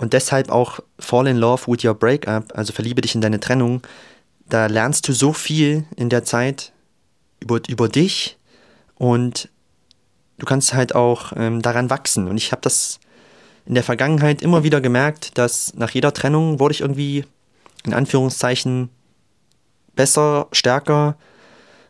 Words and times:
Und 0.00 0.14
deshalb 0.14 0.48
auch 0.48 0.80
Fall 0.98 1.26
in 1.26 1.36
Love 1.36 1.66
with 1.66 1.84
Your 1.84 1.92
Breakup, 1.92 2.56
also 2.56 2.72
verliebe 2.72 3.02
dich 3.02 3.14
in 3.14 3.20
deine 3.20 3.38
Trennung. 3.38 3.82
Da 4.48 4.64
lernst 4.64 5.06
du 5.06 5.12
so 5.12 5.34
viel 5.34 5.84
in 5.94 6.08
der 6.08 6.24
Zeit 6.24 6.72
über, 7.38 7.60
über 7.68 7.90
dich 7.90 8.38
und 8.94 9.50
du 10.38 10.46
kannst 10.46 10.72
halt 10.72 10.94
auch 10.94 11.34
ähm, 11.36 11.60
daran 11.60 11.90
wachsen. 11.90 12.28
Und 12.28 12.38
ich 12.38 12.50
habe 12.50 12.62
das 12.62 12.98
in 13.66 13.74
der 13.74 13.84
Vergangenheit 13.84 14.40
immer 14.40 14.64
wieder 14.64 14.80
gemerkt, 14.80 15.36
dass 15.36 15.74
nach 15.74 15.90
jeder 15.90 16.14
Trennung 16.14 16.60
wurde 16.60 16.72
ich 16.72 16.80
irgendwie 16.80 17.26
in 17.84 17.92
Anführungszeichen 17.92 18.88
besser, 19.96 20.48
stärker 20.52 21.18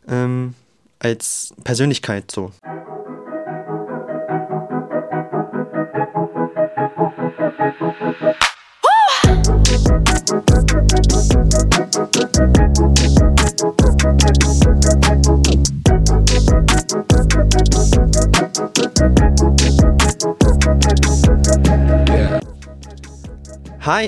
ähm, 0.08 0.56
als 0.98 1.54
Persönlichkeit 1.62 2.29
so. 2.32 2.50
Hi 7.71 7.79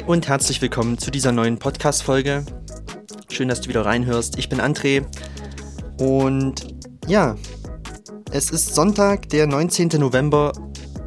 und 0.06 0.26
herzlich 0.26 0.60
willkommen 0.60 0.98
zu 0.98 1.12
dieser 1.12 1.30
neuen 1.30 1.58
Podcast-Folge. 1.58 2.44
Schön, 3.30 3.48
dass 3.48 3.60
du 3.60 3.68
wieder 3.68 3.84
reinhörst. 3.84 4.38
Ich 4.38 4.48
bin 4.48 4.60
André 4.60 5.06
und 6.00 6.66
ja, 7.06 7.36
es 8.32 8.50
ist 8.50 8.74
Sonntag, 8.74 9.28
der 9.28 9.46
19. 9.46 9.88
November 10.00 10.52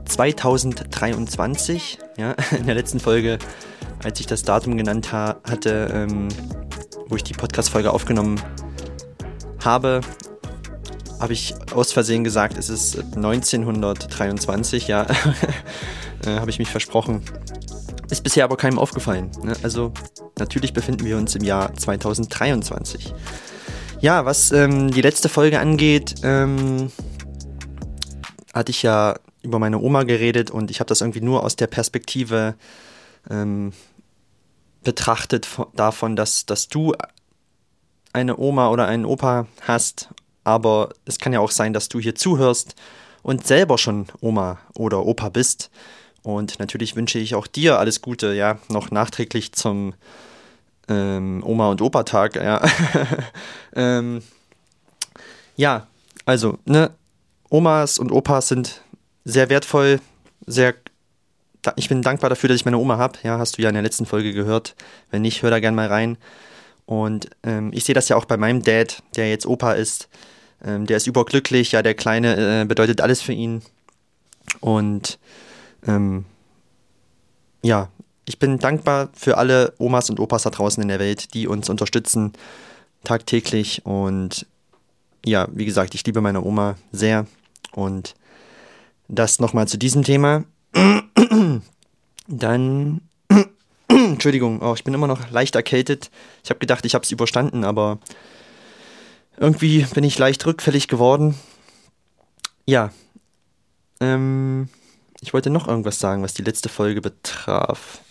2023. 0.05 1.99
Ja, 2.17 2.35
in 2.57 2.65
der 2.65 2.75
letzten 2.75 2.99
Folge, 2.99 3.39
als 4.03 4.19
ich 4.19 4.25
das 4.27 4.43
Datum 4.43 4.77
genannt 4.77 5.11
ha 5.11 5.37
hatte, 5.49 5.89
ähm, 5.93 6.27
wo 7.07 7.15
ich 7.15 7.23
die 7.23 7.33
Podcast-Folge 7.33 7.91
aufgenommen 7.91 8.41
habe, 9.63 10.01
habe 11.19 11.33
ich 11.33 11.53
aus 11.73 11.91
Versehen 11.91 12.23
gesagt, 12.23 12.57
es 12.57 12.69
ist 12.69 12.97
1923. 13.15 14.87
Ja, 14.87 15.03
äh, 16.25 16.39
habe 16.39 16.49
ich 16.49 16.59
mich 16.59 16.69
versprochen. 16.69 17.21
Ist 18.09 18.23
bisher 18.23 18.43
aber 18.43 18.57
keinem 18.57 18.79
aufgefallen. 18.79 19.31
Ne? 19.43 19.53
Also 19.63 19.91
natürlich 20.37 20.73
befinden 20.73 21.05
wir 21.05 21.17
uns 21.17 21.35
im 21.35 21.43
Jahr 21.43 21.73
2023. 21.73 23.13
Ja, 23.99 24.25
was 24.25 24.51
ähm, 24.51 24.91
die 24.91 25.01
letzte 25.01 25.29
Folge 25.29 25.59
angeht, 25.59 26.15
ähm, 26.23 26.91
hatte 28.53 28.69
ich 28.69 28.83
ja 28.83 29.15
über 29.45 29.59
meine 29.59 29.79
Oma 29.79 30.03
geredet 30.03 30.51
und 30.51 30.71
ich 30.71 30.79
habe 30.79 30.87
das 30.89 31.01
irgendwie 31.01 31.21
nur 31.21 31.43
aus 31.43 31.55
der 31.55 31.67
Perspektive 31.67 32.55
ähm, 33.29 33.73
betrachtet 34.83 35.47
davon, 35.75 36.15
dass, 36.15 36.45
dass 36.45 36.67
du 36.67 36.93
eine 38.13 38.37
Oma 38.37 38.69
oder 38.69 38.87
einen 38.87 39.05
Opa 39.05 39.47
hast, 39.61 40.09
aber 40.43 40.89
es 41.05 41.19
kann 41.19 41.33
ja 41.33 41.39
auch 41.39 41.51
sein, 41.51 41.73
dass 41.73 41.89
du 41.89 41.99
hier 41.99 42.15
zuhörst 42.15 42.75
und 43.23 43.45
selber 43.45 43.77
schon 43.77 44.05
Oma 44.21 44.59
oder 44.75 45.05
Opa 45.05 45.29
bist. 45.29 45.71
Und 46.21 46.59
natürlich 46.59 46.95
wünsche 46.95 47.19
ich 47.19 47.35
auch 47.35 47.47
dir 47.47 47.79
alles 47.79 48.01
Gute, 48.01 48.33
ja, 48.33 48.57
noch 48.69 48.89
nachträglich 48.91 49.51
zum 49.51 49.93
ähm, 50.87 51.43
Oma- 51.45 51.69
und 51.69 51.81
Opa-Tag, 51.81 52.35
ja. 52.35 52.61
ähm, 53.75 54.21
ja, 55.55 55.87
also, 56.25 56.57
ne, 56.65 56.91
Omas 57.49 57.99
und 57.99 58.11
Opas 58.11 58.47
sind 58.47 58.81
sehr 59.25 59.49
wertvoll, 59.49 59.99
sehr. 60.45 60.75
Ich 61.75 61.89
bin 61.89 62.03
dankbar 62.03 62.29
dafür, 62.29 62.47
dass 62.47 62.57
ich 62.57 62.65
meine 62.65 62.77
Oma 62.77 62.97
habe. 62.97 63.17
Ja, 63.23 63.39
hast 63.39 63.57
du 63.57 63.61
ja 63.63 63.69
in 63.69 63.73
der 63.73 63.83
letzten 63.83 64.05
Folge 64.05 64.33
gehört. 64.33 64.75
Wenn 65.09 65.23
nicht, 65.23 65.41
hör 65.41 65.49
da 65.49 65.59
gerne 65.59 65.75
mal 65.75 65.87
rein. 65.87 66.17
Und 66.85 67.29
ähm, 67.43 67.71
ich 67.73 67.83
sehe 67.83 67.95
das 67.95 68.07
ja 68.07 68.15
auch 68.15 68.25
bei 68.25 68.37
meinem 68.37 68.61
Dad, 68.61 69.01
der 69.15 69.29
jetzt 69.29 69.47
Opa 69.47 69.73
ist. 69.73 70.07
Ähm, 70.63 70.85
der 70.85 70.97
ist 70.97 71.07
überglücklich. 71.07 71.71
Ja, 71.71 71.81
der 71.81 71.95
Kleine 71.95 72.61
äh, 72.61 72.65
bedeutet 72.65 73.01
alles 73.01 73.23
für 73.23 73.33
ihn. 73.33 73.63
Und 74.59 75.17
ähm, 75.87 76.25
ja, 77.63 77.89
ich 78.25 78.37
bin 78.37 78.59
dankbar 78.59 79.09
für 79.13 79.37
alle 79.37 79.73
Omas 79.79 80.11
und 80.11 80.19
Opas 80.19 80.43
da 80.43 80.51
draußen 80.51 80.81
in 80.81 80.89
der 80.89 80.99
Welt, 80.99 81.33
die 81.33 81.47
uns 81.47 81.67
unterstützen 81.69 82.33
tagtäglich. 83.03 83.85
Und 83.85 84.45
ja, 85.25 85.47
wie 85.51 85.65
gesagt, 85.65 85.95
ich 85.95 86.05
liebe 86.05 86.21
meine 86.21 86.43
Oma 86.43 86.75
sehr. 86.91 87.25
Und 87.71 88.13
das 89.07 89.39
nochmal 89.39 89.67
zu 89.67 89.77
diesem 89.77 90.03
Thema. 90.03 90.45
Dann, 92.27 93.01
Entschuldigung, 93.87 94.61
oh, 94.61 94.73
ich 94.73 94.83
bin 94.83 94.93
immer 94.93 95.07
noch 95.07 95.29
leicht 95.31 95.55
erkältet. 95.55 96.09
Ich 96.43 96.49
habe 96.49 96.59
gedacht, 96.59 96.85
ich 96.85 96.95
habe 96.95 97.03
es 97.03 97.11
überstanden, 97.11 97.63
aber 97.63 97.99
irgendwie 99.37 99.85
bin 99.93 100.03
ich 100.03 100.17
leicht 100.17 100.45
rückfällig 100.45 100.87
geworden. 100.87 101.35
Ja, 102.65 102.91
ähm, 103.99 104.69
ich 105.21 105.33
wollte 105.33 105.49
noch 105.49 105.67
irgendwas 105.67 105.99
sagen, 105.99 106.23
was 106.23 106.33
die 106.33 106.43
letzte 106.43 106.69
Folge 106.69 107.01
betraf. 107.01 108.01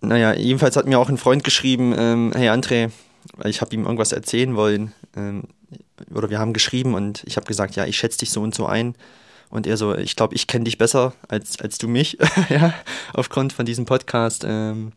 Naja, 0.00 0.34
jedenfalls 0.34 0.76
hat 0.76 0.86
mir 0.86 0.98
auch 0.98 1.08
ein 1.08 1.18
Freund 1.18 1.42
geschrieben, 1.42 1.94
ähm, 1.96 2.32
hey 2.34 2.48
André, 2.48 2.90
ich 3.44 3.60
habe 3.60 3.74
ihm 3.74 3.84
irgendwas 3.84 4.12
erzählen 4.12 4.54
wollen. 4.54 4.92
Ähm, 5.16 5.44
oder 6.14 6.30
wir 6.30 6.38
haben 6.38 6.52
geschrieben 6.52 6.94
und 6.94 7.22
ich 7.26 7.36
habe 7.36 7.46
gesagt, 7.46 7.76
ja, 7.76 7.84
ich 7.86 7.96
schätze 7.96 8.18
dich 8.18 8.30
so 8.30 8.42
und 8.42 8.54
so 8.54 8.66
ein. 8.66 8.94
Und 9.48 9.66
er 9.66 9.76
so, 9.76 9.94
ich 9.94 10.16
glaube, 10.16 10.34
ich 10.34 10.46
kenne 10.48 10.64
dich 10.64 10.76
besser 10.76 11.12
als, 11.28 11.60
als 11.60 11.78
du 11.78 11.88
mich, 11.88 12.18
ja, 12.48 12.74
aufgrund 13.12 13.52
von 13.52 13.64
diesem 13.64 13.84
Podcast. 13.84 14.44
Ähm, 14.46 14.92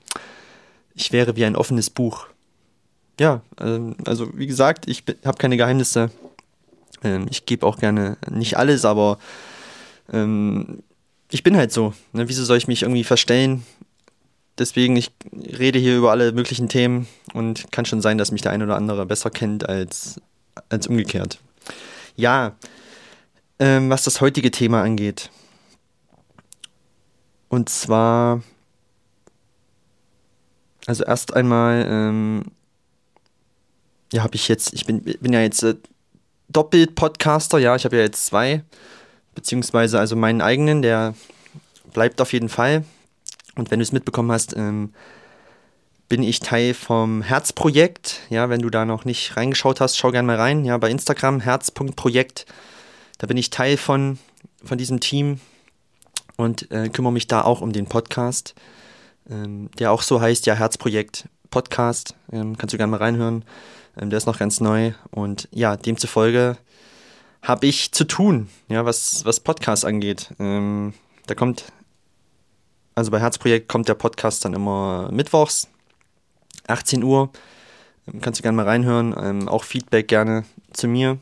ich 0.96 1.12
wäre 1.12 1.35
wie 1.35 1.46
ein 1.46 1.56
offenes 1.56 1.90
Buch. 1.90 2.28
Ja, 3.19 3.41
ähm, 3.59 3.96
also 4.06 4.30
wie 4.38 4.47
gesagt, 4.47 4.88
ich 4.88 5.03
habe 5.24 5.38
keine 5.38 5.57
Geheimnisse. 5.57 6.09
Ähm, 7.03 7.28
ich 7.30 7.46
gebe 7.46 7.66
auch 7.66 7.78
gerne 7.78 8.18
nicht 8.30 8.57
alles, 8.57 8.86
aber 8.86 9.19
ähm, 10.12 10.81
ich 11.30 11.44
bin 11.44 11.56
halt 11.56 11.72
so. 11.72 11.94
Ne? 12.13 12.28
Wieso 12.28 12.44
soll 12.44 12.57
ich 12.57 12.68
mich 12.68 12.81
irgendwie 12.81 13.03
verstellen? 13.03 13.63
Deswegen, 14.57 14.97
ich 14.97 15.12
rede 15.34 15.80
hier 15.80 15.97
über 15.97 16.12
alle 16.12 16.34
möglichen 16.34 16.68
Themen 16.68 17.07
und 17.34 17.72
kann 17.72 17.86
schon 17.86 18.01
sein, 18.01 18.18
dass 18.18 18.31
mich 18.31 18.41
der 18.41 18.51
ein 18.51 18.63
oder 18.63 18.75
andere 18.75 19.06
besser 19.06 19.30
kennt 19.30 19.69
als, 19.69 20.19
als 20.69 20.87
umgekehrt. 20.87 21.39
Ja, 22.15 22.55
ähm, 23.59 23.89
was 23.89 24.03
das 24.03 24.21
heutige 24.21 24.51
Thema 24.51 24.83
angeht. 24.83 25.29
Und 27.49 27.69
zwar, 27.69 28.43
also 30.85 31.03
erst 31.03 31.33
einmal, 31.33 31.85
ähm, 31.89 32.43
ja, 34.13 34.23
habe 34.23 34.35
ich 34.35 34.47
jetzt, 34.47 34.73
ich 34.73 34.85
bin, 34.85 35.01
bin 35.03 35.33
ja 35.33 35.41
jetzt 35.41 35.63
äh, 35.63 35.75
Doppelt-Podcaster, 36.49 37.59
ja, 37.59 37.75
ich 37.75 37.85
habe 37.85 37.97
ja 37.97 38.03
jetzt 38.03 38.25
zwei, 38.25 38.63
beziehungsweise 39.35 39.99
also 39.99 40.15
meinen 40.15 40.41
eigenen, 40.41 40.81
der 40.81 41.13
bleibt 41.93 42.21
auf 42.21 42.33
jeden 42.33 42.49
Fall. 42.49 42.83
Und 43.55 43.71
wenn 43.71 43.79
du 43.79 43.83
es 43.83 43.91
mitbekommen 43.91 44.31
hast, 44.31 44.55
ähm, 44.55 44.93
bin 46.09 46.23
ich 46.23 46.39
Teil 46.39 46.73
vom 46.73 47.21
Herzprojekt. 47.21 48.21
Ja, 48.31 48.49
wenn 48.49 48.61
du 48.61 48.71
da 48.71 48.83
noch 48.83 49.05
nicht 49.05 49.37
reingeschaut 49.37 49.79
hast, 49.79 49.95
schau 49.95 50.11
gerne 50.11 50.25
mal 50.25 50.37
rein. 50.37 50.65
Ja, 50.65 50.77
bei 50.79 50.89
Instagram, 50.89 51.39
herz.projekt. 51.39 52.47
Da 53.19 53.27
bin 53.27 53.37
ich 53.37 53.51
Teil 53.51 53.77
von, 53.77 54.17
von 54.63 54.79
diesem 54.79 54.99
Team 54.99 55.39
und 56.35 56.71
äh, 56.71 56.89
kümmere 56.89 57.13
mich 57.13 57.27
da 57.27 57.43
auch 57.43 57.61
um 57.61 57.71
den 57.71 57.85
Podcast, 57.85 58.55
ähm, 59.29 59.69
der 59.77 59.91
auch 59.91 60.01
so 60.01 60.19
heißt, 60.19 60.47
ja, 60.47 60.55
Herzprojekt 60.55 61.29
Podcast. 61.51 62.15
Ähm, 62.31 62.57
kannst 62.57 62.73
du 62.73 62.77
gerne 62.77 62.91
mal 62.91 62.97
reinhören. 62.97 63.45
Ähm, 63.95 64.09
der 64.09 64.17
ist 64.17 64.25
noch 64.25 64.39
ganz 64.39 64.59
neu. 64.61 64.93
Und 65.11 65.47
ja, 65.51 65.77
demzufolge 65.77 66.57
habe 67.43 67.67
ich 67.67 67.91
zu 67.91 68.05
tun, 68.05 68.49
ja, 68.67 68.83
was, 68.83 69.25
was 69.25 69.39
Podcast 69.39 69.85
angeht. 69.85 70.33
Ähm, 70.39 70.93
da 71.27 71.35
kommt, 71.35 71.65
also 72.95 73.11
bei 73.11 73.19
Herzprojekt 73.19 73.67
kommt 73.69 73.88
der 73.88 73.94
Podcast 73.94 74.44
dann 74.44 74.55
immer 74.55 75.09
mittwochs 75.12 75.67
18 76.69 77.04
Uhr. 77.04 77.31
Kannst 78.21 78.39
du 78.39 78.44
gerne 78.44 78.56
mal 78.56 78.66
reinhören. 78.66 79.16
Ähm, 79.21 79.48
auch 79.48 79.63
Feedback 79.63 80.07
gerne 80.07 80.45
zu 80.74 80.88
mir. 80.88 81.18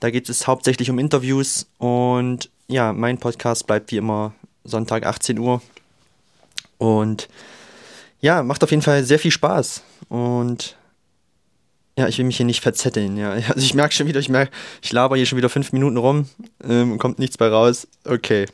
Da 0.00 0.10
geht 0.10 0.28
es 0.28 0.46
hauptsächlich 0.46 0.90
um 0.90 0.98
Interviews 0.98 1.66
und 1.78 2.48
ja, 2.68 2.92
mein 2.92 3.18
Podcast 3.18 3.66
bleibt 3.66 3.90
wie 3.92 3.98
immer 3.98 4.32
Sonntag 4.64 5.04
18 5.04 5.38
Uhr. 5.38 5.60
Und 6.78 7.28
ja, 8.20 8.42
macht 8.42 8.64
auf 8.64 8.70
jeden 8.70 8.82
Fall 8.82 9.04
sehr 9.04 9.18
viel 9.18 9.30
Spaß. 9.30 9.82
Und 10.08 10.76
ja, 11.98 12.08
ich 12.08 12.16
will 12.16 12.24
mich 12.24 12.38
hier 12.38 12.46
nicht 12.46 12.62
verzetteln. 12.62 13.16
Ja. 13.16 13.32
Also 13.48 13.60
ich 13.60 13.74
merke 13.74 13.94
schon 13.94 14.06
wieder, 14.06 14.20
ich 14.20 14.28
merke, 14.28 14.52
ich 14.80 14.92
laber 14.92 15.16
hier 15.16 15.26
schon 15.26 15.36
wieder 15.36 15.50
fünf 15.50 15.72
Minuten 15.72 15.98
rum 15.98 16.28
ähm, 16.66 16.98
kommt 16.98 17.18
nichts 17.18 17.36
bei 17.36 17.48
raus. 17.48 17.86
Okay. 18.04 18.46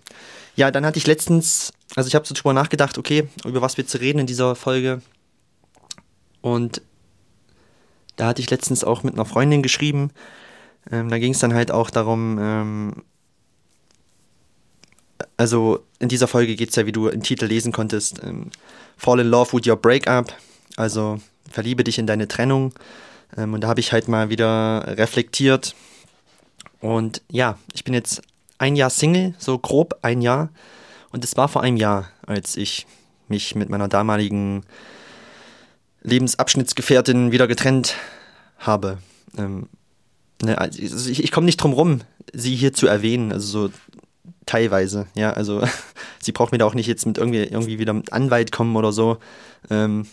Ja, 0.56 0.70
dann 0.70 0.86
hatte 0.86 0.98
ich 0.98 1.06
letztens, 1.06 1.72
also 1.94 2.08
ich 2.08 2.14
habe 2.14 2.26
so 2.26 2.34
drüber 2.34 2.54
nachgedacht, 2.54 2.98
okay, 2.98 3.28
über 3.44 3.60
was 3.60 3.76
wir 3.76 3.86
zu 3.86 3.98
reden 3.98 4.18
in 4.18 4.26
dieser 4.26 4.56
Folge. 4.56 5.02
Und 6.46 6.80
da 8.14 8.28
hatte 8.28 8.40
ich 8.40 8.50
letztens 8.50 8.84
auch 8.84 9.02
mit 9.02 9.14
einer 9.14 9.24
Freundin 9.24 9.64
geschrieben. 9.64 10.12
Ähm, 10.92 11.08
da 11.08 11.18
ging 11.18 11.32
es 11.32 11.40
dann 11.40 11.54
halt 11.54 11.72
auch 11.72 11.90
darum, 11.90 12.38
ähm, 12.40 13.02
also 15.36 15.80
in 15.98 16.08
dieser 16.08 16.28
Folge 16.28 16.54
geht 16.54 16.68
es 16.68 16.76
ja, 16.76 16.86
wie 16.86 16.92
du 16.92 17.08
im 17.08 17.24
Titel 17.24 17.46
lesen 17.46 17.72
konntest, 17.72 18.22
ähm, 18.22 18.52
Fall 18.96 19.18
in 19.18 19.26
Love 19.26 19.54
with 19.54 19.66
Your 19.66 19.74
Breakup. 19.74 20.32
Also 20.76 21.18
verliebe 21.50 21.82
dich 21.82 21.98
in 21.98 22.06
deine 22.06 22.28
Trennung. 22.28 22.72
Ähm, 23.36 23.52
und 23.52 23.62
da 23.62 23.68
habe 23.68 23.80
ich 23.80 23.90
halt 23.90 24.06
mal 24.06 24.30
wieder 24.30 24.84
reflektiert. 24.86 25.74
Und 26.80 27.22
ja, 27.28 27.58
ich 27.74 27.82
bin 27.82 27.92
jetzt 27.92 28.22
ein 28.58 28.76
Jahr 28.76 28.90
Single, 28.90 29.34
so 29.38 29.58
grob 29.58 29.98
ein 30.02 30.22
Jahr. 30.22 30.50
Und 31.10 31.24
es 31.24 31.36
war 31.36 31.48
vor 31.48 31.62
einem 31.64 31.76
Jahr, 31.76 32.08
als 32.24 32.56
ich 32.56 32.86
mich 33.26 33.56
mit 33.56 33.68
meiner 33.68 33.88
damaligen 33.88 34.62
Lebensabschnittsgefährtin 36.06 37.32
wieder 37.32 37.46
getrennt 37.46 37.96
habe. 38.58 38.98
Ähm, 39.36 39.68
ne, 40.42 40.56
also 40.58 40.80
ich, 40.80 41.22
ich 41.22 41.32
komme 41.32 41.44
nicht 41.44 41.58
drum 41.58 41.72
rum, 41.72 42.00
sie 42.32 42.54
hier 42.54 42.72
zu 42.72 42.86
erwähnen, 42.86 43.32
also 43.32 43.68
so 43.68 43.74
teilweise, 44.46 45.06
ja, 45.14 45.32
also 45.32 45.62
sie 46.22 46.32
braucht 46.32 46.52
mir 46.52 46.58
da 46.58 46.64
auch 46.64 46.74
nicht 46.74 46.86
jetzt 46.86 47.06
mit 47.06 47.18
irgendwie, 47.18 47.42
irgendwie 47.42 47.78
wieder 47.78 47.92
mit 47.92 48.12
Anwalt 48.12 48.52
kommen 48.52 48.76
oder 48.76 48.92
so. 48.92 49.18
Ähm, 49.68 50.06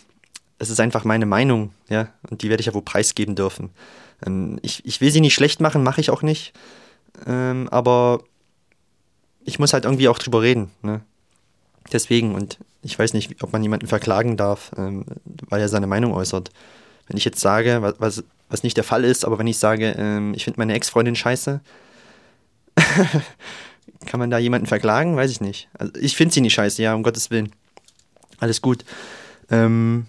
es 0.58 0.70
ist 0.70 0.80
einfach 0.80 1.04
meine 1.04 1.26
Meinung, 1.26 1.72
ja, 1.88 2.08
und 2.28 2.42
die 2.42 2.50
werde 2.50 2.60
ich 2.60 2.66
ja 2.66 2.74
wohl 2.74 2.82
preisgeben 2.82 3.36
dürfen. 3.36 3.70
Ähm, 4.26 4.58
ich, 4.62 4.84
ich 4.84 5.00
will 5.00 5.10
sie 5.10 5.20
nicht 5.20 5.34
schlecht 5.34 5.60
machen, 5.60 5.82
mache 5.82 6.00
ich 6.00 6.10
auch 6.10 6.22
nicht, 6.22 6.52
ähm, 7.26 7.68
aber 7.70 8.22
ich 9.44 9.58
muss 9.58 9.72
halt 9.72 9.84
irgendwie 9.84 10.08
auch 10.08 10.18
drüber 10.18 10.42
reden, 10.42 10.70
ne? 10.82 11.00
Deswegen, 11.92 12.34
und 12.34 12.58
ich 12.84 12.98
weiß 12.98 13.14
nicht, 13.14 13.42
ob 13.42 13.52
man 13.52 13.62
jemanden 13.62 13.86
verklagen 13.86 14.36
darf, 14.36 14.72
ähm, 14.76 15.04
weil 15.48 15.60
er 15.60 15.68
seine 15.68 15.86
Meinung 15.86 16.12
äußert. 16.12 16.50
Wenn 17.06 17.16
ich 17.16 17.24
jetzt 17.24 17.40
sage, 17.40 17.82
was, 17.82 17.94
was, 17.98 18.24
was 18.48 18.62
nicht 18.62 18.76
der 18.76 18.84
Fall 18.84 19.04
ist, 19.04 19.24
aber 19.24 19.38
wenn 19.38 19.46
ich 19.46 19.58
sage, 19.58 19.94
ähm, 19.98 20.34
ich 20.34 20.44
finde 20.44 20.60
meine 20.60 20.74
Ex-Freundin 20.74 21.16
scheiße, 21.16 21.60
kann 24.06 24.20
man 24.20 24.30
da 24.30 24.38
jemanden 24.38 24.66
verklagen? 24.66 25.16
Weiß 25.16 25.30
ich 25.30 25.40
nicht. 25.40 25.68
Also 25.78 25.92
ich 25.98 26.16
finde 26.16 26.34
sie 26.34 26.40
nicht 26.40 26.54
scheiße, 26.54 26.82
ja, 26.82 26.94
um 26.94 27.02
Gottes 27.02 27.30
Willen. 27.30 27.52
Alles 28.38 28.60
gut. 28.60 28.84
Ähm, 29.50 30.06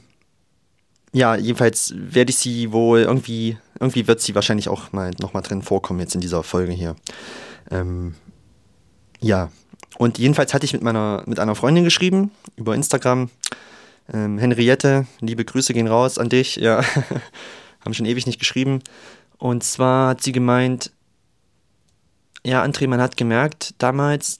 ja, 1.13 1.36
jedenfalls 1.36 1.94
werde 1.95 2.31
ich 2.31 2.38
sie 2.38 2.71
wohl 2.74 3.01
irgendwie, 3.01 3.57
irgendwie 3.80 4.07
wird 4.07 4.19
sie 4.19 4.36
wahrscheinlich 4.36 4.68
auch 4.68 4.92
mal 4.92 5.12
nochmal 5.19 5.44
drin 5.44 5.62
vorkommen 5.62 6.01
jetzt 6.01 6.16
in 6.16 6.21
dieser 6.21 6.44
Folge 6.44 6.74
hier. 6.74 6.95
Ähm, 7.71 8.16
ja, 9.21 9.50
und 9.97 10.18
jedenfalls 10.18 10.53
hatte 10.53 10.65
ich 10.65 10.74
mit 10.74 10.81
meiner, 10.81 11.24
mit 11.25 11.39
einer 11.39 11.56
Freundin 11.56 11.83
geschrieben 11.83 12.31
über 12.56 12.75
Instagram. 12.75 13.30
Ähm, 14.13 14.38
Henriette, 14.38 15.07
liebe 15.19 15.45
Grüße 15.45 15.74
gehen 15.74 15.88
raus 15.88 16.18
an 16.18 16.30
dich, 16.30 16.57
ja. 16.57 16.83
Haben 17.81 17.94
schon 17.94 18.06
ewig 18.06 18.25
nicht 18.25 18.39
geschrieben. 18.39 18.81
Und 19.38 19.63
zwar 19.63 20.09
hat 20.09 20.21
sie 20.21 20.31
gemeint, 20.31 20.92
ja, 22.44 22.63
André, 22.63 22.88
man 22.88 23.01
hat 23.01 23.18
gemerkt 23.18 23.74
damals, 23.77 24.39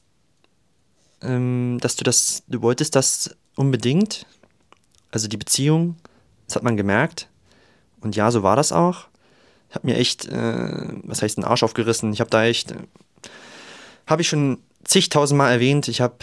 ähm, 1.22 1.78
dass 1.82 1.96
du 1.96 2.04
das, 2.04 2.44
du 2.48 2.62
wolltest 2.62 2.96
das 2.96 3.36
unbedingt. 3.56 4.26
Also 5.12 5.28
die 5.28 5.38
Beziehung, 5.38 5.96
das 6.48 6.56
hat 6.56 6.64
man 6.64 6.78
gemerkt. 6.78 7.30
Und 8.02 8.16
ja, 8.16 8.30
so 8.30 8.44
war 8.44 8.56
das 8.56 8.72
auch. 8.72 9.08
Ich 9.70 9.76
habe 9.76 9.88
mir 9.88 9.98
echt, 9.98 10.26
äh, 10.26 10.88
was 11.04 11.22
heißt, 11.22 11.38
einen 11.38 11.46
Arsch 11.46 11.64
aufgerissen. 11.64 12.14
Ich 12.14 12.20
habe 12.20 12.30
da 12.30 12.46
echt, 12.46 12.72
äh, 12.72 12.76
habe 14.06 14.22
ich 14.22 14.28
schon 14.28 14.60
zigtausendmal 14.86 15.52
erwähnt, 15.52 15.88
ich 15.88 16.00
habe 16.00 16.16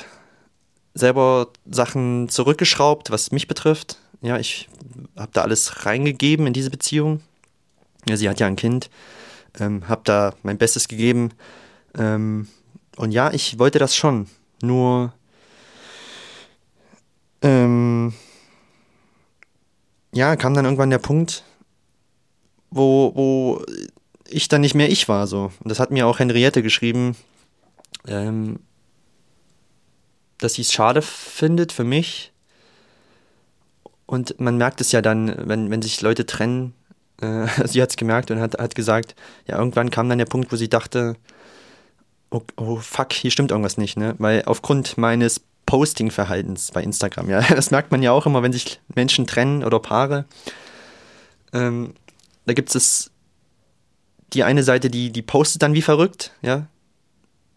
selber 0.95 1.49
Sachen 1.71 2.29
zurückgeschraubt, 2.29 3.11
was 3.11 3.33
mich 3.33 3.49
betrifft. 3.49 3.99
Ja, 4.23 4.39
ich 4.39 4.69
habe 5.17 5.33
da 5.33 5.43
alles 5.43 5.85
reingegeben 5.85 6.47
in 6.47 6.53
diese 6.53 6.71
Beziehung. 6.71 7.21
Ja, 8.09 8.17
sie 8.17 8.29
hat 8.29 8.41
ja 8.41 8.47
ein 8.47 8.57
Kind. 8.57 8.89
Ähm, 9.59 9.89
habe 9.89 10.03
da 10.05 10.35
mein 10.43 10.59
Bestes 10.59 10.89
gegeben. 10.89 11.31
Ähm, 11.99 12.49
und 12.97 13.13
ja, 13.13 13.33
ich 13.33 13.59
wollte 13.59 13.79
das 13.79 13.97
schon. 13.97 14.29
Nur 14.63 15.13
ähm, 17.43 18.13
ja, 20.13 20.37
kam 20.37 20.55
dann 20.55 20.65
irgendwann 20.65 20.91
der 20.91 20.99
Punkt, 20.99 21.43
wo, 22.71 23.13
wo 23.15 23.65
ich 24.29 24.49
dann 24.49 24.61
nicht 24.61 24.75
mehr 24.75 24.91
ich 24.91 25.09
war. 25.09 25.27
So. 25.27 25.53
Und 25.61 25.69
das 25.69 25.81
hat 25.81 25.91
mir 25.91 26.07
auch 26.07 26.19
Henriette 26.19 26.63
geschrieben, 26.63 27.17
ähm, 28.07 28.61
dass 30.39 30.55
sie 30.55 30.63
es 30.63 30.73
schade 30.73 31.03
findet 31.03 31.73
für 31.73 31.85
mich. 31.85 32.33
Und 34.07 34.39
man 34.41 34.59
merkt 34.59 34.81
es 34.81 34.93
ja 34.93 35.01
dann, 35.01 35.35
wenn, 35.49 35.71
wenn 35.71 35.83
sich 35.83 36.01
Leute 36.03 36.27
trennen. 36.27 36.75
Äh, 37.21 37.47
sie 37.67 37.81
hat 37.81 37.91
es 37.91 37.97
gemerkt 37.97 38.31
und 38.31 38.41
hat, 38.41 38.59
hat 38.59 38.75
gesagt, 38.75 39.15
ja, 39.47 39.59
irgendwann 39.59 39.91
kam 39.91 40.09
dann 40.09 40.19
der 40.19 40.27
Punkt, 40.27 40.53
wo 40.53 40.57
sie 40.57 40.69
dachte, 40.69 41.17
oh, 42.31 42.43
oh 42.57 42.77
fuck, 42.77 43.13
hier 43.13 43.31
stimmt 43.31 43.51
irgendwas 43.51 43.79
nicht, 43.79 43.97
ne? 43.97 44.15
Weil 44.19 44.43
aufgrund 44.47 44.99
meines 44.99 45.41
Posting-Verhaltens 45.67 46.73
bei 46.73 46.83
Instagram, 46.83 47.31
ja, 47.31 47.41
das 47.55 47.71
merkt 47.71 47.93
man 47.93 48.03
ja 48.03 48.13
auch 48.13 48.27
immer, 48.27 48.43
wenn 48.43 48.53
sich 48.53 48.81
Menschen 48.95 49.27
trennen 49.27 49.65
oder 49.65 49.79
Paare. 49.79 50.25
Ähm, 51.53 51.95
da 52.47 52.55
gibt 52.55 52.75
es 52.75 53.11
die 54.33 54.45
eine 54.45 54.63
Seite, 54.63 54.91
die, 54.91 55.13
die 55.13 55.23
postet 55.23 55.63
dann 55.63 55.75
wie 55.75 55.83
verrückt, 55.83 56.33
ja, 56.41 56.67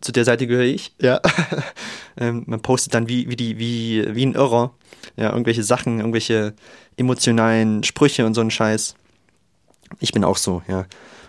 zu 0.05 0.11
der 0.11 0.23
Seite 0.23 0.45
gehöre 0.45 0.65
ich, 0.65 0.93
ja. 1.01 1.19
ähm, 2.17 2.43
man 2.45 2.61
postet 2.61 2.93
dann 2.93 3.09
wie, 3.09 3.27
wie, 3.27 3.35
die, 3.35 3.57
wie, 3.57 4.15
wie 4.15 4.25
ein 4.25 4.35
Irrer, 4.35 4.71
ja, 5.17 5.31
irgendwelche 5.31 5.63
Sachen, 5.63 5.97
irgendwelche 5.97 6.53
emotionalen 6.95 7.83
Sprüche 7.83 8.25
und 8.25 8.35
so 8.35 8.41
einen 8.41 8.51
Scheiß. 8.51 8.95
Ich 9.99 10.11
bin 10.11 10.23
auch 10.23 10.37
so, 10.37 10.61
ja. 10.67 10.85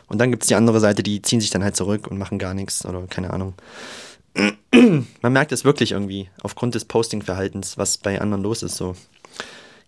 Und 0.09 0.19
dann 0.19 0.31
gibt 0.31 0.43
es 0.43 0.49
die 0.49 0.55
andere 0.55 0.79
Seite, 0.79 1.03
die 1.03 1.23
ziehen 1.23 1.41
sich 1.41 1.49
dann 1.49 1.65
halt 1.65 1.75
zurück 1.75 2.07
und 2.07 2.19
machen 2.19 2.39
gar 2.39 2.53
nichts 2.53 2.85
oder 2.85 3.07
keine 3.07 3.33
Ahnung. 3.33 3.55
man 4.75 5.33
merkt 5.33 5.53
es 5.53 5.65
wirklich 5.65 5.93
irgendwie 5.93 6.29
aufgrund 6.43 6.75
des 6.75 6.85
Posting-Verhaltens, 6.85 7.79
was 7.79 7.97
bei 7.97 8.21
anderen 8.21 8.43
los 8.43 8.63
ist, 8.63 8.77
so. 8.77 8.95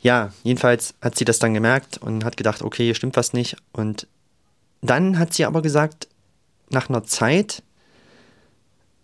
Ja, 0.01 0.33
jedenfalls 0.45 0.95
hat 1.03 1.19
sie 1.19 1.27
das 1.27 1.41
dann 1.41 1.53
gemerkt 1.53 1.99
und 1.99 2.25
hat 2.25 2.39
gedacht, 2.39 2.63
okay, 2.63 2.85
hier 2.85 2.95
stimmt 2.95 3.17
was 3.17 3.35
nicht. 3.35 3.57
Und 3.73 4.07
dann 4.81 5.19
hat 5.19 5.35
sie 5.35 5.45
aber 5.45 5.61
gesagt, 5.61 6.09
nach 6.71 6.89
einer 6.89 7.05
Zeit, 7.05 7.63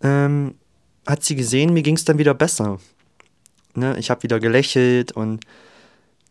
ähm, 0.01 0.55
hat 1.05 1.23
sie 1.23 1.35
gesehen, 1.35 1.73
mir 1.73 1.83
ging 1.83 1.95
es 1.95 2.05
dann 2.05 2.17
wieder 2.17 2.33
besser. 2.33 2.79
Ne? 3.75 3.97
Ich 3.97 4.09
habe 4.09 4.23
wieder 4.23 4.39
gelächelt 4.39 5.11
und 5.11 5.45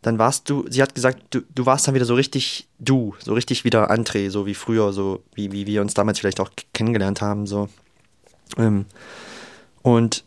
dann 0.02 0.18
warst 0.18 0.50
du, 0.50 0.66
sie 0.68 0.82
hat 0.82 0.94
gesagt, 0.94 1.22
du, 1.30 1.40
du 1.54 1.64
warst 1.64 1.88
dann 1.88 1.94
wieder 1.94 2.04
so 2.04 2.14
richtig 2.14 2.68
du, 2.78 3.14
so 3.20 3.32
richtig 3.32 3.64
wieder 3.64 3.90
André, 3.90 4.30
so 4.30 4.44
wie 4.44 4.54
früher, 4.54 4.92
so 4.92 5.22
wie, 5.34 5.52
wie 5.52 5.66
wir 5.66 5.80
uns 5.80 5.94
damals 5.94 6.18
vielleicht 6.18 6.40
auch 6.40 6.50
kennengelernt 6.74 7.22
haben, 7.22 7.46
so. 7.46 7.68
Ähm, 8.58 8.84
und 9.82 10.24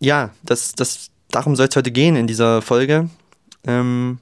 ja, 0.00 0.30
das, 0.42 0.72
das, 0.72 1.10
darum 1.30 1.54
soll 1.56 1.68
es 1.68 1.76
heute 1.76 1.90
gehen 1.92 2.16
in 2.16 2.26
dieser 2.26 2.62
Folge. 2.62 3.10
Ähm, 3.64 4.18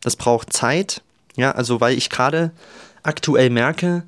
das 0.00 0.16
braucht 0.16 0.52
Zeit, 0.52 1.02
ja, 1.36 1.52
also 1.52 1.80
weil 1.80 1.96
ich 1.96 2.10
gerade 2.10 2.50
aktuell 3.02 3.50
merke, 3.50 4.02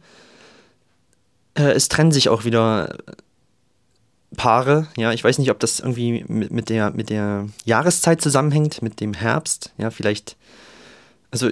äh, 1.58 1.72
es 1.72 1.88
trennen 1.88 2.12
sich 2.12 2.28
auch 2.28 2.44
wieder 2.44 2.96
Paare. 4.36 4.88
Ja, 4.96 5.12
ich 5.12 5.24
weiß 5.24 5.38
nicht, 5.38 5.50
ob 5.50 5.58
das 5.58 5.80
irgendwie 5.80 6.24
mit, 6.28 6.50
mit, 6.50 6.68
der, 6.68 6.90
mit 6.90 7.10
der 7.10 7.48
Jahreszeit 7.64 8.20
zusammenhängt, 8.20 8.82
mit 8.82 9.00
dem 9.00 9.14
Herbst. 9.14 9.72
Ja, 9.78 9.90
vielleicht. 9.90 10.36
Also, 11.30 11.50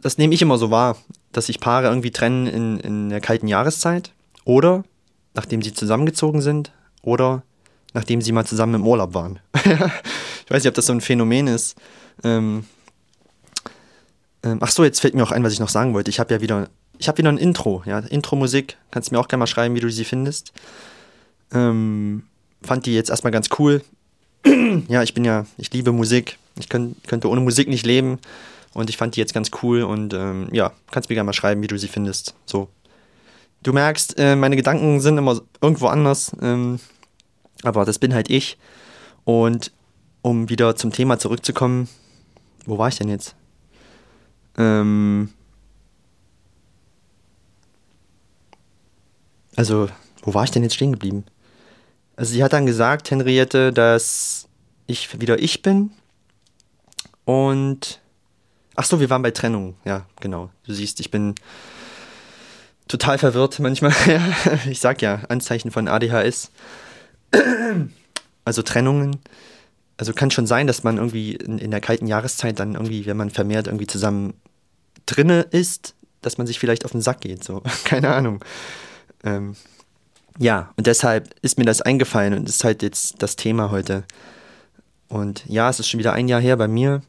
das 0.00 0.18
nehme 0.18 0.34
ich 0.34 0.42
immer 0.42 0.58
so 0.58 0.70
wahr, 0.70 0.96
dass 1.32 1.46
sich 1.46 1.60
Paare 1.60 1.88
irgendwie 1.88 2.10
trennen 2.10 2.46
in, 2.46 2.80
in 2.80 3.08
der 3.08 3.20
kalten 3.20 3.48
Jahreszeit. 3.48 4.12
Oder 4.44 4.84
nachdem 5.34 5.62
sie 5.62 5.72
zusammengezogen 5.72 6.40
sind. 6.40 6.72
Oder 7.02 7.42
nachdem 7.94 8.20
sie 8.20 8.32
mal 8.32 8.46
zusammen 8.46 8.74
im 8.74 8.86
Urlaub 8.86 9.14
waren. 9.14 9.40
ich 9.54 10.50
weiß 10.50 10.62
nicht, 10.62 10.68
ob 10.68 10.74
das 10.74 10.86
so 10.86 10.92
ein 10.92 11.00
Phänomen 11.00 11.46
ist. 11.46 11.76
Ähm, 12.22 12.64
ähm, 14.42 14.58
ach 14.60 14.70
so, 14.70 14.84
jetzt 14.84 15.00
fällt 15.00 15.14
mir 15.14 15.22
auch 15.22 15.32
ein, 15.32 15.42
was 15.42 15.52
ich 15.52 15.60
noch 15.60 15.68
sagen 15.68 15.94
wollte. 15.94 16.10
Ich 16.10 16.20
habe 16.20 16.32
ja 16.32 16.40
wieder 16.40 16.68
ich 16.98 17.08
habe 17.08 17.18
wieder 17.18 17.30
ein 17.30 17.38
Intro, 17.38 17.82
ja, 17.86 18.00
Intro-Musik. 18.00 18.76
Kannst 18.90 19.10
du 19.10 19.14
mir 19.14 19.20
auch 19.20 19.28
gerne 19.28 19.40
mal 19.40 19.46
schreiben, 19.46 19.74
wie 19.74 19.80
du 19.80 19.90
sie 19.90 20.04
findest. 20.04 20.52
Ähm, 21.52 22.24
fand 22.62 22.86
die 22.86 22.94
jetzt 22.94 23.10
erstmal 23.10 23.32
ganz 23.32 23.48
cool. 23.58 23.82
ja, 24.88 25.02
ich 25.02 25.14
bin 25.14 25.24
ja, 25.24 25.46
ich 25.56 25.72
liebe 25.72 25.92
Musik. 25.92 26.38
Ich 26.58 26.68
könnt, 26.68 27.06
könnte 27.06 27.28
ohne 27.28 27.40
Musik 27.40 27.68
nicht 27.68 27.86
leben. 27.86 28.18
Und 28.74 28.90
ich 28.90 28.96
fand 28.96 29.16
die 29.16 29.20
jetzt 29.20 29.34
ganz 29.34 29.50
cool 29.62 29.82
und 29.82 30.12
ähm, 30.12 30.48
ja, 30.52 30.72
kannst 30.90 31.08
mir 31.08 31.14
gerne 31.14 31.26
mal 31.26 31.32
schreiben, 31.32 31.62
wie 31.62 31.68
du 31.68 31.78
sie 31.78 31.88
findest. 31.88 32.34
So. 32.44 32.68
Du 33.62 33.72
merkst, 33.72 34.18
äh, 34.18 34.36
meine 34.36 34.56
Gedanken 34.56 35.00
sind 35.00 35.18
immer 35.18 35.40
irgendwo 35.60 35.86
anders. 35.86 36.32
Ähm, 36.42 36.78
aber 37.62 37.84
das 37.84 37.98
bin 37.98 38.14
halt 38.14 38.30
ich. 38.30 38.58
Und 39.24 39.72
um 40.22 40.48
wieder 40.48 40.76
zum 40.76 40.92
Thema 40.92 41.18
zurückzukommen, 41.18 41.88
wo 42.66 42.78
war 42.78 42.88
ich 42.88 42.96
denn 42.96 43.08
jetzt? 43.08 43.34
Ähm, 44.56 45.30
Also, 49.58 49.88
wo 50.22 50.34
war 50.34 50.44
ich 50.44 50.52
denn 50.52 50.62
jetzt 50.62 50.76
stehen 50.76 50.92
geblieben? 50.92 51.24
Also, 52.14 52.32
sie 52.32 52.44
hat 52.44 52.52
dann 52.52 52.64
gesagt, 52.64 53.10
Henriette, 53.10 53.72
dass 53.72 54.46
ich 54.86 55.20
wieder 55.20 55.40
ich 55.40 55.62
bin. 55.62 55.90
Und. 57.24 58.00
Ach 58.76 58.84
so, 58.84 59.00
wir 59.00 59.10
waren 59.10 59.22
bei 59.22 59.32
Trennung. 59.32 59.74
Ja, 59.84 60.06
genau. 60.20 60.50
Du 60.64 60.72
siehst, 60.72 61.00
ich 61.00 61.10
bin 61.10 61.34
total 62.86 63.18
verwirrt 63.18 63.58
manchmal. 63.58 63.92
ich 64.70 64.78
sag 64.78 65.02
ja, 65.02 65.22
Anzeichen 65.28 65.72
von 65.72 65.88
ADHS. 65.88 66.52
Also 68.44 68.62
Trennungen. 68.62 69.16
Also 69.96 70.12
kann 70.12 70.30
schon 70.30 70.46
sein, 70.46 70.68
dass 70.68 70.84
man 70.84 70.98
irgendwie 70.98 71.32
in, 71.32 71.58
in 71.58 71.72
der 71.72 71.80
kalten 71.80 72.06
Jahreszeit 72.06 72.60
dann 72.60 72.74
irgendwie, 72.74 73.06
wenn 73.06 73.16
man 73.16 73.30
vermehrt 73.30 73.66
irgendwie 73.66 73.88
zusammen 73.88 74.34
drinne 75.04 75.40
ist, 75.50 75.96
dass 76.22 76.38
man 76.38 76.46
sich 76.46 76.60
vielleicht 76.60 76.84
auf 76.84 76.92
den 76.92 77.02
Sack 77.02 77.22
geht. 77.22 77.42
So, 77.42 77.64
keine 77.84 78.14
Ahnung. 78.14 78.38
Ähm, 79.24 79.56
ja, 80.38 80.72
und 80.76 80.86
deshalb 80.86 81.34
ist 81.42 81.58
mir 81.58 81.64
das 81.64 81.82
eingefallen 81.82 82.34
und 82.34 82.48
ist 82.48 82.64
halt 82.64 82.82
jetzt 82.82 83.22
das 83.22 83.36
Thema 83.36 83.70
heute. 83.70 84.04
Und 85.08 85.44
ja, 85.46 85.68
es 85.68 85.80
ist 85.80 85.88
schon 85.88 85.98
wieder 85.98 86.12
ein 86.12 86.28
Jahr 86.28 86.40
her 86.40 86.56
bei 86.56 86.68
mir. 86.68 87.02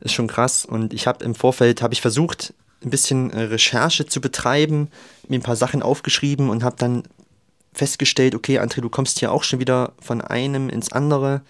Ist 0.00 0.14
schon 0.14 0.26
krass. 0.26 0.64
Und 0.64 0.92
ich 0.92 1.06
habe 1.06 1.24
im 1.24 1.34
Vorfeld, 1.34 1.82
habe 1.82 1.94
ich 1.94 2.00
versucht, 2.00 2.52
ein 2.84 2.90
bisschen 2.90 3.30
äh, 3.30 3.42
Recherche 3.42 4.06
zu 4.06 4.20
betreiben, 4.20 4.88
mir 5.28 5.38
ein 5.38 5.42
paar 5.42 5.56
Sachen 5.56 5.82
aufgeschrieben 5.82 6.50
und 6.50 6.64
habe 6.64 6.76
dann 6.78 7.04
festgestellt, 7.72 8.34
okay, 8.34 8.60
André, 8.60 8.80
du 8.80 8.88
kommst 8.88 9.18
hier 9.18 9.32
auch 9.32 9.42
schon 9.42 9.60
wieder 9.60 9.92
von 10.00 10.20
einem 10.20 10.68
ins 10.68 10.92
andere. 10.92 11.42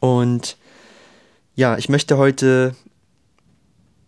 Und 0.00 0.56
ja, 1.54 1.78
ich 1.78 1.88
möchte 1.88 2.18
heute, 2.18 2.74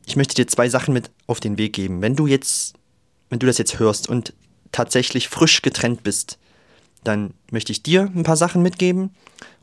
ich 0.06 0.16
möchte 0.16 0.34
dir 0.34 0.46
zwei 0.46 0.68
Sachen 0.68 0.92
mit 0.92 1.10
auf 1.26 1.40
den 1.40 1.56
Weg 1.56 1.72
geben. 1.72 2.02
Wenn 2.02 2.16
du 2.16 2.26
jetzt, 2.26 2.74
wenn 3.30 3.38
du 3.38 3.46
das 3.46 3.58
jetzt 3.58 3.78
hörst 3.78 4.08
und 4.08 4.32
tatsächlich 4.72 5.28
frisch 5.28 5.62
getrennt 5.62 6.02
bist, 6.02 6.38
dann 7.04 7.34
möchte 7.50 7.72
ich 7.72 7.82
dir 7.82 8.10
ein 8.14 8.22
paar 8.22 8.36
Sachen 8.36 8.62
mitgeben. 8.62 9.14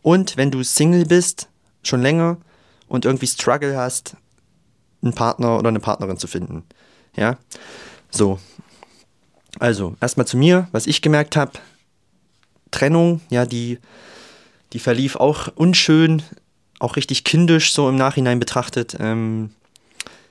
Und 0.01 0.37
wenn 0.37 0.51
du 0.51 0.63
Single 0.63 1.05
bist, 1.05 1.49
schon 1.83 2.01
länger 2.01 2.37
und 2.87 3.05
irgendwie 3.05 3.27
Struggle 3.27 3.77
hast, 3.77 4.15
einen 5.01 5.13
Partner 5.13 5.57
oder 5.57 5.69
eine 5.69 5.79
Partnerin 5.79 6.17
zu 6.17 6.27
finden. 6.27 6.63
Ja, 7.15 7.37
so. 8.09 8.39
Also, 9.59 9.95
erstmal 9.99 10.27
zu 10.27 10.37
mir, 10.37 10.67
was 10.71 10.87
ich 10.87 11.01
gemerkt 11.01 11.35
habe. 11.35 11.53
Trennung, 12.69 13.19
ja, 13.29 13.45
die, 13.45 13.79
die 14.71 14.79
verlief 14.79 15.17
auch 15.17 15.49
unschön, 15.55 16.23
auch 16.79 16.95
richtig 16.95 17.23
kindisch 17.23 17.73
so 17.73 17.89
im 17.89 17.95
Nachhinein 17.95 18.39
betrachtet. 18.39 18.95
Ähm, 18.99 19.51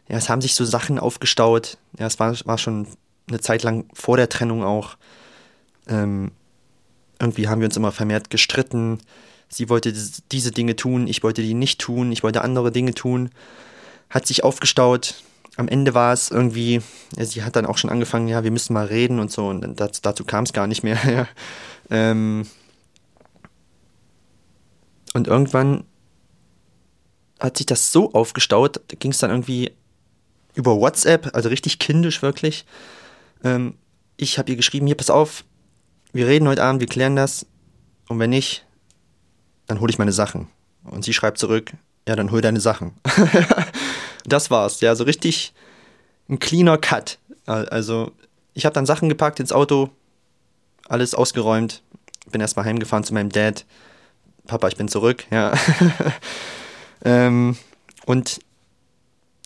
ja, 0.08 0.16
es 0.16 0.28
haben 0.28 0.40
sich 0.40 0.54
so 0.54 0.64
Sachen 0.64 0.98
aufgestaut. 0.98 1.76
Ja, 1.98 2.06
es 2.06 2.18
war, 2.18 2.34
war 2.46 2.58
schon 2.58 2.86
eine 3.30 3.40
Zeit 3.40 3.62
lang 3.62 3.86
vor 3.94 4.16
der 4.16 4.28
Trennung 4.28 4.62
auch. 4.62 4.96
Ähm, 5.88 6.32
irgendwie 7.18 7.48
haben 7.48 7.60
wir 7.60 7.66
uns 7.66 7.76
immer 7.76 7.92
vermehrt 7.92 8.30
gestritten. 8.30 8.98
Sie 9.48 9.68
wollte 9.68 9.92
diese 10.30 10.52
Dinge 10.52 10.76
tun, 10.76 11.06
ich 11.06 11.22
wollte 11.22 11.42
die 11.42 11.54
nicht 11.54 11.80
tun, 11.80 12.12
ich 12.12 12.22
wollte 12.22 12.42
andere 12.42 12.70
Dinge 12.70 12.94
tun. 12.94 13.30
Hat 14.08 14.26
sich 14.26 14.44
aufgestaut. 14.44 15.14
Am 15.56 15.68
Ende 15.68 15.94
war 15.94 16.12
es 16.12 16.30
irgendwie, 16.30 16.80
ja, 17.16 17.24
sie 17.24 17.42
hat 17.42 17.56
dann 17.56 17.66
auch 17.66 17.76
schon 17.76 17.90
angefangen, 17.90 18.28
ja, 18.28 18.44
wir 18.44 18.50
müssen 18.50 18.72
mal 18.72 18.86
reden 18.86 19.18
und 19.18 19.30
so, 19.30 19.48
und 19.48 19.78
das, 19.78 20.00
dazu 20.00 20.24
kam 20.24 20.44
es 20.44 20.52
gar 20.52 20.66
nicht 20.66 20.82
mehr. 20.82 21.28
ähm, 21.90 22.46
und 25.12 25.26
irgendwann 25.26 25.84
hat 27.40 27.56
sich 27.56 27.66
das 27.66 27.90
so 27.90 28.12
aufgestaut, 28.12 28.80
da 28.88 28.96
ging 28.96 29.10
es 29.10 29.18
dann 29.18 29.30
irgendwie 29.30 29.72
über 30.54 30.78
WhatsApp, 30.78 31.34
also 31.34 31.48
richtig 31.48 31.78
kindisch 31.78 32.22
wirklich. 32.22 32.64
Ähm, 33.44 33.74
ich 34.16 34.38
habe 34.38 34.50
ihr 34.50 34.56
geschrieben, 34.56 34.86
hier, 34.86 34.96
pass 34.96 35.10
auf, 35.10 35.44
wir 36.12 36.26
reden 36.26 36.48
heute 36.48 36.62
Abend, 36.62 36.80
wir 36.80 36.88
klären 36.88 37.16
das. 37.16 37.46
Und 38.08 38.18
wenn 38.18 38.30
nicht, 38.30 38.66
dann 39.66 39.80
hole 39.80 39.90
ich 39.90 39.98
meine 39.98 40.12
Sachen. 40.12 40.48
Und 40.84 41.04
sie 41.04 41.12
schreibt 41.12 41.38
zurück, 41.38 41.72
ja, 42.08 42.16
dann 42.16 42.30
hol 42.30 42.40
deine 42.40 42.60
Sachen. 42.60 42.92
das 44.26 44.50
war's, 44.50 44.80
ja, 44.80 44.94
so 44.94 45.04
richtig 45.04 45.52
ein 46.28 46.38
cleaner 46.38 46.78
Cut. 46.78 47.18
Also, 47.46 48.12
ich 48.54 48.64
habe 48.64 48.74
dann 48.74 48.86
Sachen 48.86 49.08
gepackt 49.08 49.40
ins 49.40 49.52
Auto, 49.52 49.90
alles 50.88 51.14
ausgeräumt, 51.14 51.82
bin 52.30 52.40
erstmal 52.40 52.64
heimgefahren 52.64 53.04
zu 53.04 53.14
meinem 53.14 53.30
Dad. 53.30 53.64
Papa, 54.46 54.68
ich 54.68 54.76
bin 54.76 54.88
zurück, 54.88 55.24
ja. 55.30 55.52
ähm, 57.04 57.56
und 58.06 58.40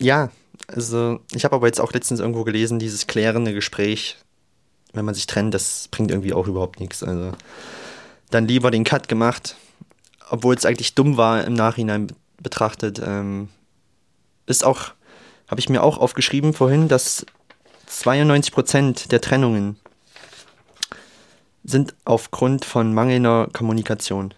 ja, 0.01 0.31
also 0.67 1.21
ich 1.33 1.45
habe 1.45 1.57
aber 1.57 1.67
jetzt 1.67 1.81
auch 1.81 1.93
letztens 1.93 2.21
irgendwo 2.21 2.45
gelesen, 2.45 2.79
dieses 2.79 3.07
klärende 3.07 3.53
Gespräch, 3.53 4.17
wenn 4.93 5.05
man 5.05 5.15
sich 5.15 5.27
trennt, 5.27 5.55
das 5.55 5.89
bringt 5.89 6.11
irgendwie 6.11 6.33
auch 6.33 6.47
überhaupt 6.47 6.81
nichts. 6.81 7.03
Also 7.03 7.33
dann 8.31 8.49
lieber 8.49 8.71
den 8.71 8.85
Cut 8.85 9.09
gemacht, 9.09 9.57
obwohl 10.31 10.55
es 10.55 10.65
eigentlich 10.65 10.95
dumm 10.95 11.17
war 11.17 11.45
im 11.45 11.55
Nachhinein 11.55 12.09
betrachtet. 12.43 13.01
Ähm, 13.05 13.49
ist 14.47 14.65
auch, 14.65 14.93
habe 15.49 15.61
ich 15.61 15.69
mir 15.69 15.83
auch 15.83 15.99
aufgeschrieben 15.99 16.53
vorhin, 16.53 16.89
dass 16.89 17.27
92% 17.89 19.09
der 19.09 19.21
Trennungen 19.21 19.77
sind 21.65 21.95
aufgrund 22.05 22.65
von 22.65 22.93
mangelnder 22.93 23.49
Kommunikation. 23.53 24.35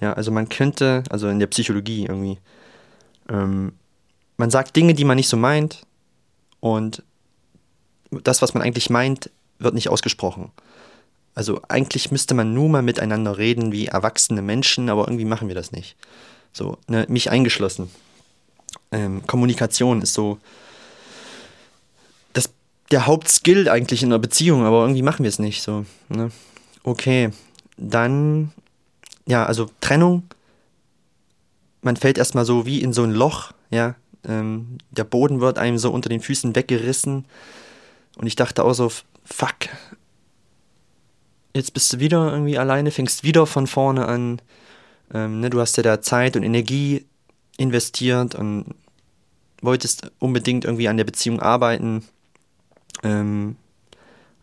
Ja, 0.00 0.14
also 0.14 0.30
man 0.30 0.48
könnte, 0.48 1.02
also 1.10 1.28
in 1.28 1.38
der 1.38 1.48
Psychologie 1.48 2.06
irgendwie, 2.06 2.38
ähm, 3.28 3.72
man 4.40 4.50
sagt 4.50 4.74
Dinge, 4.74 4.94
die 4.94 5.04
man 5.04 5.16
nicht 5.16 5.28
so 5.28 5.36
meint 5.36 5.86
und 6.60 7.02
das, 8.10 8.40
was 8.40 8.54
man 8.54 8.62
eigentlich 8.62 8.88
meint, 8.88 9.30
wird 9.58 9.74
nicht 9.74 9.90
ausgesprochen. 9.90 10.50
Also 11.34 11.60
eigentlich 11.68 12.10
müsste 12.10 12.32
man 12.32 12.54
nur 12.54 12.70
mal 12.70 12.80
miteinander 12.80 13.36
reden 13.36 13.70
wie 13.70 13.86
erwachsene 13.86 14.40
Menschen, 14.40 14.88
aber 14.88 15.06
irgendwie 15.06 15.26
machen 15.26 15.48
wir 15.48 15.54
das 15.54 15.72
nicht. 15.72 15.94
So, 16.54 16.78
ne, 16.88 17.04
mich 17.08 17.30
eingeschlossen. 17.30 17.90
Ähm, 18.90 19.26
Kommunikation 19.26 20.00
ist 20.00 20.14
so 20.14 20.38
das, 22.32 22.50
der 22.90 23.06
Hauptskill 23.06 23.68
eigentlich 23.68 24.02
in 24.02 24.08
einer 24.08 24.18
Beziehung, 24.18 24.64
aber 24.64 24.80
irgendwie 24.80 25.02
machen 25.02 25.22
wir 25.22 25.28
es 25.28 25.38
nicht. 25.38 25.60
So, 25.62 25.84
ne? 26.08 26.30
Okay, 26.82 27.30
dann, 27.76 28.52
ja, 29.26 29.44
also 29.44 29.68
Trennung. 29.82 30.22
Man 31.82 31.96
fällt 31.96 32.16
erstmal 32.16 32.46
so 32.46 32.64
wie 32.64 32.80
in 32.80 32.94
so 32.94 33.02
ein 33.02 33.12
Loch, 33.12 33.52
ja. 33.70 33.96
Ähm, 34.26 34.78
der 34.90 35.04
Boden 35.04 35.40
wird 35.40 35.58
einem 35.58 35.78
so 35.78 35.90
unter 35.90 36.08
den 36.08 36.20
Füßen 36.20 36.54
weggerissen. 36.54 37.24
Und 38.16 38.26
ich 38.26 38.36
dachte 38.36 38.64
auch 38.64 38.74
so, 38.74 38.90
fuck, 39.24 39.56
jetzt 41.54 41.74
bist 41.74 41.92
du 41.92 42.00
wieder 42.00 42.30
irgendwie 42.32 42.58
alleine, 42.58 42.90
fängst 42.90 43.24
wieder 43.24 43.46
von 43.46 43.66
vorne 43.66 44.06
an. 44.06 44.42
Ähm, 45.12 45.40
ne, 45.40 45.50
du 45.50 45.60
hast 45.60 45.76
ja 45.76 45.82
da 45.82 46.00
Zeit 46.00 46.36
und 46.36 46.42
Energie 46.42 47.06
investiert 47.56 48.34
und 48.34 48.74
wolltest 49.62 50.10
unbedingt 50.18 50.64
irgendwie 50.64 50.88
an 50.88 50.96
der 50.96 51.04
Beziehung 51.04 51.40
arbeiten. 51.40 52.04
Ähm, 53.02 53.56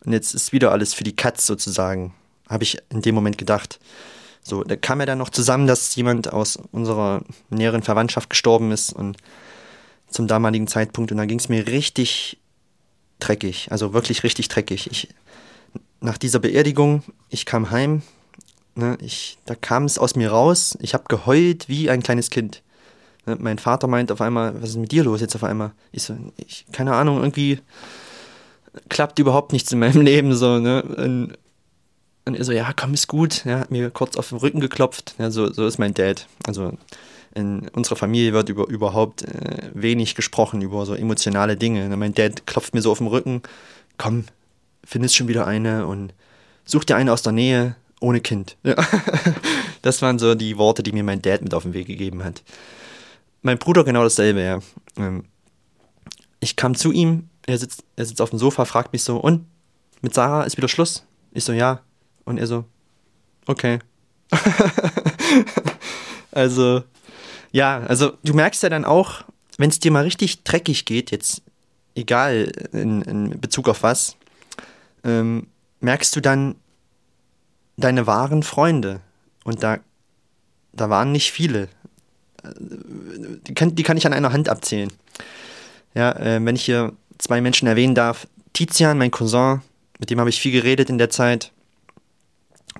und 0.04 0.12
jetzt 0.12 0.34
ist 0.34 0.52
wieder 0.52 0.72
alles 0.72 0.94
für 0.94 1.04
die 1.04 1.16
Katz 1.16 1.46
sozusagen, 1.46 2.14
habe 2.48 2.64
ich 2.64 2.78
in 2.90 3.02
dem 3.02 3.14
Moment 3.14 3.38
gedacht. 3.38 3.80
So, 4.42 4.64
da 4.64 4.76
kam 4.76 5.00
ja 5.00 5.06
dann 5.06 5.18
noch 5.18 5.30
zusammen, 5.30 5.66
dass 5.66 5.94
jemand 5.96 6.32
aus 6.32 6.58
unserer 6.72 7.22
näheren 7.50 7.82
Verwandtschaft 7.82 8.30
gestorben 8.30 8.70
ist 8.70 8.92
und 8.92 9.16
zum 10.10 10.26
damaligen 10.26 10.66
Zeitpunkt 10.66 11.10
und 11.12 11.18
dann 11.18 11.28
ging 11.28 11.38
es 11.38 11.48
mir 11.48 11.66
richtig 11.66 12.38
dreckig, 13.20 13.68
also 13.70 13.92
wirklich 13.92 14.22
richtig 14.22 14.48
dreckig. 14.48 14.90
Ich, 14.90 15.08
nach 16.00 16.18
dieser 16.18 16.38
Beerdigung, 16.38 17.02
ich 17.28 17.46
kam 17.46 17.70
heim, 17.70 18.02
ne, 18.74 18.96
ich, 19.00 19.38
da 19.44 19.54
kam 19.54 19.84
es 19.84 19.98
aus 19.98 20.14
mir 20.16 20.30
raus, 20.30 20.78
ich 20.80 20.94
habe 20.94 21.04
geheult 21.08 21.68
wie 21.68 21.90
ein 21.90 22.02
kleines 22.02 22.30
Kind. 22.30 22.62
Ne, 23.26 23.36
mein 23.38 23.58
Vater 23.58 23.86
meint 23.86 24.12
auf 24.12 24.20
einmal, 24.20 24.60
was 24.62 24.70
ist 24.70 24.76
mit 24.76 24.92
dir 24.92 25.04
los 25.04 25.20
jetzt 25.20 25.34
auf 25.34 25.44
einmal? 25.44 25.72
Ich 25.92 26.04
so, 26.04 26.16
ich, 26.36 26.66
keine 26.72 26.94
Ahnung, 26.94 27.18
irgendwie 27.18 27.60
klappt 28.88 29.18
überhaupt 29.18 29.52
nichts 29.52 29.72
in 29.72 29.78
meinem 29.78 30.00
Leben 30.02 30.34
so, 30.34 30.58
ne? 30.58 30.82
Und, 30.82 31.34
und 32.24 32.34
er 32.34 32.44
so, 32.44 32.52
ja, 32.52 32.72
komm, 32.74 32.94
ist 32.94 33.08
gut. 33.08 33.46
Er 33.46 33.60
hat 33.60 33.70
mir 33.70 33.90
kurz 33.90 34.16
auf 34.16 34.28
den 34.28 34.38
Rücken 34.38 34.60
geklopft. 34.60 35.14
Ja, 35.18 35.30
so, 35.30 35.50
so 35.50 35.66
ist 35.66 35.78
mein 35.78 35.94
Dad. 35.94 36.26
Also 36.46 36.74
in 37.34 37.68
unserer 37.68 37.96
Familie 37.96 38.32
wird 38.32 38.48
über 38.48 38.68
überhaupt 38.68 39.22
äh, 39.22 39.70
wenig 39.74 40.14
gesprochen 40.14 40.62
über 40.62 40.86
so 40.86 40.94
emotionale 40.94 41.56
Dinge. 41.56 41.94
Mein 41.96 42.14
Dad 42.14 42.46
klopft 42.46 42.74
mir 42.74 42.82
so 42.82 42.90
auf 42.90 42.98
den 42.98 43.06
Rücken, 43.06 43.42
komm, 43.96 44.24
findest 44.84 45.16
schon 45.16 45.28
wieder 45.28 45.46
eine 45.46 45.86
und 45.86 46.14
such 46.64 46.84
dir 46.84 46.96
eine 46.96 47.12
aus 47.12 47.22
der 47.22 47.32
Nähe 47.32 47.76
ohne 48.00 48.20
Kind. 48.20 48.56
Ja. 48.62 48.74
Das 49.82 50.02
waren 50.02 50.18
so 50.18 50.34
die 50.34 50.58
Worte, 50.58 50.82
die 50.82 50.90
mir 50.90 51.04
mein 51.04 51.22
Dad 51.22 51.40
mit 51.40 51.54
auf 51.54 51.62
den 51.62 51.72
Weg 51.72 51.86
gegeben 51.86 52.24
hat. 52.24 52.42
Mein 53.42 53.58
Bruder 53.58 53.84
genau 53.84 54.02
dasselbe, 54.02 54.42
ja. 54.42 54.58
Ähm, 54.96 55.24
ich 56.40 56.56
kam 56.56 56.74
zu 56.74 56.90
ihm, 56.90 57.28
er 57.46 57.58
sitzt, 57.58 57.84
er 57.96 58.04
sitzt 58.04 58.20
auf 58.20 58.30
dem 58.30 58.38
Sofa, 58.40 58.64
fragt 58.64 58.92
mich 58.92 59.04
so, 59.04 59.16
und 59.18 59.46
mit 60.02 60.14
Sarah 60.14 60.42
ist 60.42 60.56
wieder 60.56 60.68
Schluss? 60.68 61.04
Ich 61.32 61.44
so, 61.44 61.52
ja. 61.52 61.80
Und 62.24 62.38
er 62.38 62.46
so, 62.48 62.64
okay. 63.46 63.78
also, 66.32 66.82
ja, 67.58 67.80
also 67.80 68.12
du 68.22 68.34
merkst 68.34 68.62
ja 68.62 68.68
dann 68.68 68.84
auch, 68.84 69.24
wenn 69.56 69.68
es 69.68 69.80
dir 69.80 69.90
mal 69.90 70.04
richtig 70.04 70.44
dreckig 70.44 70.84
geht, 70.84 71.10
jetzt 71.10 71.42
egal 71.96 72.52
in, 72.72 73.02
in 73.02 73.40
Bezug 73.40 73.68
auf 73.68 73.82
was, 73.82 74.16
ähm, 75.02 75.48
merkst 75.80 76.14
du 76.14 76.20
dann 76.20 76.54
deine 77.76 78.06
wahren 78.06 78.44
Freunde. 78.44 79.00
Und 79.42 79.64
da, 79.64 79.80
da 80.72 80.88
waren 80.88 81.10
nicht 81.10 81.32
viele. 81.32 81.68
Die 82.44 83.54
kann, 83.54 83.74
die 83.74 83.82
kann 83.82 83.96
ich 83.96 84.06
an 84.06 84.12
einer 84.12 84.32
Hand 84.32 84.48
abzählen. 84.48 84.92
Ja, 85.94 86.12
äh, 86.12 86.38
wenn 86.44 86.54
ich 86.54 86.64
hier 86.64 86.92
zwei 87.18 87.40
Menschen 87.40 87.66
erwähnen 87.66 87.96
darf. 87.96 88.28
Tizian, 88.52 88.98
mein 88.98 89.10
Cousin, 89.10 89.62
mit 89.98 90.10
dem 90.10 90.20
habe 90.20 90.30
ich 90.30 90.40
viel 90.40 90.52
geredet 90.52 90.90
in 90.90 90.98
der 90.98 91.10
Zeit. 91.10 91.50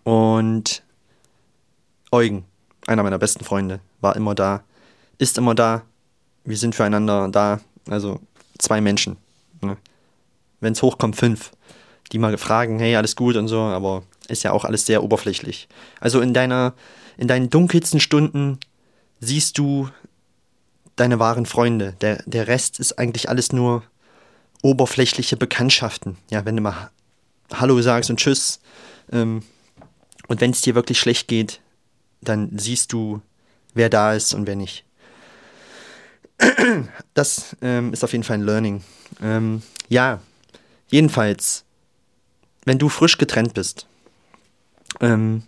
Und 0.05 0.85
Eugen, 2.13 2.45
einer 2.87 3.03
meiner 3.03 3.19
besten 3.19 3.45
Freunde, 3.45 3.81
war 4.01 4.15
immer 4.15 4.37
da, 4.37 4.63
ist 5.19 5.39
immer 5.39 5.55
da. 5.55 5.83
Wir 6.45 6.57
sind 6.57 6.75
füreinander 6.75 7.29
da. 7.29 7.61
Also 7.89 8.21
zwei 8.59 8.81
Menschen. 8.81 9.17
Ne? 9.61 9.77
Wenn 10.61 10.73
es 10.73 10.83
hochkommt, 10.83 11.17
fünf, 11.17 11.53
die 12.13 12.19
mal 12.19 12.37
fragen, 12.39 12.79
hey, 12.79 12.97
alles 12.97 13.17
gut 13.17 13.37
und 13.37 13.49
so, 13.49 13.61
aber 13.61 14.03
ist 14.29 14.43
ja 14.43 14.53
auch 14.53 14.65
alles 14.65 14.87
sehr 14.87 15.03
oberflächlich. 15.03 15.69
Also 16.01 16.21
in 16.21 16.35
deiner, 16.35 16.75
in 17.17 17.29
deinen 17.29 17.51
dunkelsten 17.51 18.01
Stunden 18.01 18.59
siehst 19.21 19.59
du 19.59 19.89
deine 20.97 21.19
wahren 21.19 21.47
Freunde. 21.47 21.95
Der, 22.01 22.23
der 22.27 22.49
Rest 22.49 22.81
ist 22.81 22.99
eigentlich 22.99 23.29
alles 23.29 23.53
nur 23.53 23.83
oberflächliche 24.63 25.37
Bekanntschaften. 25.37 26.17
Ja, 26.31 26.45
wenn 26.45 26.57
du 26.57 26.63
mal 26.63 26.91
Hallo 27.53 27.81
sagst 27.81 28.11
und 28.11 28.19
Tschüss. 28.19 28.61
Ähm, 29.13 29.43
und 30.27 30.41
wenn 30.41 30.51
es 30.51 30.61
dir 30.61 30.75
wirklich 30.75 30.99
schlecht 30.99 31.29
geht, 31.29 31.61
dann 32.21 32.51
siehst 32.59 32.93
du, 32.93 33.23
wer 33.75 33.89
da 33.89 34.13
ist 34.13 34.35
und 34.35 34.47
wer 34.47 34.57
nicht. 34.57 34.85
Das 37.15 37.57
ähm, 37.63 37.93
ist 37.93 38.05
auf 38.05 38.13
jeden 38.13 38.23
Fall 38.23 38.39
ein 38.39 38.45
Learning. 38.45 38.83
Ähm, 39.21 39.63
ja, 39.89 40.21
jedenfalls, 40.89 41.65
wenn 42.65 42.79
du 42.79 42.89
frisch 42.89 43.19
getrennt 43.19 43.55
bist, 43.55 43.87
ähm, 45.01 45.43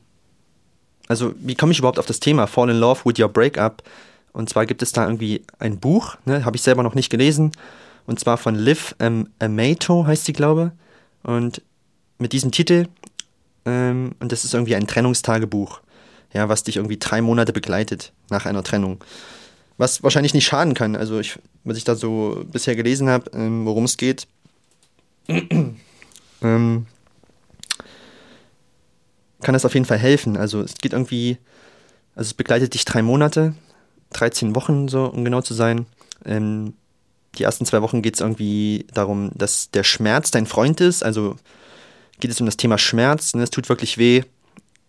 also 1.07 1.35
wie 1.39 1.55
komme 1.55 1.73
ich 1.73 1.79
überhaupt 1.79 1.99
auf 1.99 2.07
das 2.07 2.21
Thema 2.21 2.47
Fall 2.47 2.71
in 2.71 2.77
Love 2.77 3.03
with 3.05 3.19
Your 3.19 3.29
Breakup? 3.29 3.83
Und 4.33 4.49
zwar 4.49 4.67
gibt 4.67 4.83
es 4.83 4.93
da 4.93 5.05
irgendwie 5.05 5.43
ein 5.59 5.79
Buch, 5.79 6.17
ne, 6.25 6.45
habe 6.45 6.57
ich 6.57 6.63
selber 6.63 6.83
noch 6.83 6.95
nicht 6.95 7.11
gelesen, 7.11 7.53
und 8.07 8.19
zwar 8.19 8.39
von 8.39 8.55
Liv 8.55 8.95
ähm, 8.99 9.29
Amato 9.39 10.07
heißt 10.07 10.25
sie, 10.25 10.33
glaube 10.33 10.73
Und 11.23 11.63
mit 12.19 12.33
diesem 12.33 12.51
Titel, 12.51 12.89
ähm, 13.65 14.13
und 14.21 14.33
das 14.33 14.45
ist 14.45 14.55
irgendwie 14.55 14.75
ein 14.75 14.87
Trennungstagebuch, 14.87 15.81
ja, 16.33 16.49
was 16.49 16.65
dich 16.65 16.77
irgendwie 16.77 16.99
drei 16.99 17.23
Monate 17.23 17.53
begleitet 17.53 18.13
nach 18.31 18.47
einer 18.47 18.63
Trennung. 18.63 19.03
Was 19.81 20.03
wahrscheinlich 20.03 20.35
nicht 20.35 20.45
schaden 20.45 20.75
kann. 20.75 20.95
Also, 20.95 21.19
ich, 21.21 21.39
was 21.65 21.79
ich 21.79 21.85
da 21.85 21.95
so 21.95 22.45
bisher 22.53 22.77
gelesen 22.77 23.09
habe, 23.09 23.31
ähm, 23.33 23.65
worum 23.65 23.85
es 23.85 23.97
geht. 23.97 24.27
ähm, 25.29 26.87
kann 29.41 29.53
das 29.55 29.65
auf 29.65 29.73
jeden 29.73 29.87
Fall 29.87 29.97
helfen. 29.97 30.37
Also, 30.37 30.61
es 30.61 30.75
geht 30.75 30.93
irgendwie, 30.93 31.39
also 32.15 32.29
es 32.29 32.35
begleitet 32.35 32.75
dich 32.75 32.85
drei 32.85 33.01
Monate 33.01 33.55
13 34.11 34.55
Wochen, 34.55 34.89
so 34.89 35.07
um 35.07 35.25
genau 35.25 35.41
zu 35.41 35.55
sein. 35.55 35.87
Ähm, 36.27 36.75
die 37.39 37.45
ersten 37.45 37.65
zwei 37.65 37.81
Wochen 37.81 38.03
geht 38.03 38.17
es 38.17 38.21
irgendwie 38.21 38.87
darum, 38.93 39.31
dass 39.35 39.71
der 39.71 39.85
Schmerz 39.85 40.31
dein 40.31 40.45
Freund 40.45 40.83
ist. 40.83 41.03
Also 41.03 41.37
geht 42.19 42.31
es 42.31 42.39
um 42.41 42.45
das 42.45 42.59
Thema 42.59 42.77
Schmerz. 42.77 43.33
Ne? 43.33 43.45
Es 43.45 43.51
tut 43.51 43.71
wirklich 43.71 43.97
weh. 43.97 44.25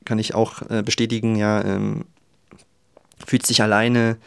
Kann 0.03 0.19
ich 0.19 0.33
auch 0.33 0.69
äh, 0.69 0.83
bestätigen. 0.83 1.37
Ja, 1.37 1.63
ähm, 1.63 2.03
fühlt 3.25 3.45
sich 3.45 3.61
alleine, 3.61 4.17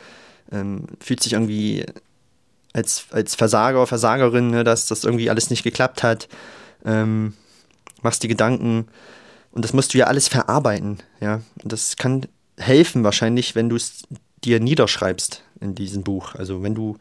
ähm, 0.52 0.86
fühlt 1.00 1.22
sich 1.22 1.32
irgendwie 1.32 1.86
als, 2.72 3.06
als 3.10 3.34
Versager, 3.34 3.86
Versagerin, 3.86 4.50
ne? 4.50 4.64
dass 4.64 4.86
das 4.86 5.04
irgendwie 5.04 5.30
alles 5.30 5.50
nicht 5.50 5.62
geklappt 5.62 6.02
hat. 6.02 6.28
Ähm, 6.84 7.34
machst 8.02 8.22
die 8.22 8.28
Gedanken. 8.28 8.88
Und 9.52 9.64
das 9.64 9.72
musst 9.72 9.94
du 9.94 9.98
ja 9.98 10.06
alles 10.06 10.28
verarbeiten. 10.28 10.98
Ja, 11.20 11.40
und 11.62 11.72
das 11.72 11.96
kann 11.96 12.26
helfen 12.58 13.04
wahrscheinlich, 13.04 13.54
wenn 13.54 13.68
du 13.68 13.76
es 13.76 14.02
dir 14.44 14.60
niederschreibst 14.60 15.42
in 15.60 15.74
diesem 15.74 16.02
Buch. 16.02 16.34
Also 16.34 16.62
wenn 16.62 16.74
du 16.74 16.98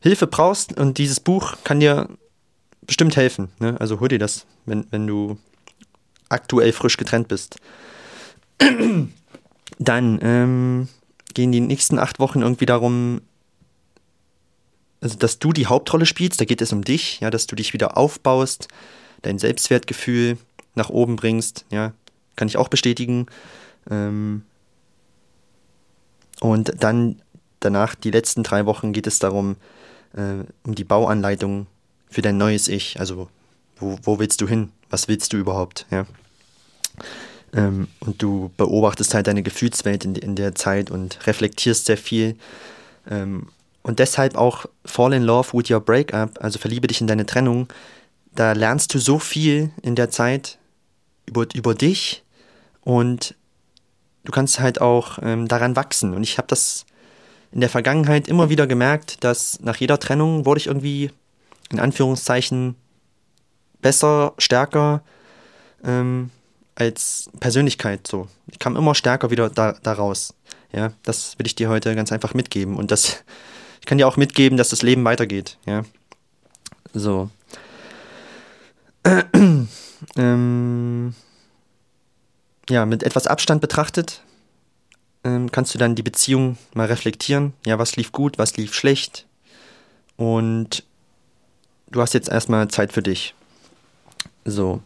Hilfe 0.00 0.26
brauchst 0.26 0.78
und 0.78 0.98
dieses 0.98 1.20
Buch 1.20 1.54
kann 1.64 1.80
dir 1.80 2.08
bestimmt 2.82 3.16
helfen. 3.16 3.48
Ne? 3.58 3.76
Also 3.80 4.00
hol 4.00 4.08
dir 4.08 4.18
das, 4.18 4.46
wenn, 4.66 4.86
wenn 4.90 5.06
du 5.06 5.38
aktuell 6.28 6.72
frisch 6.72 6.96
getrennt 6.96 7.28
bist. 7.28 7.56
Dann 9.78 10.18
ähm, 10.22 10.88
gehen 11.36 11.52
die 11.52 11.60
nächsten 11.60 11.98
acht 11.98 12.18
Wochen 12.18 12.40
irgendwie 12.40 12.64
darum, 12.64 13.20
also 15.02 15.18
dass 15.18 15.38
du 15.38 15.52
die 15.52 15.66
Hauptrolle 15.66 16.06
spielst, 16.06 16.40
da 16.40 16.46
geht 16.46 16.62
es 16.62 16.72
um 16.72 16.82
dich, 16.82 17.20
ja, 17.20 17.30
dass 17.30 17.46
du 17.46 17.54
dich 17.54 17.74
wieder 17.74 17.98
aufbaust, 17.98 18.68
dein 19.20 19.38
Selbstwertgefühl 19.38 20.38
nach 20.74 20.88
oben 20.88 21.16
bringst, 21.16 21.66
ja, 21.70 21.92
kann 22.36 22.48
ich 22.48 22.56
auch 22.56 22.68
bestätigen. 22.68 23.26
Ähm, 23.90 24.44
und 26.40 26.82
dann 26.82 27.20
danach, 27.60 27.94
die 27.94 28.10
letzten 28.10 28.42
drei 28.42 28.64
Wochen, 28.64 28.94
geht 28.94 29.06
es 29.06 29.18
darum, 29.18 29.56
äh, 30.14 30.44
um 30.64 30.74
die 30.74 30.84
Bauanleitung 30.84 31.66
für 32.08 32.22
dein 32.22 32.38
neues 32.38 32.66
Ich. 32.68 32.98
Also, 32.98 33.28
wo, 33.76 33.98
wo 34.02 34.18
willst 34.18 34.40
du 34.40 34.48
hin? 34.48 34.72
Was 34.88 35.06
willst 35.06 35.34
du 35.34 35.36
überhaupt? 35.36 35.84
Ja. 35.90 36.06
Ähm, 37.56 37.88
und 38.00 38.22
du 38.22 38.52
beobachtest 38.56 39.14
halt 39.14 39.26
deine 39.26 39.42
Gefühlswelt 39.42 40.04
in, 40.04 40.14
in 40.14 40.36
der 40.36 40.54
Zeit 40.54 40.90
und 40.90 41.26
reflektierst 41.26 41.86
sehr 41.86 41.96
viel. 41.96 42.36
Ähm, 43.10 43.48
und 43.82 43.98
deshalb 43.98 44.36
auch 44.36 44.66
Fall 44.84 45.14
in 45.14 45.22
Love 45.22 45.52
with 45.52 45.70
Your 45.70 45.80
Breakup, 45.80 46.42
also 46.42 46.58
verliebe 46.58 46.86
dich 46.86 47.00
in 47.00 47.06
deine 47.06 47.24
Trennung. 47.24 47.68
Da 48.34 48.52
lernst 48.52 48.92
du 48.92 48.98
so 48.98 49.18
viel 49.18 49.70
in 49.82 49.94
der 49.94 50.10
Zeit 50.10 50.58
über, 51.24 51.46
über 51.54 51.74
dich 51.74 52.22
und 52.82 53.34
du 54.24 54.32
kannst 54.32 54.60
halt 54.60 54.80
auch 54.80 55.18
ähm, 55.22 55.48
daran 55.48 55.76
wachsen. 55.76 56.14
Und 56.14 56.22
ich 56.22 56.36
habe 56.36 56.48
das 56.48 56.84
in 57.52 57.60
der 57.60 57.70
Vergangenheit 57.70 58.28
immer 58.28 58.50
wieder 58.50 58.66
gemerkt, 58.66 59.24
dass 59.24 59.60
nach 59.60 59.76
jeder 59.76 59.98
Trennung 59.98 60.44
wurde 60.44 60.58
ich 60.58 60.66
irgendwie 60.66 61.10
in 61.70 61.80
Anführungszeichen 61.80 62.74
besser, 63.80 64.34
stärker 64.36 65.02
ähm, 65.84 66.30
als 66.76 67.28
Persönlichkeit. 67.40 68.06
So, 68.06 68.28
ich 68.46 68.60
kam 68.60 68.76
immer 68.76 68.94
stärker 68.94 69.30
wieder 69.30 69.50
da, 69.50 69.72
da 69.82 69.92
raus. 69.92 70.34
Ja, 70.72 70.92
das 71.02 71.38
will 71.38 71.46
ich 71.46 71.54
dir 71.56 71.68
heute 71.68 71.94
ganz 71.96 72.12
einfach 72.12 72.34
mitgeben. 72.34 72.76
Und 72.76 72.92
das, 72.92 73.24
ich 73.80 73.86
kann 73.86 73.98
dir 73.98 74.06
auch 74.06 74.16
mitgeben, 74.16 74.56
dass 74.56 74.68
das 74.68 74.82
Leben 74.82 75.04
weitergeht. 75.04 75.58
Ja, 75.66 75.82
so. 76.92 77.30
ähm, 80.16 81.14
ja, 82.68 82.86
mit 82.86 83.02
etwas 83.02 83.26
Abstand 83.26 83.60
betrachtet, 83.60 84.22
ähm, 85.24 85.50
kannst 85.52 85.74
du 85.74 85.78
dann 85.78 85.94
die 85.94 86.02
Beziehung 86.02 86.58
mal 86.74 86.86
reflektieren. 86.86 87.52
Ja, 87.64 87.78
was 87.78 87.96
lief 87.96 88.12
gut, 88.12 88.38
was 88.38 88.56
lief 88.56 88.74
schlecht. 88.74 89.26
Und 90.16 90.82
du 91.90 92.00
hast 92.00 92.14
jetzt 92.14 92.28
erstmal 92.28 92.68
Zeit 92.68 92.92
für 92.92 93.02
dich. 93.02 93.34
So. 94.44 94.82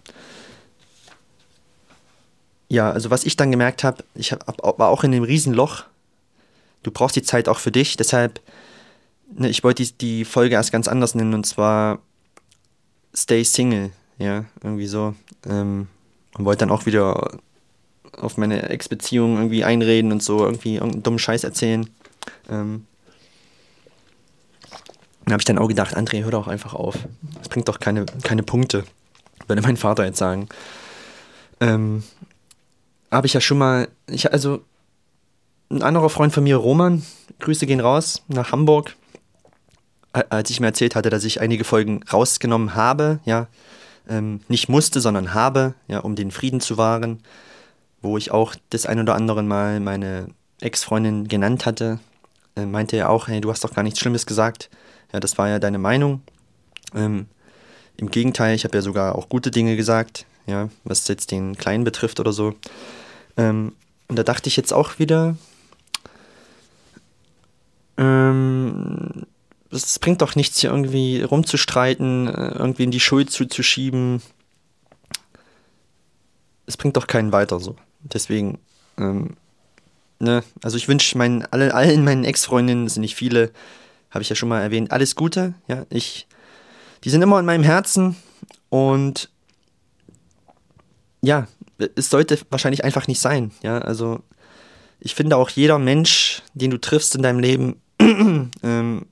Ja, 2.70 2.92
also 2.92 3.10
was 3.10 3.24
ich 3.24 3.34
dann 3.36 3.50
gemerkt 3.50 3.82
habe, 3.82 4.04
ich 4.14 4.30
hab, 4.30 4.46
war 4.78 4.88
auch 4.88 5.02
in 5.02 5.10
dem 5.10 5.24
Riesenloch. 5.24 5.82
Du 6.84 6.92
brauchst 6.92 7.16
die 7.16 7.22
Zeit 7.22 7.48
auch 7.48 7.58
für 7.58 7.72
dich. 7.72 7.96
Deshalb, 7.96 8.40
ne, 9.36 9.48
ich 9.48 9.64
wollte 9.64 9.82
die, 9.82 9.92
die 9.92 10.24
Folge 10.24 10.54
erst 10.54 10.70
ganz 10.70 10.86
anders 10.86 11.16
nennen 11.16 11.34
und 11.34 11.44
zwar 11.44 11.98
Stay 13.12 13.42
Single. 13.42 13.90
Ja, 14.18 14.44
irgendwie 14.62 14.86
so. 14.86 15.16
Ähm, 15.48 15.88
und 16.38 16.44
wollte 16.44 16.60
dann 16.60 16.70
auch 16.70 16.86
wieder 16.86 17.38
auf 18.16 18.36
meine 18.36 18.68
Ex-Beziehung 18.68 19.36
irgendwie 19.36 19.64
einreden 19.64 20.12
und 20.12 20.22
so 20.22 20.38
irgendwie 20.44 20.74
irgendeinen 20.74 21.02
dummen 21.02 21.18
Scheiß 21.18 21.42
erzählen. 21.42 21.90
Ähm, 22.48 22.86
da 25.24 25.32
habe 25.32 25.40
ich 25.40 25.44
dann 25.44 25.58
auch 25.58 25.68
gedacht, 25.68 25.96
André, 25.96 26.22
hör 26.22 26.30
doch 26.30 26.46
einfach 26.46 26.74
auf. 26.74 26.96
Das 27.36 27.48
bringt 27.48 27.66
doch 27.66 27.80
keine, 27.80 28.06
keine 28.22 28.44
Punkte, 28.44 28.84
würde 29.48 29.62
mein 29.62 29.76
Vater 29.76 30.04
jetzt 30.04 30.18
sagen. 30.18 30.48
Ähm, 31.60 32.04
habe 33.10 33.26
ich 33.26 33.32
ja 33.32 33.40
schon 33.40 33.58
mal, 33.58 33.88
ich, 34.06 34.32
also 34.32 34.62
ein 35.70 35.82
anderer 35.82 36.10
Freund 36.10 36.32
von 36.32 36.44
mir, 36.44 36.56
Roman, 36.56 37.02
Grüße 37.38 37.66
gehen 37.66 37.80
raus 37.80 38.22
nach 38.28 38.52
Hamburg, 38.52 38.96
als 40.12 40.50
ich 40.50 40.60
mir 40.60 40.66
erzählt 40.66 40.96
hatte, 40.96 41.10
dass 41.10 41.24
ich 41.24 41.40
einige 41.40 41.64
Folgen 41.64 42.02
rausgenommen 42.12 42.74
habe, 42.74 43.20
ja, 43.24 43.46
ähm, 44.08 44.40
nicht 44.48 44.68
musste, 44.68 45.00
sondern 45.00 45.34
habe, 45.34 45.74
ja, 45.86 46.00
um 46.00 46.16
den 46.16 46.30
Frieden 46.30 46.60
zu 46.60 46.76
wahren, 46.76 47.20
wo 48.02 48.16
ich 48.16 48.30
auch 48.30 48.54
das 48.70 48.86
ein 48.86 48.98
oder 48.98 49.14
andere 49.14 49.42
Mal 49.42 49.78
meine 49.80 50.28
Ex-Freundin 50.60 51.28
genannt 51.28 51.66
hatte, 51.66 52.00
äh, 52.56 52.66
meinte 52.66 52.96
er 52.96 53.10
auch, 53.10 53.28
hey, 53.28 53.40
du 53.40 53.50
hast 53.50 53.62
doch 53.62 53.74
gar 53.74 53.82
nichts 53.82 54.00
Schlimmes 54.00 54.26
gesagt. 54.26 54.70
Ja, 55.12 55.20
das 55.20 55.38
war 55.38 55.48
ja 55.48 55.58
deine 55.58 55.78
Meinung. 55.78 56.22
Ähm, 56.94 57.26
Im 57.96 58.10
Gegenteil, 58.10 58.54
ich 58.54 58.64
habe 58.64 58.76
ja 58.76 58.82
sogar 58.82 59.14
auch 59.14 59.28
gute 59.28 59.50
Dinge 59.50 59.76
gesagt, 59.76 60.26
ja, 60.46 60.68
was 60.84 61.06
jetzt 61.08 61.30
den 61.30 61.56
Kleinen 61.56 61.84
betrifft 61.84 62.18
oder 62.18 62.32
so. 62.32 62.54
Ähm, 63.40 63.72
und 64.08 64.16
da 64.16 64.22
dachte 64.22 64.48
ich 64.48 64.56
jetzt 64.56 64.72
auch 64.72 64.98
wieder, 64.98 65.36
ähm, 67.96 69.26
es 69.70 69.98
bringt 69.98 70.20
doch 70.20 70.34
nichts, 70.34 70.60
hier 70.60 70.70
irgendwie 70.70 71.22
rumzustreiten, 71.22 72.28
äh, 72.28 72.52
irgendwie 72.58 72.84
in 72.84 72.90
die 72.90 73.00
Schuld 73.00 73.30
zuzuschieben. 73.30 74.20
Es 76.66 76.76
bringt 76.76 76.96
doch 76.96 77.06
keinen 77.06 77.32
weiter 77.32 77.60
so. 77.60 77.76
Deswegen, 78.00 78.58
ähm, 78.98 79.36
ne, 80.18 80.42
also 80.62 80.76
ich 80.76 80.88
wünsche 80.88 81.16
meinen, 81.16 81.46
alle, 81.46 81.72
allen 81.72 82.04
meinen 82.04 82.24
Ex-Freundinnen, 82.24 82.88
sind 82.88 83.00
nicht 83.00 83.16
viele, 83.16 83.52
habe 84.10 84.22
ich 84.22 84.28
ja 84.28 84.36
schon 84.36 84.50
mal 84.50 84.60
erwähnt, 84.60 84.90
alles 84.90 85.14
Gute. 85.14 85.54
Ja, 85.66 85.86
ich, 85.88 86.26
die 87.04 87.10
sind 87.10 87.22
immer 87.22 87.38
in 87.38 87.46
meinem 87.46 87.64
Herzen 87.64 88.16
und 88.68 89.30
ja, 91.22 91.46
es 91.94 92.10
sollte 92.10 92.38
wahrscheinlich 92.50 92.84
einfach 92.84 93.06
nicht 93.06 93.20
sein. 93.20 93.52
Ja, 93.62 93.78
also 93.78 94.20
ich 95.00 95.14
finde 95.14 95.36
auch 95.36 95.50
jeder 95.50 95.78
Mensch, 95.78 96.42
den 96.54 96.70
du 96.70 96.78
triffst 96.78 97.14
in 97.14 97.22
deinem 97.22 97.38
Leben, 97.38 97.80
ähm, 98.00 99.06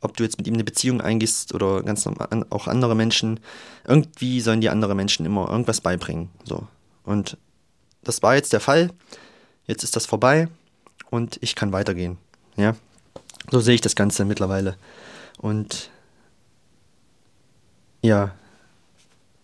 ob 0.00 0.16
du 0.16 0.24
jetzt 0.24 0.38
mit 0.38 0.46
ihm 0.46 0.54
eine 0.54 0.64
Beziehung 0.64 1.00
eingehst 1.00 1.54
oder 1.54 1.82
ganz 1.82 2.04
normal, 2.04 2.28
auch 2.50 2.66
andere 2.68 2.94
Menschen, 2.94 3.40
irgendwie 3.86 4.40
sollen 4.40 4.60
die 4.60 4.70
andere 4.70 4.94
Menschen 4.94 5.26
immer 5.26 5.50
irgendwas 5.50 5.80
beibringen. 5.80 6.30
So. 6.44 6.66
Und 7.04 7.36
das 8.02 8.22
war 8.22 8.34
jetzt 8.34 8.52
der 8.52 8.60
Fall. 8.60 8.90
Jetzt 9.66 9.82
ist 9.82 9.96
das 9.96 10.06
vorbei 10.06 10.48
und 11.10 11.38
ich 11.40 11.54
kann 11.54 11.72
weitergehen. 11.72 12.18
Ja. 12.56 12.76
So 13.50 13.60
sehe 13.60 13.74
ich 13.74 13.80
das 13.80 13.96
Ganze 13.96 14.24
mittlerweile. 14.24 14.76
Und 15.38 15.90
ja, 18.02 18.32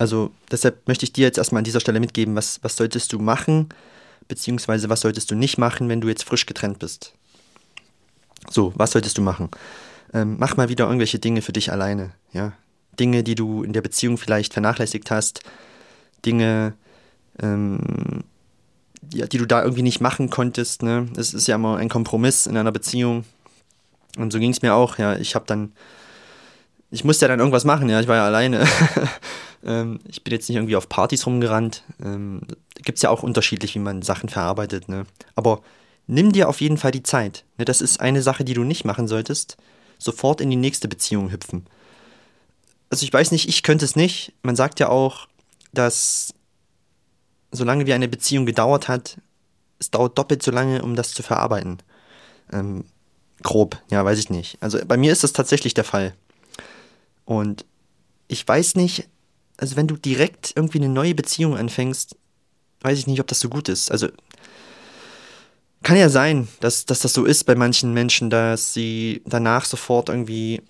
also 0.03 0.33
deshalb 0.51 0.89
möchte 0.89 1.05
ich 1.05 1.13
dir 1.13 1.23
jetzt 1.23 1.39
erstmal 1.39 1.61
an 1.61 1.65
dieser 1.65 1.79
Stelle 1.79 2.01
mitgeben, 2.01 2.35
was, 2.35 2.59
was 2.65 2.77
solltest 2.77 3.13
du 3.13 3.21
machen, 3.21 3.69
beziehungsweise 4.27 4.89
was 4.89 5.01
solltest 5.01 5.31
du 5.31 5.37
nicht 5.37 5.59
machen, 5.59 5.89
wenn 5.89 6.01
du 6.01 6.09
jetzt 6.09 6.25
frisch 6.25 6.45
getrennt 6.45 6.81
bist. 6.81 7.15
So, 8.51 8.73
was 8.75 8.91
solltest 8.91 9.17
du 9.17 9.23
machen? 9.23 9.49
Ähm, 10.13 10.39
mach 10.41 10.57
mal 10.57 10.69
wieder 10.69 10.87
irgendwelche 10.87 11.21
Dinge 11.21 11.41
für 11.41 11.53
dich 11.53 11.71
alleine, 11.71 12.11
ja. 12.33 12.53
Dinge, 12.99 13.23
die 13.23 13.37
du 13.37 13.63
in 13.63 13.73
der 13.73 13.81
Beziehung 13.81 14.19
vielleicht 14.19 14.55
vernachlässigt 14.55 15.13
hast, 15.13 15.45
Dinge, 16.27 16.75
ähm, 17.41 18.25
ja, 19.15 19.27
die 19.27 19.39
du 19.39 19.47
da 19.47 19.63
irgendwie 19.63 19.83
nicht 19.83 20.01
machen 20.01 20.31
konntest. 20.31 20.83
Ne? 20.83 21.07
Es 21.17 21.33
ist 21.33 21.47
ja 21.47 21.55
immer 21.55 21.77
ein 21.77 21.89
Kompromiss 21.89 22.49
in 22.49 22.57
einer 22.57 22.73
Beziehung. 22.73 23.25
Und 24.19 24.33
so 24.33 24.41
ging 24.41 24.51
es 24.51 24.63
mir 24.63 24.75
auch, 24.75 24.99
ja. 24.99 25.15
Ich 25.15 25.37
habe 25.37 25.45
dann, 25.47 25.71
ich 26.93 27.05
musste 27.05 27.25
ja 27.25 27.29
dann 27.29 27.41
irgendwas 27.41 27.65
machen, 27.65 27.89
ja. 27.89 28.01
Ich 28.01 28.07
war 28.07 28.17
ja 28.17 28.27
alleine. 28.27 28.69
ähm, 29.65 29.99
ich 30.07 30.23
bin 30.23 30.33
jetzt 30.33 30.49
nicht 30.49 30.57
irgendwie 30.57 30.77
auf 30.77 30.91
Partys 30.91 31.27
rumgerannt. 31.27 31.85
Ähm, 32.05 32.43
Gibt 32.77 32.97
es 32.97 33.03
ja 33.03 33.09
auch 33.09 33.23
unterschiedlich, 33.23 33.75
wie 33.75 33.81
man 33.81 34.03
Sachen 34.03 34.29
verarbeitet, 34.29 34.89
ne. 34.89 35.07
Aber 35.35 35.63
nimm 36.07 36.33
dir 36.33 36.51
auf 36.51 36.61
jeden 36.61 36.77
Fall 36.77 36.91
die 36.91 37.03
Zeit. 37.03 37.45
Ne? 37.57 37.65
Das 37.65 37.81
ist 37.81 38.01
eine 38.01 38.21
Sache, 38.21 38.45
die 38.45 38.53
du 38.53 38.63
nicht 38.63 38.85
machen 38.85 39.09
solltest. 39.09 39.57
Sofort 39.99 40.43
in 40.43 40.51
die 40.51 40.57
nächste 40.57 40.87
Beziehung 40.87 41.33
hüpfen. 41.33 41.67
Also 42.91 43.05
ich 43.05 43.13
weiß 43.13 43.31
nicht, 43.33 43.49
ich 43.49 43.63
könnte 43.63 43.87
es 43.87 43.97
nicht. 43.97 44.35
Man 44.43 44.55
sagt 44.55 44.79
ja 44.79 44.91
auch, 44.91 45.29
dass 45.73 46.35
solange 47.53 47.87
wie 47.87 47.95
eine 47.95 48.09
Beziehung 48.09 48.45
gedauert 48.45 48.89
hat, 48.89 49.17
es 49.79 49.91
dauert 49.91 50.19
doppelt 50.19 50.43
so 50.43 50.51
lange, 50.51 50.83
um 50.83 50.95
das 50.95 51.15
zu 51.15 51.23
verarbeiten. 51.23 51.79
Ähm, 52.53 52.85
grob, 53.43 53.81
ja, 53.91 54.05
weiß 54.05 54.19
ich 54.19 54.29
nicht. 54.29 54.59
Also 54.61 54.79
bei 54.87 54.99
mir 54.99 55.11
ist 55.11 55.25
das 55.25 55.33
tatsächlich 55.33 55.73
der 55.73 55.85
Fall. 55.85 56.15
Und 57.41 57.65
ich 58.29 58.47
weiß 58.47 58.77
nicht, 58.77 59.09
also 59.57 59.77
wenn 59.77 59.87
du 59.87 59.97
direkt 59.97 60.53
irgendwie 60.57 60.79
eine 60.79 60.89
neue 60.89 61.15
Beziehung 61.15 61.57
anfängst, 61.57 62.17
weiß 62.81 62.99
ich 62.99 63.07
nicht, 63.07 63.21
ob 63.21 63.27
das 63.27 63.41
so 63.41 63.49
gut 63.49 63.69
ist. 63.69 63.91
Also 63.91 64.09
kann 65.83 65.97
ja 65.97 66.09
sein, 66.09 66.49
dass, 66.61 66.87
dass 66.87 67.01
das 67.01 67.13
so 67.13 67.25
ist 67.25 67.45
bei 67.45 67.55
manchen 67.55 67.93
Menschen, 67.93 68.31
dass 68.31 68.73
sie 68.73 69.23
danach 69.27 69.65
sofort 69.65 70.09
irgendwie 70.09 70.63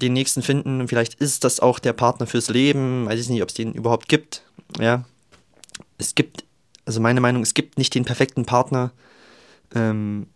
den 0.00 0.12
nächsten 0.12 0.42
finden 0.42 0.80
und 0.80 0.88
vielleicht 0.88 1.14
ist 1.14 1.44
das 1.44 1.60
auch 1.60 1.78
der 1.78 1.94
Partner 1.94 2.26
fürs 2.26 2.50
Leben, 2.50 3.06
weiß 3.06 3.18
ich 3.18 3.28
nicht, 3.30 3.42
ob 3.42 3.48
es 3.48 3.54
den 3.54 3.72
überhaupt 3.72 4.08
gibt. 4.08 4.42
Ja, 4.78 5.04
es 5.96 6.14
gibt, 6.14 6.44
also 6.84 7.00
meine 7.00 7.22
Meinung, 7.22 7.42
es 7.42 7.54
gibt 7.54 7.78
nicht 7.78 7.94
den 7.94 8.04
perfekten 8.04 8.44
Partner, 8.44 8.92
ähm, 9.74 10.26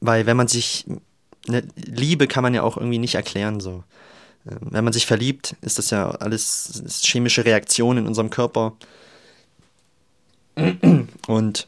weil 0.00 0.26
wenn 0.26 0.36
man 0.36 0.48
sich, 0.48 0.84
ne, 1.46 1.66
Liebe 1.76 2.26
kann 2.26 2.42
man 2.42 2.52
ja 2.52 2.62
auch 2.62 2.76
irgendwie 2.76 2.98
nicht 2.98 3.14
erklären 3.14 3.60
so. 3.60 3.84
Ähm, 4.46 4.58
wenn 4.60 4.84
man 4.84 4.92
sich 4.92 5.06
verliebt, 5.06 5.56
ist 5.60 5.78
das 5.78 5.90
ja 5.90 6.10
alles 6.10 6.82
chemische 7.02 7.44
Reaktionen 7.44 8.00
in 8.00 8.06
unserem 8.06 8.30
Körper. 8.30 8.74
Und 11.26 11.66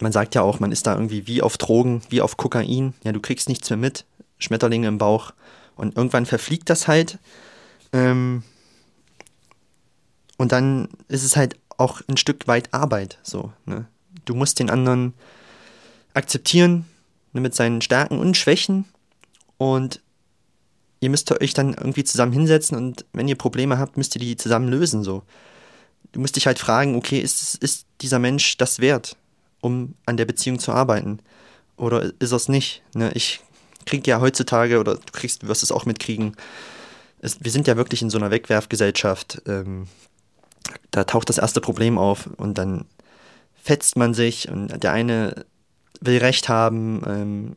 man 0.00 0.12
sagt 0.12 0.34
ja 0.34 0.42
auch, 0.42 0.60
man 0.60 0.72
ist 0.72 0.86
da 0.86 0.94
irgendwie 0.94 1.26
wie 1.26 1.42
auf 1.42 1.58
Drogen, 1.58 2.02
wie 2.10 2.20
auf 2.20 2.36
Kokain. 2.36 2.94
Ja, 3.02 3.12
du 3.12 3.20
kriegst 3.20 3.48
nichts 3.48 3.68
mehr 3.70 3.76
mit, 3.76 4.04
Schmetterlinge 4.38 4.88
im 4.88 4.98
Bauch. 4.98 5.32
Und 5.76 5.96
irgendwann 5.96 6.26
verfliegt 6.26 6.70
das 6.70 6.88
halt. 6.88 7.18
Ähm, 7.92 8.42
und 10.36 10.52
dann 10.52 10.88
ist 11.08 11.24
es 11.24 11.36
halt 11.36 11.56
auch 11.76 12.00
ein 12.08 12.16
Stück 12.16 12.46
weit 12.46 12.72
Arbeit. 12.72 13.18
So, 13.22 13.52
ne? 13.66 13.86
Du 14.24 14.34
musst 14.34 14.58
den 14.58 14.70
anderen 14.70 15.14
akzeptieren 16.14 16.84
ne, 17.32 17.40
mit 17.40 17.54
seinen 17.54 17.80
Stärken 17.80 18.18
und 18.18 18.36
Schwächen 18.36 18.84
und 19.56 20.00
ihr 21.00 21.10
müsst 21.10 21.30
euch 21.30 21.54
dann 21.54 21.74
irgendwie 21.74 22.04
zusammen 22.04 22.32
hinsetzen 22.32 22.76
und 22.76 23.04
wenn 23.12 23.28
ihr 23.28 23.36
Probleme 23.36 23.78
habt, 23.78 23.96
müsst 23.96 24.14
ihr 24.16 24.20
die 24.20 24.36
zusammen 24.36 24.68
lösen. 24.68 25.04
So. 25.04 25.22
Du 26.12 26.20
musst 26.20 26.36
dich 26.36 26.46
halt 26.46 26.58
fragen, 26.58 26.96
okay, 26.96 27.20
ist, 27.20 27.56
ist 27.56 27.86
dieser 28.00 28.18
Mensch 28.18 28.56
das 28.56 28.80
wert, 28.80 29.16
um 29.60 29.94
an 30.06 30.16
der 30.16 30.24
Beziehung 30.24 30.58
zu 30.58 30.72
arbeiten? 30.72 31.20
Oder 31.76 32.12
ist 32.18 32.32
es 32.32 32.48
nicht? 32.48 32.82
Ne? 32.94 33.12
Ich 33.14 33.40
kriege 33.86 34.10
ja 34.10 34.20
heutzutage, 34.20 34.80
oder 34.80 34.96
du 34.96 35.12
kriegst, 35.12 35.46
wirst 35.46 35.62
es 35.62 35.72
auch 35.72 35.86
mitkriegen, 35.86 36.36
es, 37.20 37.42
wir 37.42 37.50
sind 37.50 37.66
ja 37.66 37.76
wirklich 37.76 38.02
in 38.02 38.10
so 38.10 38.18
einer 38.18 38.30
Wegwerfgesellschaft. 38.30 39.42
Ähm, 39.46 39.86
da 40.90 41.04
taucht 41.04 41.28
das 41.28 41.38
erste 41.38 41.60
Problem 41.60 41.98
auf 41.98 42.28
und 42.36 42.58
dann 42.58 42.84
fetzt 43.62 43.96
man 43.96 44.14
sich 44.14 44.48
und 44.48 44.82
der 44.82 44.92
eine 44.92 45.46
will 46.00 46.18
Recht 46.18 46.48
haben, 46.48 47.02
ähm, 47.06 47.54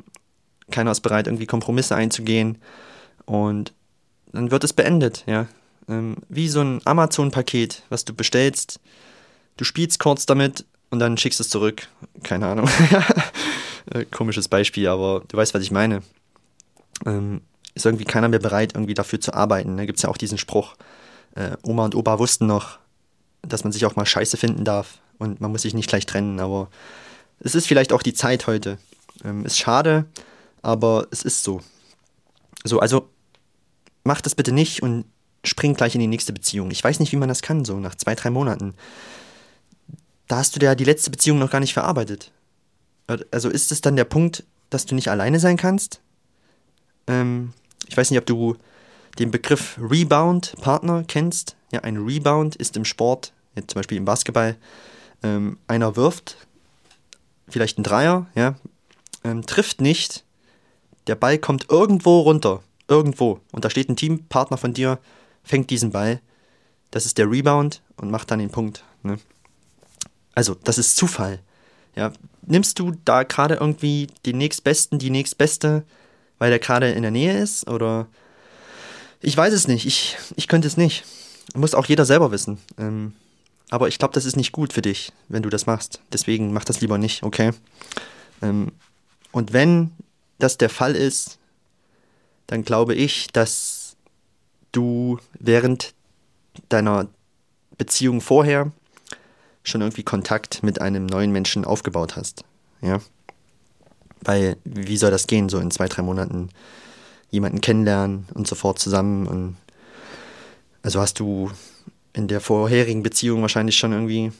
keiner 0.72 0.92
ist 0.92 1.02
bereit, 1.02 1.28
irgendwie 1.28 1.46
Kompromisse 1.46 1.96
einzugehen 1.96 2.58
und 3.32 3.72
dann 4.34 4.52
wird 4.52 4.66
es 4.66 4.74
beendet, 4.74 5.24
ja. 5.26 5.48
Ähm, 5.88 6.18
wie 6.28 6.50
so 6.50 6.60
ein 6.60 6.82
Amazon-Paket, 6.84 7.84
was 7.88 8.04
du 8.04 8.14
bestellst, 8.14 8.82
du 9.56 9.64
spielst 9.64 10.00
kurz 10.00 10.26
damit 10.26 10.66
und 10.90 11.00
dann 11.00 11.18
schickst 11.18 11.40
es 11.40 11.50
zurück. 11.50 11.88
Keine 12.24 12.48
Ahnung. 12.48 12.70
Äh, 13.90 14.06
komisches 14.06 14.48
Beispiel, 14.48 14.88
aber 14.88 15.24
du 15.28 15.36
weißt, 15.36 15.56
was 15.56 15.64
ich 15.64 15.72
meine. 15.72 16.04
Ähm, 17.08 17.42
ist 17.74 17.84
irgendwie 17.84 18.06
keiner 18.06 18.28
mehr 18.28 18.38
bereit, 18.38 18.74
irgendwie 18.76 18.94
dafür 18.94 19.20
zu 19.20 19.34
arbeiten. 19.34 19.76
Da 19.76 19.86
gibt 19.86 19.98
es 19.98 20.04
ja 20.04 20.10
auch 20.10 20.18
diesen 20.18 20.38
Spruch, 20.38 20.76
äh, 21.34 21.58
Oma 21.64 21.86
und 21.86 21.96
Opa 21.96 22.20
wussten 22.20 22.46
noch, 22.46 22.78
dass 23.42 23.64
man 23.64 23.74
sich 23.74 23.88
auch 23.88 23.96
mal 23.96 24.06
scheiße 24.06 24.38
finden 24.38 24.66
darf 24.66 25.00
und 25.18 25.42
man 25.42 25.52
muss 25.52 25.64
sich 25.64 25.74
nicht 25.74 25.90
gleich 25.90 26.06
trennen, 26.06 26.40
aber 26.40 26.70
es 27.40 27.56
ist 27.56 27.66
vielleicht 27.66 27.92
auch 27.92 28.04
die 28.04 28.14
Zeit 28.14 28.46
heute. 28.46 28.78
Ähm, 29.24 29.46
ist 29.46 29.58
schade, 29.58 30.06
aber 30.62 31.08
es 31.10 31.24
ist 31.24 31.44
so. 31.44 31.62
So, 32.64 32.80
also 32.80 33.10
mach 34.04 34.22
das 34.22 34.36
bitte 34.36 34.52
nicht 34.52 34.84
und 34.84 35.06
spring 35.44 35.74
gleich 35.74 35.96
in 35.96 36.02
die 36.02 36.08
nächste 36.08 36.34
Beziehung. 36.34 36.72
Ich 36.72 36.84
weiß 36.84 37.00
nicht, 37.00 37.12
wie 37.12 37.18
man 37.18 37.30
das 37.30 37.42
kann, 37.42 37.66
so 37.66 37.78
nach 37.80 37.96
zwei, 37.96 38.16
drei 38.16 38.30
Monaten. 38.30 38.74
Da 40.28 40.38
hast 40.38 40.56
du 40.56 40.64
ja 40.64 40.76
die 40.76 40.84
letzte 40.84 41.10
Beziehung 41.12 41.40
noch 41.40 41.52
gar 41.52 41.60
nicht 41.60 41.74
verarbeitet. 41.74 42.32
Also 43.32 43.50
ist 43.50 43.72
es 43.72 43.82
dann 43.82 43.96
der 43.96 44.06
Punkt, 44.06 44.44
dass 44.70 44.86
du 44.86 44.96
nicht 44.96 45.10
alleine 45.10 45.40
sein 45.40 45.58
kannst? 45.58 46.00
Ähm, 47.08 47.54
ich 47.88 47.98
weiß 47.98 48.10
nicht, 48.10 48.20
ob 48.20 48.26
du 48.26 48.56
den 49.20 49.32
Begriff 49.32 49.78
Rebound-Partner 49.82 51.04
kennst. 51.08 51.56
Ja, 51.72 51.82
ein 51.82 51.98
Rebound 51.98 52.56
ist 52.56 52.78
im 52.78 52.86
Sport, 52.86 53.34
zum 53.56 53.76
Beispiel 53.76 53.98
im 53.98 54.06
Basketball, 54.06 54.56
ähm, 55.24 55.58
einer 55.68 55.96
wirft, 55.96 56.38
vielleicht 57.48 57.78
ein 57.78 57.84
Dreier, 57.84 58.28
ja, 58.36 58.56
ähm, 59.24 59.46
trifft 59.46 59.82
nicht, 59.82 60.24
der 61.08 61.16
Ball 61.16 61.38
kommt 61.38 61.70
irgendwo 61.70 62.22
runter, 62.22 62.64
irgendwo, 62.92 63.40
und 63.52 63.66
da 63.66 63.70
steht 63.70 63.90
ein 63.90 63.96
Teampartner 63.96 64.58
von 64.58 64.74
dir, 64.74 65.00
fängt 65.44 65.70
diesen 65.70 65.92
Ball, 65.92 66.22
das 66.92 67.06
ist 67.06 67.18
der 67.18 67.32
Rebound 67.32 67.82
und 67.96 68.12
macht 68.12 68.30
dann 68.30 68.40
den 68.40 68.52
Punkt. 68.52 68.84
Ne? 69.02 69.18
Also, 70.36 70.56
das 70.56 70.78
ist 70.78 70.98
Zufall. 70.98 71.40
Ja, 71.96 72.12
nimmst 72.44 72.80
du 72.80 72.94
da 73.06 73.24
gerade 73.24 73.56
irgendwie 73.56 74.08
den 74.26 74.38
nächstbesten, 74.38 75.00
die 75.00 75.10
nächstbeste, 75.10 75.84
weil 76.38 76.50
der 76.50 76.60
gerade 76.60 76.92
in 76.92 77.02
der 77.02 77.12
Nähe 77.12 77.38
ist? 77.38 77.68
Oder 77.68 78.08
ich 79.22 79.36
weiß 79.36 79.54
es 79.54 79.68
nicht. 79.68 79.86
Ich, 79.86 80.18
ich 80.36 80.48
könnte 80.48 80.68
es 80.68 80.78
nicht. 80.78 81.04
Muss 81.54 81.74
auch 81.74 81.86
jeder 81.86 82.06
selber 82.06 82.32
wissen. 82.32 82.60
Ähm, 82.78 83.14
aber 83.70 83.88
ich 83.88 83.98
glaube, 84.00 84.14
das 84.14 84.26
ist 84.26 84.36
nicht 84.36 84.52
gut 84.52 84.74
für 84.74 84.82
dich, 84.82 85.12
wenn 85.30 85.44
du 85.44 85.50
das 85.50 85.66
machst. 85.66 86.02
Deswegen 86.12 86.54
mach 86.54 86.66
das 86.66 86.82
lieber 86.82 86.98
nicht, 86.98 87.24
okay? 87.24 87.52
Ähm, 88.42 88.72
und 89.32 89.54
wenn 89.54 89.92
das 90.40 90.58
der 90.58 90.70
Fall 90.70 90.96
ist, 90.96 91.40
dann 92.52 92.66
glaube 92.66 92.94
ich, 92.94 93.28
dass 93.28 93.96
du 94.74 95.20
während 95.40 95.94
deiner 96.68 97.08
Beziehung 97.78 98.20
vorher 98.20 98.74
schon 99.64 99.80
irgendwie 99.80 100.04
Kontakt 100.04 100.62
mit 100.62 100.82
einem 100.82 101.06
neuen 101.06 101.32
Menschen 101.32 101.64
aufgebaut 101.64 102.18
hast. 102.18 102.44
Ja. 102.82 103.00
Weil, 104.20 104.58
wie 104.66 104.98
soll 104.98 105.12
das 105.12 105.28
gehen, 105.28 105.48
so 105.48 105.60
in 105.60 105.72
zwei, 105.72 105.88
drei 105.88 106.02
Monaten 106.02 106.50
jemanden 107.30 107.62
kennenlernen 107.62 108.28
und 108.34 108.50
sofort 108.50 108.80
zusammen 108.80 109.28
und 109.28 109.56
also 110.84 111.00
hast 111.00 111.22
du 111.22 111.50
in 112.12 112.28
der 112.28 112.42
vorherigen 112.42 113.02
Beziehung 113.02 113.42
wahrscheinlich 113.42 113.78
schon 113.78 113.94
irgendwie 113.94 114.34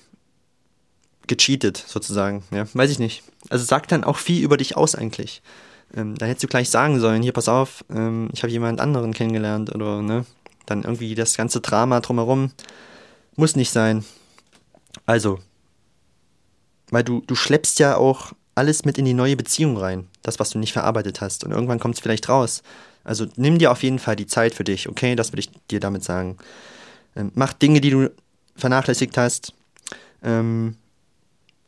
gecheatet, 1.28 1.82
sozusagen. 1.88 2.44
Ja, 2.52 2.68
weiß 2.74 2.92
ich 2.92 3.00
nicht. 3.00 3.24
Also 3.48 3.64
sagt 3.64 3.94
dann 3.94 4.04
auch 4.04 4.18
viel 4.18 4.44
über 4.44 4.58
dich 4.58 4.76
aus 4.76 4.96
eigentlich. 4.96 5.42
Ähm, 5.96 6.18
da 6.18 6.26
hättest 6.26 6.44
du 6.44 6.48
gleich 6.48 6.70
sagen 6.70 7.00
sollen, 7.00 7.22
hier 7.22 7.34
pass 7.34 7.50
auf, 7.50 7.84
ähm, 7.90 8.30
ich 8.34 8.44
habe 8.44 8.52
jemand 8.52 8.80
anderen 8.80 9.14
kennengelernt 9.14 9.74
oder 9.74 10.02
ne, 10.02 10.26
dann 10.66 10.84
irgendwie 10.84 11.16
das 11.16 11.36
ganze 11.36 11.62
Drama 11.62 12.00
drumherum 12.00 12.52
muss 13.36 13.56
nicht 13.56 13.72
sein. 13.72 14.06
Also, 15.06 15.40
weil 16.90 17.04
du, 17.04 17.22
du 17.22 17.36
schleppst 17.36 17.80
ja 17.80 17.98
auch 17.98 18.34
alles 18.56 18.86
mit 18.86 18.98
in 18.98 19.06
die 19.06 19.14
neue 19.14 19.36
Beziehung 19.36 19.78
rein, 19.78 20.08
das, 20.22 20.40
was 20.40 20.50
du 20.50 20.60
nicht 20.60 20.74
verarbeitet 20.74 21.22
hast. 21.22 21.44
Und 21.44 21.52
irgendwann 21.52 21.80
kommt 21.80 21.96
es 21.96 22.02
vielleicht 22.02 22.30
raus. 22.30 22.64
Also 23.04 23.26
nimm 23.36 23.58
dir 23.58 23.72
auf 23.72 23.84
jeden 23.84 24.00
Fall 24.00 24.16
die 24.16 24.28
Zeit 24.28 24.54
für 24.54 24.64
dich, 24.64 24.88
okay? 24.88 25.16
Das 25.16 25.32
würde 25.32 25.40
ich 25.40 25.50
dir 25.70 25.80
damit 25.80 26.04
sagen. 26.04 26.38
Ähm, 27.16 27.32
mach 27.34 27.54
Dinge, 27.54 27.82
die 27.82 27.90
du 27.90 28.12
vernachlässigt 28.56 29.18
hast. 29.18 29.54
Ähm, 30.24 30.76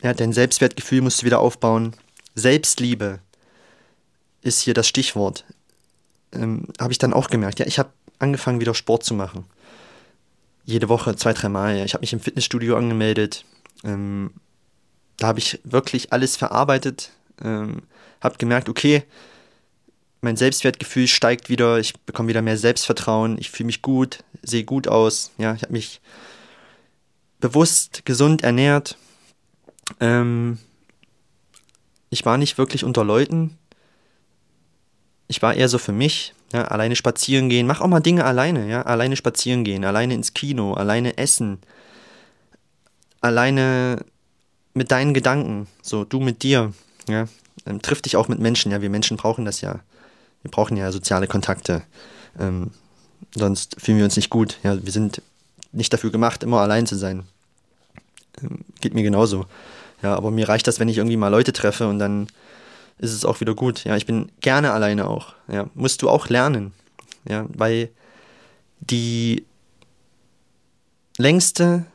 ja, 0.02 0.14
dein 0.14 0.34
Selbstwertgefühl 0.34 1.02
musst 1.02 1.22
du 1.22 1.26
wieder 1.26 1.40
aufbauen. 1.40 1.94
Selbstliebe 2.36 3.20
ist 4.44 4.62
hier 4.62 4.74
das 4.74 4.88
Stichwort. 4.88 5.46
Ähm, 6.32 6.68
habe 6.80 6.92
ich 6.92 6.98
dann 6.98 7.14
auch 7.14 7.30
gemerkt. 7.30 7.60
Ja, 7.60 7.66
ich 7.66 7.80
habe 7.80 7.90
angefangen, 8.20 8.62
wieder 8.62 8.74
Sport 8.74 9.04
zu 9.04 9.14
machen. 9.14 9.46
Jede 10.66 10.90
Woche, 10.90 11.16
zwei, 11.16 11.34
dreimal. 11.34 11.78
Ja. 11.78 11.86
Ich 11.86 11.94
habe 11.94 12.02
mich 12.02 12.14
im 12.14 12.20
Fitnessstudio 12.20 12.78
angemeldet. 12.78 13.46
Ähm, 13.84 14.32
da 15.18 15.28
habe 15.28 15.40
ich 15.40 15.60
wirklich 15.64 16.14
alles 16.14 16.38
verarbeitet. 16.38 17.12
Ähm, 17.44 17.84
habe 18.22 18.38
gemerkt, 18.38 18.70
okay, 18.70 19.04
mein 20.22 20.38
Selbstwertgefühl 20.38 21.08
steigt 21.08 21.50
wieder, 21.50 21.80
ich 21.80 22.00
bekomme 22.02 22.30
wieder 22.30 22.42
mehr 22.42 22.58
Selbstvertrauen, 22.58 23.38
ich 23.38 23.52
fühle 23.52 23.68
mich 23.68 23.82
gut, 23.82 24.20
sehe 24.42 24.64
gut 24.64 24.88
aus. 24.88 25.32
Ja, 25.38 25.54
ich 25.54 25.64
habe 25.64 25.74
mich 25.74 26.00
bewusst 27.42 28.06
gesund 28.06 28.42
ernährt. 28.42 28.98
Ähm, 30.00 30.60
ich 32.10 32.26
war 32.26 32.38
nicht 32.38 32.58
wirklich 32.58 32.86
unter 32.86 33.04
Leuten. 33.04 33.58
Ich 35.34 35.42
war 35.42 35.56
eher 35.56 35.68
so 35.68 35.80
für 35.80 35.94
mich. 35.94 36.36
Ja, 36.54 36.66
alleine 36.66 36.96
spazieren 36.96 37.50
gehen. 37.50 37.66
Mach 37.66 37.82
auch 37.82 37.88
mal 37.88 38.02
Dinge 38.02 38.24
alleine. 38.24 38.70
Ja, 38.70 38.84
alleine 38.84 39.16
spazieren 39.16 39.64
gehen, 39.64 39.84
alleine 39.84 40.14
ins 40.14 40.36
Kino, 40.36 40.76
alleine 40.76 41.18
essen, 41.18 41.58
alleine 43.20 44.06
mit 44.76 44.92
deinen 44.92 45.16
Gedanken. 45.16 45.66
So 45.82 46.04
du 46.04 46.20
mit 46.20 46.44
dir. 46.44 46.72
Ja, 47.10 47.28
ähm, 47.66 47.82
triff 47.82 48.04
dich 48.04 48.16
auch 48.16 48.28
mit 48.28 48.38
Menschen. 48.38 48.72
Ja, 48.72 48.84
wir 48.84 48.92
Menschen 48.92 49.18
brauchen 49.18 49.44
das 49.44 49.62
ja. 49.62 49.80
Wir 50.44 50.52
brauchen 50.52 50.78
ja 50.78 50.92
soziale 50.92 51.26
Kontakte. 51.26 51.82
Ähm, 52.40 52.70
sonst 53.34 53.78
fühlen 53.82 53.98
wir 53.98 54.06
uns 54.06 54.16
nicht 54.16 54.30
gut. 54.30 54.60
Ja, 54.62 54.78
wir 54.86 54.92
sind 54.92 55.24
nicht 55.72 55.92
dafür 55.92 56.12
gemacht, 56.12 56.44
immer 56.44 56.62
allein 56.62 56.86
zu 56.86 56.96
sein. 56.96 57.24
Ähm, 58.40 58.60
geht 58.82 58.94
mir 58.94 59.02
genauso. 59.02 59.48
Ja, 60.04 60.16
aber 60.16 60.30
mir 60.30 60.48
reicht 60.48 60.68
das, 60.68 60.80
wenn 60.80 60.90
ich 60.90 60.98
irgendwie 60.98 61.18
mal 61.18 61.30
Leute 61.30 61.54
treffe 61.54 61.88
und 61.88 61.98
dann 61.98 62.28
ist 62.98 63.12
es 63.12 63.26
auch 63.26 63.40
wieder 63.42 63.56
gut. 63.56 63.84
Ja, 63.84 63.96
ich 63.98 64.06
bin 64.06 64.32
gerne 64.42 64.72
alleine 64.72 65.08
auch. 65.08 65.34
Ja, 65.48 65.70
musst 65.74 66.02
du 66.02 66.10
auch 66.10 66.30
lernen. 66.30 66.74
Ja, 67.28 67.46
weil 67.50 67.90
die 68.80 69.46
längste 71.18 71.86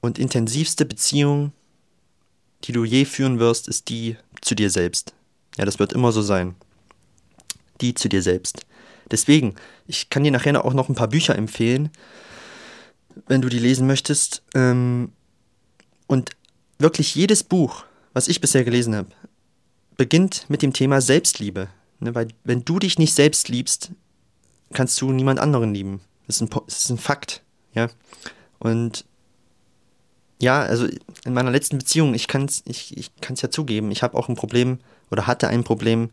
und 0.00 0.18
intensivste 0.18 0.84
Beziehung, 0.84 1.52
die 2.64 2.72
du 2.72 2.84
je 2.84 3.04
führen 3.04 3.38
wirst, 3.38 3.68
ist 3.68 3.88
die 3.88 4.16
zu 4.40 4.54
dir 4.54 4.70
selbst. 4.70 5.14
Ja, 5.56 5.64
das 5.64 5.78
wird 5.78 5.92
immer 5.92 6.12
so 6.12 6.22
sein. 6.22 6.54
Die 7.80 7.94
zu 7.94 8.08
dir 8.08 8.22
selbst. 8.22 8.66
Deswegen, 9.10 9.54
ich 9.86 10.10
kann 10.10 10.24
dir 10.24 10.30
nachher 10.30 10.64
auch 10.64 10.74
noch 10.74 10.88
ein 10.88 10.94
paar 10.94 11.08
Bücher 11.08 11.36
empfehlen, 11.36 11.90
wenn 13.26 13.42
du 13.42 13.48
die 13.48 13.58
lesen 13.58 13.86
möchtest. 13.86 14.42
Ähm, 14.54 15.12
und 16.06 16.30
wirklich 16.78 17.14
jedes 17.14 17.42
Buch, 17.42 17.84
was 18.12 18.28
ich 18.28 18.40
bisher 18.40 18.64
gelesen 18.64 18.94
habe, 18.94 19.10
beginnt 19.98 20.46
mit 20.48 20.62
dem 20.62 20.72
Thema 20.72 21.02
Selbstliebe. 21.02 21.68
Ne, 22.00 22.14
weil 22.14 22.28
wenn 22.44 22.64
du 22.64 22.78
dich 22.78 22.98
nicht 22.98 23.12
selbst 23.12 23.50
liebst, 23.50 23.90
kannst 24.72 24.98
du 25.02 25.12
niemand 25.12 25.40
anderen 25.40 25.74
lieben. 25.74 26.00
Das 26.26 26.36
ist 26.36 26.42
ein, 26.42 26.62
das 26.66 26.78
ist 26.78 26.90
ein 26.90 26.98
Fakt. 26.98 27.42
Ja. 27.74 27.88
Und 28.58 29.04
ja, 30.40 30.60
also 30.60 30.86
in 31.24 31.34
meiner 31.34 31.50
letzten 31.50 31.78
Beziehung, 31.78 32.14
ich 32.14 32.28
kann 32.28 32.44
es 32.44 32.62
ich, 32.64 32.96
ich 32.96 33.10
kann's 33.20 33.42
ja 33.42 33.50
zugeben, 33.50 33.90
ich 33.90 34.02
habe 34.02 34.16
auch 34.16 34.28
ein 34.28 34.36
Problem 34.36 34.78
oder 35.10 35.26
hatte 35.26 35.48
ein 35.48 35.64
Problem 35.64 36.10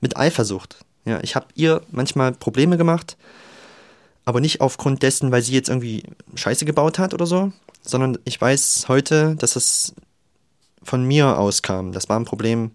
mit 0.00 0.16
Eifersucht. 0.16 0.84
Ja, 1.06 1.20
ich 1.22 1.34
habe 1.34 1.46
ihr 1.54 1.82
manchmal 1.90 2.32
Probleme 2.32 2.76
gemacht, 2.76 3.16
aber 4.26 4.40
nicht 4.40 4.60
aufgrund 4.60 5.02
dessen, 5.02 5.32
weil 5.32 5.42
sie 5.42 5.54
jetzt 5.54 5.70
irgendwie 5.70 6.02
Scheiße 6.34 6.66
gebaut 6.66 6.98
hat 6.98 7.14
oder 7.14 7.26
so, 7.26 7.52
sondern 7.80 8.18
ich 8.24 8.38
weiß 8.38 8.86
heute, 8.88 9.34
dass 9.36 9.56
es 9.56 9.94
von 10.82 11.04
mir 11.04 11.38
auskam. 11.38 11.92
Das 11.92 12.10
war 12.10 12.18
ein 12.18 12.26
Problem 12.26 12.72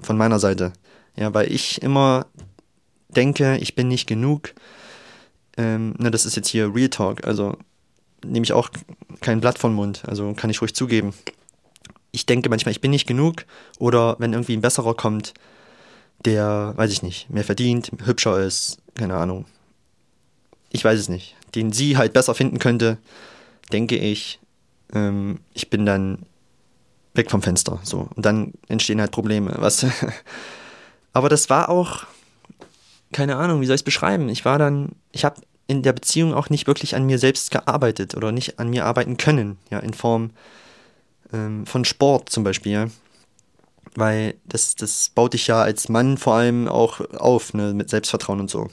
von 0.00 0.16
meiner 0.16 0.38
Seite. 0.38 0.72
Ja, 1.16 1.34
weil 1.34 1.52
ich 1.52 1.82
immer 1.82 2.26
denke, 3.08 3.56
ich 3.58 3.74
bin 3.74 3.88
nicht 3.88 4.06
genug. 4.06 4.54
Ähm, 5.56 5.94
ne, 5.98 6.10
das 6.10 6.26
ist 6.26 6.36
jetzt 6.36 6.48
hier 6.48 6.74
Real 6.74 6.88
Talk, 6.88 7.26
also 7.26 7.56
nehme 8.24 8.44
ich 8.44 8.52
auch 8.52 8.70
kein 9.20 9.40
Blatt 9.40 9.58
vom 9.58 9.74
Mund, 9.74 10.02
also 10.06 10.32
kann 10.34 10.50
ich 10.50 10.60
ruhig 10.62 10.74
zugeben. 10.74 11.14
Ich 12.12 12.26
denke 12.26 12.48
manchmal, 12.48 12.72
ich 12.72 12.80
bin 12.80 12.90
nicht 12.90 13.06
genug 13.06 13.44
oder 13.78 14.16
wenn 14.18 14.32
irgendwie 14.32 14.56
ein 14.56 14.60
besserer 14.62 14.94
kommt, 14.94 15.34
der, 16.24 16.72
weiß 16.76 16.90
ich 16.90 17.02
nicht, 17.02 17.30
mehr 17.30 17.44
verdient, 17.44 17.90
hübscher 18.04 18.40
ist, 18.40 18.78
keine 18.94 19.16
Ahnung. 19.16 19.44
Ich 20.70 20.84
weiß 20.84 20.98
es 20.98 21.08
nicht. 21.08 21.36
Den 21.54 21.72
sie 21.72 21.96
halt 21.96 22.12
besser 22.12 22.34
finden 22.34 22.58
könnte, 22.58 22.98
denke 23.72 23.96
ich, 23.96 24.38
ähm, 24.94 25.40
ich 25.54 25.70
bin 25.70 25.86
dann 25.86 26.26
weg 27.14 27.30
vom 27.30 27.42
Fenster. 27.42 27.78
So. 27.82 28.08
Und 28.14 28.24
dann 28.24 28.52
entstehen 28.68 29.00
halt 29.00 29.10
Probleme. 29.10 29.54
Was? 29.58 29.86
Aber 31.12 31.28
das 31.28 31.50
war 31.50 31.68
auch, 31.68 32.04
keine 33.12 33.36
Ahnung, 33.36 33.60
wie 33.60 33.66
soll 33.66 33.74
ich 33.74 33.80
es 33.80 33.84
beschreiben? 33.84 34.28
Ich 34.28 34.44
war 34.44 34.58
dann, 34.58 34.90
ich 35.12 35.24
habe 35.24 35.40
in 35.66 35.82
der 35.82 35.92
Beziehung 35.92 36.34
auch 36.34 36.50
nicht 36.50 36.66
wirklich 36.66 36.94
an 36.94 37.06
mir 37.06 37.18
selbst 37.18 37.50
gearbeitet 37.50 38.16
oder 38.16 38.32
nicht 38.32 38.58
an 38.58 38.70
mir 38.70 38.86
arbeiten 38.86 39.16
können, 39.16 39.58
ja, 39.70 39.78
in 39.78 39.92
Form 39.94 40.30
ähm, 41.32 41.66
von 41.66 41.84
Sport 41.84 42.30
zum 42.30 42.44
Beispiel. 42.44 42.90
Weil 43.94 44.34
das, 44.46 44.76
das 44.76 45.10
baut 45.10 45.34
dich 45.34 45.46
ja 45.46 45.62
als 45.62 45.88
Mann 45.88 46.18
vor 46.18 46.34
allem 46.34 46.68
auch 46.68 47.00
auf, 47.16 47.52
ne, 47.54 47.74
mit 47.74 47.90
Selbstvertrauen 47.90 48.40
und 48.40 48.50
so. 48.50 48.68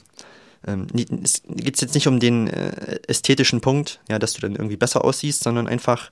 Ähm, 0.66 0.86
es 1.22 1.42
geht 1.48 1.80
jetzt 1.80 1.94
nicht 1.94 2.06
um 2.06 2.20
den 2.20 2.48
äh, 2.48 2.98
ästhetischen 3.06 3.60
Punkt, 3.60 4.00
ja, 4.08 4.18
dass 4.18 4.32
du 4.34 4.40
dann 4.40 4.56
irgendwie 4.56 4.76
besser 4.76 5.04
aussiehst, 5.04 5.42
sondern 5.42 5.68
einfach, 5.68 6.10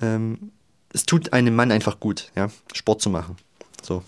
ähm, 0.00 0.52
es 0.94 1.04
tut 1.04 1.32
einem 1.32 1.54
Mann 1.54 1.70
einfach 1.72 2.00
gut, 2.00 2.30
ja, 2.34 2.50
Sport 2.72 3.02
zu 3.02 3.10
machen. 3.10 3.36
So. 3.82 4.02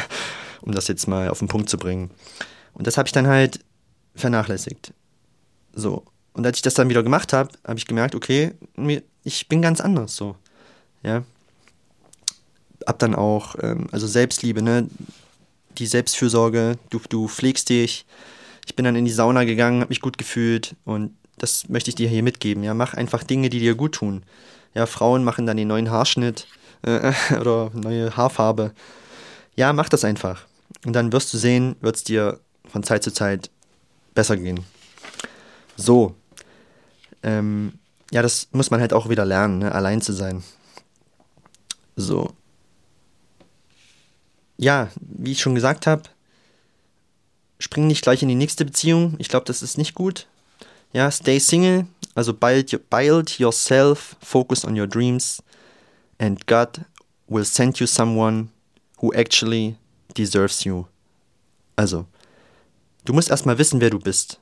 um 0.60 0.72
das 0.72 0.86
jetzt 0.88 1.08
mal 1.08 1.30
auf 1.30 1.38
den 1.38 1.48
Punkt 1.48 1.68
zu 1.68 1.78
bringen. 1.78 2.10
Und 2.74 2.86
das 2.86 2.98
habe 2.98 3.08
ich 3.08 3.12
dann 3.12 3.26
halt 3.26 3.60
vernachlässigt. 4.14 4.92
So. 5.72 6.04
Und 6.34 6.44
als 6.46 6.58
ich 6.58 6.62
das 6.62 6.74
dann 6.74 6.90
wieder 6.90 7.02
gemacht 7.02 7.32
habe, 7.32 7.50
habe 7.66 7.78
ich 7.78 7.86
gemerkt, 7.86 8.14
okay, 8.14 8.52
ich 9.24 9.48
bin 9.48 9.62
ganz 9.62 9.80
anders 9.80 10.14
so. 10.14 10.36
Ja. 11.02 11.24
Hab 12.86 12.98
dann 12.98 13.14
auch, 13.14 13.56
ähm, 13.62 13.86
also 13.90 14.06
Selbstliebe, 14.06 14.60
ne? 14.60 14.88
Die 15.78 15.86
Selbstfürsorge, 15.86 16.78
du, 16.90 17.00
du 17.08 17.28
pflegst 17.28 17.68
dich, 17.68 18.06
ich 18.66 18.76
bin 18.76 18.84
dann 18.84 18.96
in 18.96 19.04
die 19.04 19.12
Sauna 19.12 19.44
gegangen, 19.44 19.80
habe 19.80 19.90
mich 19.90 20.00
gut 20.00 20.18
gefühlt 20.18 20.74
und 20.84 21.14
das 21.38 21.68
möchte 21.68 21.90
ich 21.90 21.94
dir 21.94 22.08
hier 22.08 22.22
mitgeben. 22.22 22.62
Ja, 22.62 22.74
mach 22.74 22.94
einfach 22.94 23.22
Dinge, 23.22 23.50
die 23.50 23.60
dir 23.60 23.74
gut 23.74 23.94
tun. 23.94 24.22
Ja, 24.74 24.86
Frauen 24.86 25.24
machen 25.24 25.46
dann 25.46 25.56
den 25.56 25.68
neuen 25.68 25.90
Haarschnitt 25.90 26.46
äh, 26.82 27.12
oder 27.40 27.70
neue 27.74 28.16
Haarfarbe. 28.16 28.72
Ja, 29.54 29.72
mach 29.72 29.88
das 29.88 30.04
einfach. 30.04 30.46
Und 30.84 30.92
dann 30.92 31.12
wirst 31.12 31.32
du 31.32 31.38
sehen, 31.38 31.76
wird 31.80 31.96
es 31.96 32.04
dir 32.04 32.40
von 32.66 32.82
Zeit 32.82 33.02
zu 33.02 33.12
Zeit 33.12 33.50
besser 34.14 34.36
gehen. 34.36 34.60
So. 35.76 36.14
Ähm, 37.22 37.78
ja, 38.10 38.22
das 38.22 38.48
muss 38.52 38.70
man 38.70 38.80
halt 38.80 38.92
auch 38.92 39.08
wieder 39.08 39.24
lernen, 39.24 39.58
ne? 39.58 39.72
allein 39.72 40.00
zu 40.00 40.12
sein. 40.12 40.42
So. 41.96 42.32
Ja, 44.58 44.90
wie 45.00 45.32
ich 45.32 45.40
schon 45.40 45.54
gesagt 45.54 45.86
habe, 45.86 46.02
spring 47.58 47.86
nicht 47.86 48.02
gleich 48.02 48.22
in 48.22 48.28
die 48.28 48.34
nächste 48.34 48.64
Beziehung. 48.64 49.14
Ich 49.18 49.28
glaube, 49.28 49.46
das 49.46 49.62
ist 49.62 49.78
nicht 49.78 49.94
gut. 49.94 50.26
Ja, 50.92 51.10
stay 51.10 51.38
single, 51.38 51.86
also 52.14 52.32
build, 52.32 52.88
build 52.90 53.38
yourself, 53.38 54.16
focus 54.20 54.64
on 54.64 54.78
your 54.78 54.86
dreams, 54.86 55.42
and 56.18 56.46
God 56.46 56.84
will 57.28 57.44
send 57.44 57.78
you 57.78 57.86
someone 57.86 58.48
who 58.98 59.12
actually 59.12 59.76
deserves 60.16 60.64
you. 60.64 60.86
Also, 61.76 62.06
du 63.04 63.12
musst 63.12 63.30
erstmal 63.30 63.58
wissen, 63.58 63.80
wer 63.80 63.90
du 63.90 63.98
bist. 63.98 64.40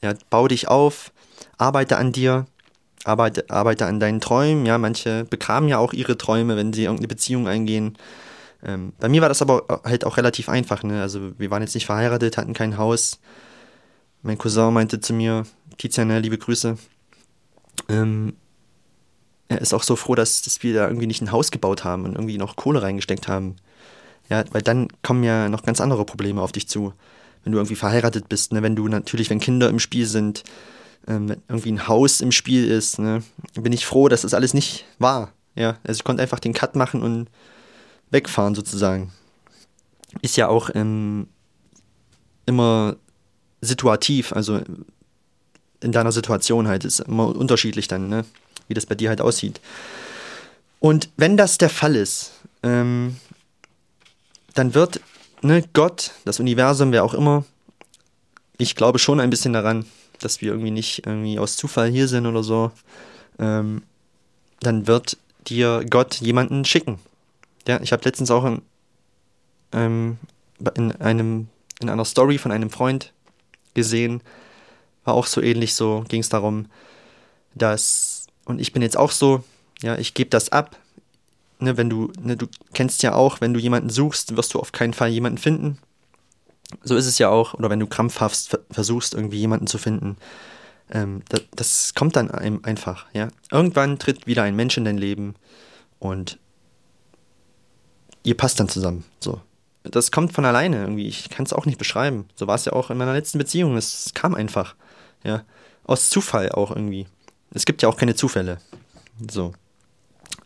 Ja, 0.00 0.14
bau 0.30 0.48
dich 0.48 0.68
auf, 0.68 1.12
arbeite 1.58 1.96
an 1.96 2.12
dir, 2.12 2.46
arbeite, 3.04 3.48
arbeite 3.50 3.86
an 3.86 4.00
deinen 4.00 4.20
Träumen. 4.20 4.66
Ja, 4.66 4.78
manche 4.78 5.24
begraben 5.24 5.68
ja 5.68 5.78
auch 5.78 5.92
ihre 5.92 6.16
Träume, 6.16 6.56
wenn 6.56 6.72
sie 6.72 6.84
irgendeine 6.84 7.08
Beziehung 7.08 7.46
eingehen. 7.46 7.96
Ähm, 8.64 8.92
bei 8.98 9.08
mir 9.08 9.20
war 9.20 9.28
das 9.28 9.42
aber 9.42 9.80
halt 9.84 10.04
auch 10.04 10.16
relativ 10.16 10.48
einfach. 10.48 10.82
Ne? 10.82 11.02
Also 11.02 11.38
wir 11.38 11.50
waren 11.50 11.62
jetzt 11.62 11.74
nicht 11.74 11.86
verheiratet, 11.86 12.36
hatten 12.36 12.54
kein 12.54 12.78
Haus. 12.78 13.20
Mein 14.22 14.38
Cousin 14.38 14.72
meinte 14.72 15.00
zu 15.00 15.12
mir, 15.12 15.44
Tiziane, 15.78 16.20
liebe 16.20 16.38
Grüße. 16.38 16.78
Ähm, 17.88 18.34
er 19.48 19.60
ist 19.60 19.74
auch 19.74 19.82
so 19.82 19.96
froh, 19.96 20.14
dass, 20.14 20.42
dass 20.42 20.62
wir 20.62 20.74
da 20.74 20.86
irgendwie 20.86 21.08
nicht 21.08 21.22
ein 21.22 21.32
Haus 21.32 21.50
gebaut 21.50 21.82
haben 21.84 22.04
und 22.04 22.14
irgendwie 22.14 22.38
noch 22.38 22.54
Kohle 22.54 22.82
reingesteckt 22.82 23.26
haben. 23.26 23.56
Ja, 24.30 24.44
weil 24.52 24.62
dann 24.62 24.88
kommen 25.02 25.24
ja 25.24 25.48
noch 25.48 25.64
ganz 25.64 25.80
andere 25.80 26.04
Probleme 26.04 26.40
auf 26.40 26.52
dich 26.52 26.68
zu. 26.68 26.94
Wenn 27.42 27.52
du 27.52 27.58
irgendwie 27.58 27.74
verheiratet 27.74 28.28
bist, 28.28 28.52
ne? 28.52 28.62
wenn 28.62 28.76
du 28.76 28.86
natürlich, 28.86 29.28
wenn 29.28 29.40
Kinder 29.40 29.68
im 29.68 29.80
Spiel 29.80 30.06
sind, 30.06 30.44
ähm, 31.08 31.28
wenn 31.28 31.42
irgendwie 31.48 31.72
ein 31.72 31.88
Haus 31.88 32.20
im 32.20 32.30
Spiel 32.30 32.70
ist, 32.70 33.00
ne, 33.00 33.24
bin 33.54 33.72
ich 33.72 33.84
froh, 33.84 34.08
dass 34.08 34.22
das 34.22 34.34
alles 34.34 34.54
nicht 34.54 34.84
war. 35.00 35.32
Ja, 35.56 35.78
also 35.82 35.98
ich 35.98 36.04
konnte 36.04 36.22
einfach 36.22 36.38
den 36.38 36.52
Cut 36.52 36.76
machen 36.76 37.02
und 37.02 37.28
wegfahren 38.10 38.54
sozusagen. 38.54 39.12
Ist 40.22 40.36
ja 40.36 40.46
auch 40.46 40.70
ähm, 40.74 41.26
immer 42.46 42.96
situativ, 43.62 44.32
also 44.32 44.60
in 45.80 45.92
deiner 45.92 46.12
Situation 46.12 46.68
halt, 46.68 46.84
ist 46.84 47.00
immer 47.00 47.34
unterschiedlich 47.34 47.88
dann, 47.88 48.08
ne? 48.08 48.24
wie 48.68 48.74
das 48.74 48.86
bei 48.86 48.94
dir 48.94 49.08
halt 49.08 49.20
aussieht. 49.20 49.60
Und 50.80 51.08
wenn 51.16 51.36
das 51.36 51.58
der 51.58 51.70
Fall 51.70 51.96
ist, 51.96 52.32
ähm, 52.62 53.16
dann 54.54 54.74
wird 54.74 55.00
ne, 55.42 55.64
Gott, 55.72 56.12
das 56.24 56.40
Universum, 56.40 56.92
wer 56.92 57.04
auch 57.04 57.14
immer, 57.14 57.44
ich 58.58 58.76
glaube 58.76 58.98
schon 58.98 59.20
ein 59.20 59.30
bisschen 59.30 59.52
daran, 59.52 59.86
dass 60.20 60.40
wir 60.40 60.52
irgendwie 60.52 60.70
nicht 60.70 61.06
irgendwie 61.06 61.38
aus 61.38 61.56
Zufall 61.56 61.90
hier 61.90 62.08
sind 62.08 62.26
oder 62.26 62.42
so, 62.42 62.70
ähm, 63.38 63.82
dann 64.60 64.86
wird 64.86 65.16
dir 65.48 65.84
Gott 65.88 66.16
jemanden 66.16 66.64
schicken. 66.64 66.98
Ja, 67.66 67.80
ich 67.80 67.92
habe 67.92 68.04
letztens 68.04 68.30
auch 68.30 68.44
in, 68.44 68.62
ähm, 69.72 70.18
in 70.74 70.92
einem 71.00 71.48
in 71.80 71.88
einer 71.90 72.04
Story 72.04 72.38
von 72.38 72.52
einem 72.52 72.70
Freund 72.70 73.12
gesehen, 73.74 74.22
war 75.04 75.14
auch 75.14 75.26
so 75.26 75.40
ähnlich 75.40 75.74
so, 75.74 76.04
ging 76.08 76.20
es 76.20 76.28
darum, 76.28 76.66
dass, 77.54 78.26
und 78.44 78.60
ich 78.60 78.72
bin 78.72 78.82
jetzt 78.82 78.96
auch 78.96 79.10
so, 79.10 79.44
ja, 79.82 79.96
ich 79.96 80.14
gebe 80.14 80.30
das 80.30 80.50
ab. 80.50 80.76
Ne, 81.58 81.76
wenn 81.76 81.90
du, 81.90 82.10
ne, 82.20 82.36
du 82.36 82.46
kennst 82.72 83.02
ja 83.02 83.14
auch, 83.14 83.40
wenn 83.40 83.54
du 83.54 83.60
jemanden 83.60 83.90
suchst, 83.90 84.36
wirst 84.36 84.54
du 84.54 84.58
auf 84.58 84.72
keinen 84.72 84.94
Fall 84.94 85.10
jemanden 85.10 85.38
finden. 85.38 85.78
So 86.82 86.96
ist 86.96 87.06
es 87.06 87.18
ja 87.18 87.28
auch, 87.28 87.54
oder 87.54 87.70
wenn 87.70 87.80
du 87.80 87.86
krampfhaft 87.86 88.58
versuchst, 88.70 89.14
irgendwie 89.14 89.38
jemanden 89.38 89.66
zu 89.66 89.78
finden. 89.78 90.16
Ähm, 90.90 91.22
das, 91.28 91.42
das 91.54 91.94
kommt 91.94 92.16
dann 92.16 92.30
einem 92.30 92.60
einfach, 92.64 93.06
ja. 93.12 93.28
Irgendwann 93.50 93.98
tritt 93.98 94.26
wieder 94.26 94.42
ein 94.42 94.56
Mensch 94.56 94.76
in 94.76 94.84
dein 94.84 94.98
Leben 94.98 95.34
und 95.98 96.38
ihr 98.24 98.36
passt 98.36 98.58
dann 98.58 98.68
zusammen. 98.68 99.04
So 99.20 99.40
das 99.84 100.12
kommt 100.12 100.32
von 100.32 100.44
alleine 100.44 100.80
irgendwie. 100.82 101.08
Ich 101.08 101.28
kann 101.28 101.44
es 101.44 101.52
auch 101.52 101.66
nicht 101.66 101.78
beschreiben. 101.78 102.26
So 102.34 102.46
war 102.46 102.54
es 102.54 102.64
ja 102.64 102.72
auch 102.72 102.90
in 102.90 102.98
meiner 102.98 103.12
letzten 103.12 103.38
Beziehung. 103.38 103.76
Es 103.76 104.12
kam 104.14 104.34
einfach. 104.34 104.76
Ja. 105.24 105.44
Aus 105.84 106.08
Zufall 106.08 106.50
auch 106.50 106.70
irgendwie. 106.70 107.06
Es 107.52 107.64
gibt 107.64 107.82
ja 107.82 107.88
auch 107.88 107.96
keine 107.96 108.14
Zufälle. 108.14 108.58
So. 109.30 109.52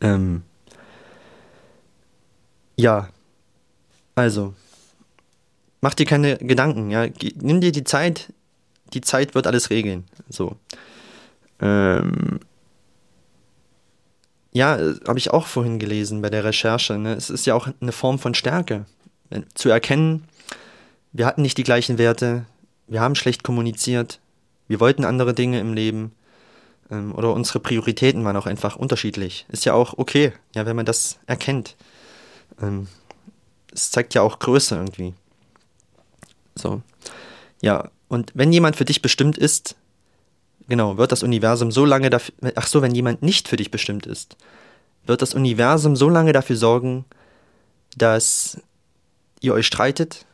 Ähm. 0.00 0.42
Ja. 2.76 3.10
Also. 4.14 4.54
Mach 5.82 5.94
dir 5.94 6.06
keine 6.06 6.38
Gedanken, 6.38 6.90
ja. 6.90 7.06
Nimm 7.34 7.60
dir 7.60 7.72
die 7.72 7.84
Zeit. 7.84 8.32
Die 8.94 9.02
Zeit 9.02 9.34
wird 9.34 9.46
alles 9.46 9.68
regeln. 9.68 10.04
So. 10.30 10.56
Ähm. 11.60 12.40
Ja, 14.52 14.78
äh, 14.78 14.94
habe 15.06 15.18
ich 15.18 15.30
auch 15.30 15.46
vorhin 15.46 15.78
gelesen 15.78 16.22
bei 16.22 16.30
der 16.30 16.44
Recherche. 16.44 16.96
Ne? 16.96 17.12
Es 17.12 17.28
ist 17.28 17.44
ja 17.44 17.54
auch 17.54 17.68
eine 17.78 17.92
Form 17.92 18.18
von 18.18 18.32
Stärke 18.32 18.86
zu 19.54 19.68
erkennen, 19.68 20.28
wir 21.12 21.26
hatten 21.26 21.42
nicht 21.42 21.58
die 21.58 21.64
gleichen 21.64 21.98
Werte, 21.98 22.44
wir 22.86 23.00
haben 23.00 23.14
schlecht 23.14 23.42
kommuniziert, 23.42 24.20
wir 24.68 24.80
wollten 24.80 25.04
andere 25.04 25.34
Dinge 25.34 25.60
im 25.60 25.74
Leben 25.74 26.12
ähm, 26.90 27.14
oder 27.14 27.32
unsere 27.32 27.60
Prioritäten 27.60 28.24
waren 28.24 28.36
auch 28.36 28.46
einfach 28.46 28.76
unterschiedlich. 28.76 29.46
Ist 29.48 29.64
ja 29.64 29.74
auch 29.74 29.94
okay, 29.96 30.32
ja, 30.54 30.66
wenn 30.66 30.76
man 30.76 30.86
das 30.86 31.18
erkennt. 31.26 31.76
Ähm, 32.60 32.88
es 33.72 33.90
zeigt 33.90 34.14
ja 34.14 34.22
auch 34.22 34.38
Größe 34.38 34.76
irgendwie. 34.76 35.14
So. 36.54 36.82
Ja, 37.60 37.90
und 38.08 38.32
wenn 38.34 38.52
jemand 38.52 38.76
für 38.76 38.84
dich 38.84 39.02
bestimmt 39.02 39.36
ist, 39.38 39.76
genau, 40.68 40.96
wird 40.96 41.12
das 41.12 41.22
Universum 41.22 41.70
so 41.70 41.84
lange 41.84 42.10
dafür, 42.10 42.34
ach 42.54 42.66
so, 42.66 42.82
wenn 42.82 42.94
jemand 42.94 43.22
nicht 43.22 43.48
für 43.48 43.56
dich 43.56 43.70
bestimmt 43.70 44.06
ist, 44.06 44.36
wird 45.06 45.22
das 45.22 45.34
Universum 45.34 45.96
so 45.96 46.08
lange 46.08 46.32
dafür 46.32 46.56
sorgen, 46.56 47.04
dass 47.96 48.60
ihr 49.40 49.54
euch 49.54 49.66
streitet, 49.66 50.26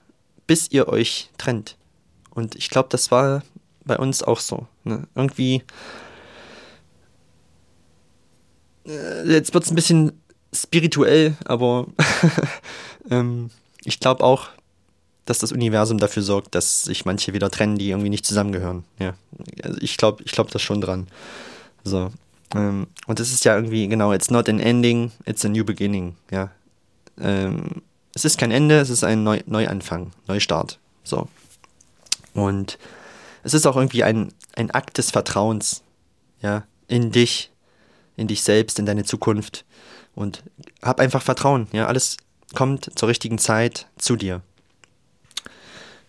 bis 0.46 0.70
ihr 0.70 0.88
euch 0.88 1.30
trennt. 1.38 1.76
Und 2.30 2.54
ich 2.54 2.70
glaube, 2.70 2.88
das 2.90 3.10
war 3.10 3.42
bei 3.84 3.98
uns 3.98 4.22
auch 4.22 4.40
so. 4.40 4.66
Ne? 4.84 5.06
Irgendwie. 5.14 5.62
Äh, 8.86 9.30
jetzt 9.30 9.54
wird 9.54 9.64
es 9.64 9.70
ein 9.70 9.76
bisschen 9.76 10.12
spirituell, 10.52 11.36
aber 11.44 11.86
ähm, 13.10 13.50
ich 13.84 14.00
glaube 14.00 14.24
auch, 14.24 14.48
dass 15.24 15.38
das 15.38 15.52
Universum 15.52 15.98
dafür 15.98 16.22
sorgt, 16.22 16.54
dass 16.54 16.82
sich 16.82 17.04
manche 17.04 17.32
wieder 17.32 17.50
trennen, 17.50 17.78
die 17.78 17.90
irgendwie 17.90 18.10
nicht 18.10 18.26
zusammengehören. 18.26 18.84
Ja, 18.98 19.14
also 19.62 19.78
ich 19.80 19.96
glaube, 19.96 20.22
ich 20.24 20.32
glaube 20.32 20.50
das 20.50 20.62
schon 20.62 20.80
dran. 20.80 21.06
So. 21.84 22.10
Ähm, 22.54 22.88
und 23.06 23.20
es 23.20 23.32
ist 23.32 23.44
ja 23.44 23.54
irgendwie, 23.54 23.86
genau, 23.88 24.12
it's 24.12 24.30
not 24.30 24.48
an 24.48 24.60
ending, 24.60 25.12
it's 25.24 25.44
a 25.44 25.48
new 25.48 25.64
beginning. 25.64 26.16
Ja. 26.30 26.50
Ähm, 27.20 27.82
es 28.14 28.24
ist 28.24 28.38
kein 28.38 28.50
Ende, 28.50 28.78
es 28.80 28.90
ist 28.90 29.04
ein 29.04 29.22
Neu 29.22 29.40
Neuanfang, 29.46 30.12
Neustart. 30.26 30.78
So. 31.04 31.28
Und 32.34 32.78
es 33.42 33.54
ist 33.54 33.66
auch 33.66 33.76
irgendwie 33.76 34.04
ein, 34.04 34.32
ein 34.56 34.70
Akt 34.70 34.98
des 34.98 35.10
Vertrauens, 35.10 35.82
ja, 36.40 36.64
in 36.88 37.10
dich, 37.10 37.50
in 38.16 38.28
dich 38.28 38.42
selbst, 38.42 38.78
in 38.78 38.86
deine 38.86 39.04
Zukunft. 39.04 39.64
Und 40.14 40.42
hab 40.82 41.00
einfach 41.00 41.22
Vertrauen, 41.22 41.68
ja, 41.72 41.86
alles 41.86 42.18
kommt 42.54 42.90
zur 42.98 43.08
richtigen 43.08 43.38
Zeit 43.38 43.86
zu 43.96 44.16
dir. 44.16 44.42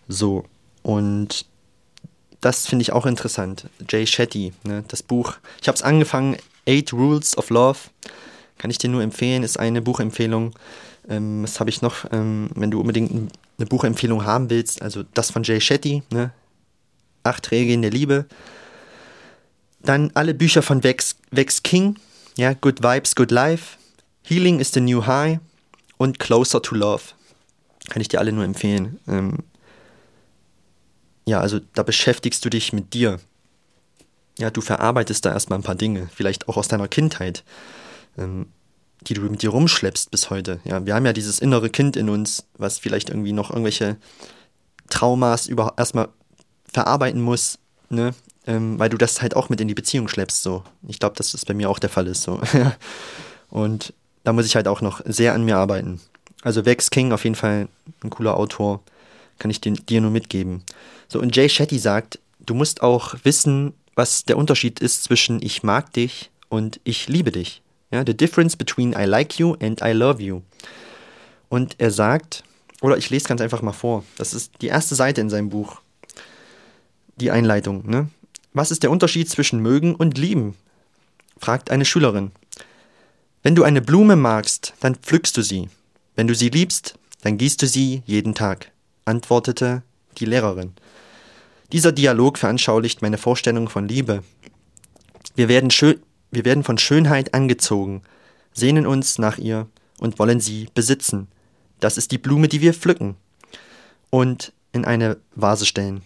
So, 0.08 0.44
und 0.82 1.46
das 2.40 2.66
finde 2.66 2.82
ich 2.82 2.92
auch 2.92 3.06
interessant. 3.06 3.70
Jay 3.88 4.06
Shetty, 4.06 4.52
ne, 4.64 4.84
das 4.88 5.02
Buch. 5.02 5.34
Ich 5.62 5.68
habe 5.68 5.76
es 5.76 5.82
angefangen, 5.82 6.36
Eight 6.68 6.92
Rules 6.92 7.38
of 7.38 7.48
Love. 7.48 7.78
Kann 8.58 8.70
ich 8.70 8.78
dir 8.78 8.90
nur 8.90 9.02
empfehlen, 9.02 9.42
ist 9.42 9.58
eine 9.58 9.80
Buchempfehlung. 9.80 10.54
Ähm, 11.08 11.42
was 11.42 11.60
habe 11.60 11.70
ich 11.70 11.82
noch? 11.82 12.06
Ähm, 12.12 12.50
wenn 12.54 12.70
du 12.70 12.80
unbedingt 12.80 13.32
eine 13.58 13.66
Buchempfehlung 13.66 14.24
haben 14.24 14.50
willst, 14.50 14.82
also 14.82 15.02
das 15.14 15.30
von 15.30 15.42
Jay 15.42 15.60
Shetty, 15.60 16.02
ne? 16.10 16.32
Acht 17.22 17.50
Regeln 17.50 17.82
der 17.82 17.90
Liebe. 17.90 18.26
Dann 19.80 20.10
alle 20.14 20.34
Bücher 20.34 20.62
von 20.62 20.82
Vex, 20.82 21.16
Vex 21.30 21.62
King, 21.62 21.96
ja, 22.36 22.54
Good 22.54 22.82
Vibes, 22.82 23.14
Good 23.14 23.30
Life. 23.30 23.76
Healing 24.22 24.60
is 24.60 24.72
the 24.72 24.80
New 24.80 25.06
High 25.06 25.38
und 25.98 26.18
Closer 26.18 26.62
to 26.62 26.74
Love. 26.74 27.02
Kann 27.90 28.00
ich 28.00 28.08
dir 28.08 28.18
alle 28.18 28.32
nur 28.32 28.44
empfehlen. 28.44 28.98
Ähm, 29.06 29.38
ja, 31.26 31.40
also 31.40 31.60
da 31.74 31.82
beschäftigst 31.82 32.44
du 32.44 32.50
dich 32.50 32.72
mit 32.72 32.94
dir. 32.94 33.20
Ja, 34.38 34.50
du 34.50 34.60
verarbeitest 34.60 35.24
da 35.24 35.32
erstmal 35.32 35.58
ein 35.58 35.62
paar 35.62 35.74
Dinge, 35.74 36.08
vielleicht 36.12 36.48
auch 36.48 36.56
aus 36.56 36.68
deiner 36.68 36.88
Kindheit. 36.88 37.44
Ähm, 38.18 38.46
die 39.06 39.14
du 39.14 39.22
mit 39.22 39.42
dir 39.42 39.50
rumschleppst 39.50 40.10
bis 40.10 40.30
heute. 40.30 40.60
Ja, 40.64 40.84
wir 40.86 40.94
haben 40.94 41.06
ja 41.06 41.12
dieses 41.12 41.38
innere 41.38 41.70
Kind 41.70 41.96
in 41.96 42.08
uns, 42.08 42.44
was 42.56 42.78
vielleicht 42.78 43.10
irgendwie 43.10 43.32
noch 43.32 43.50
irgendwelche 43.50 43.96
Traumas 44.90 45.46
über 45.46 45.74
erstmal 45.76 46.08
verarbeiten 46.72 47.22
muss, 47.22 47.58
ne? 47.90 48.14
Ähm, 48.46 48.78
weil 48.78 48.90
du 48.90 48.98
das 48.98 49.22
halt 49.22 49.34
auch 49.36 49.48
mit 49.48 49.60
in 49.62 49.68
die 49.68 49.74
Beziehung 49.74 50.06
schleppst. 50.06 50.42
So, 50.42 50.64
ich 50.86 50.98
glaube, 50.98 51.16
dass 51.16 51.32
das 51.32 51.46
bei 51.46 51.54
mir 51.54 51.70
auch 51.70 51.78
der 51.78 51.88
Fall 51.88 52.06
ist. 52.06 52.22
So, 52.22 52.40
und 53.50 53.94
da 54.22 54.32
muss 54.32 54.44
ich 54.46 54.56
halt 54.56 54.68
auch 54.68 54.82
noch 54.82 55.00
sehr 55.06 55.34
an 55.34 55.44
mir 55.44 55.56
arbeiten. 55.56 56.00
Also 56.42 56.66
Vex 56.66 56.90
King 56.90 57.12
auf 57.12 57.24
jeden 57.24 57.36
Fall 57.36 57.68
ein 58.02 58.10
cooler 58.10 58.36
Autor, 58.36 58.82
kann 59.38 59.50
ich 59.50 59.60
dir, 59.60 59.72
dir 59.72 60.00
nur 60.02 60.10
mitgeben. 60.10 60.62
So 61.08 61.20
und 61.20 61.34
Jay 61.34 61.48
Shetty 61.48 61.78
sagt, 61.78 62.18
du 62.40 62.54
musst 62.54 62.82
auch 62.82 63.14
wissen, 63.22 63.72
was 63.94 64.24
der 64.24 64.36
Unterschied 64.36 64.80
ist 64.80 65.04
zwischen 65.04 65.40
ich 65.42 65.62
mag 65.62 65.92
dich 65.92 66.30
und 66.48 66.80
ich 66.84 67.08
liebe 67.08 67.32
dich. 67.32 67.62
Ja, 67.94 68.02
the 68.04 68.12
difference 68.12 68.56
between 68.56 68.92
I 68.92 69.04
like 69.04 69.38
you 69.38 69.54
and 69.60 69.80
I 69.80 69.92
love 69.92 70.20
you. 70.20 70.42
Und 71.48 71.76
er 71.78 71.92
sagt, 71.92 72.42
oder 72.82 72.96
ich 72.96 73.08
lese 73.08 73.28
ganz 73.28 73.40
einfach 73.40 73.62
mal 73.62 73.70
vor, 73.70 74.02
das 74.18 74.34
ist 74.34 74.50
die 74.62 74.66
erste 74.66 74.96
Seite 74.96 75.20
in 75.20 75.30
seinem 75.30 75.48
Buch, 75.48 75.80
die 77.14 77.30
Einleitung. 77.30 77.88
Ne? 77.88 78.08
Was 78.52 78.72
ist 78.72 78.82
der 78.82 78.90
Unterschied 78.90 79.30
zwischen 79.30 79.60
mögen 79.60 79.94
und 79.94 80.18
lieben? 80.18 80.56
fragt 81.38 81.70
eine 81.70 81.84
Schülerin. 81.84 82.32
Wenn 83.44 83.54
du 83.54 83.62
eine 83.62 83.80
Blume 83.80 84.16
magst, 84.16 84.74
dann 84.80 84.96
pflückst 84.96 85.36
du 85.36 85.42
sie. 85.42 85.68
Wenn 86.16 86.26
du 86.26 86.34
sie 86.34 86.48
liebst, 86.48 86.98
dann 87.22 87.38
gießt 87.38 87.62
du 87.62 87.68
sie 87.68 88.02
jeden 88.06 88.34
Tag, 88.34 88.72
antwortete 89.04 89.84
die 90.18 90.24
Lehrerin. 90.24 90.72
Dieser 91.70 91.92
Dialog 91.92 92.38
veranschaulicht 92.38 93.02
meine 93.02 93.18
Vorstellung 93.18 93.68
von 93.68 93.86
Liebe. 93.86 94.24
Wir 95.36 95.48
werden 95.48 95.70
schön, 95.70 96.00
wir 96.34 96.44
werden 96.44 96.64
von 96.64 96.78
Schönheit 96.78 97.34
angezogen, 97.34 98.02
sehnen 98.52 98.86
uns 98.86 99.18
nach 99.18 99.38
ihr 99.38 99.68
und 99.98 100.18
wollen 100.18 100.40
sie 100.40 100.68
besitzen. 100.74 101.28
Das 101.80 101.96
ist 101.96 102.12
die 102.12 102.18
Blume, 102.18 102.48
die 102.48 102.60
wir 102.60 102.74
pflücken 102.74 103.16
und 104.10 104.52
in 104.72 104.84
eine 104.84 105.18
Vase 105.34 105.66
stellen. 105.66 106.02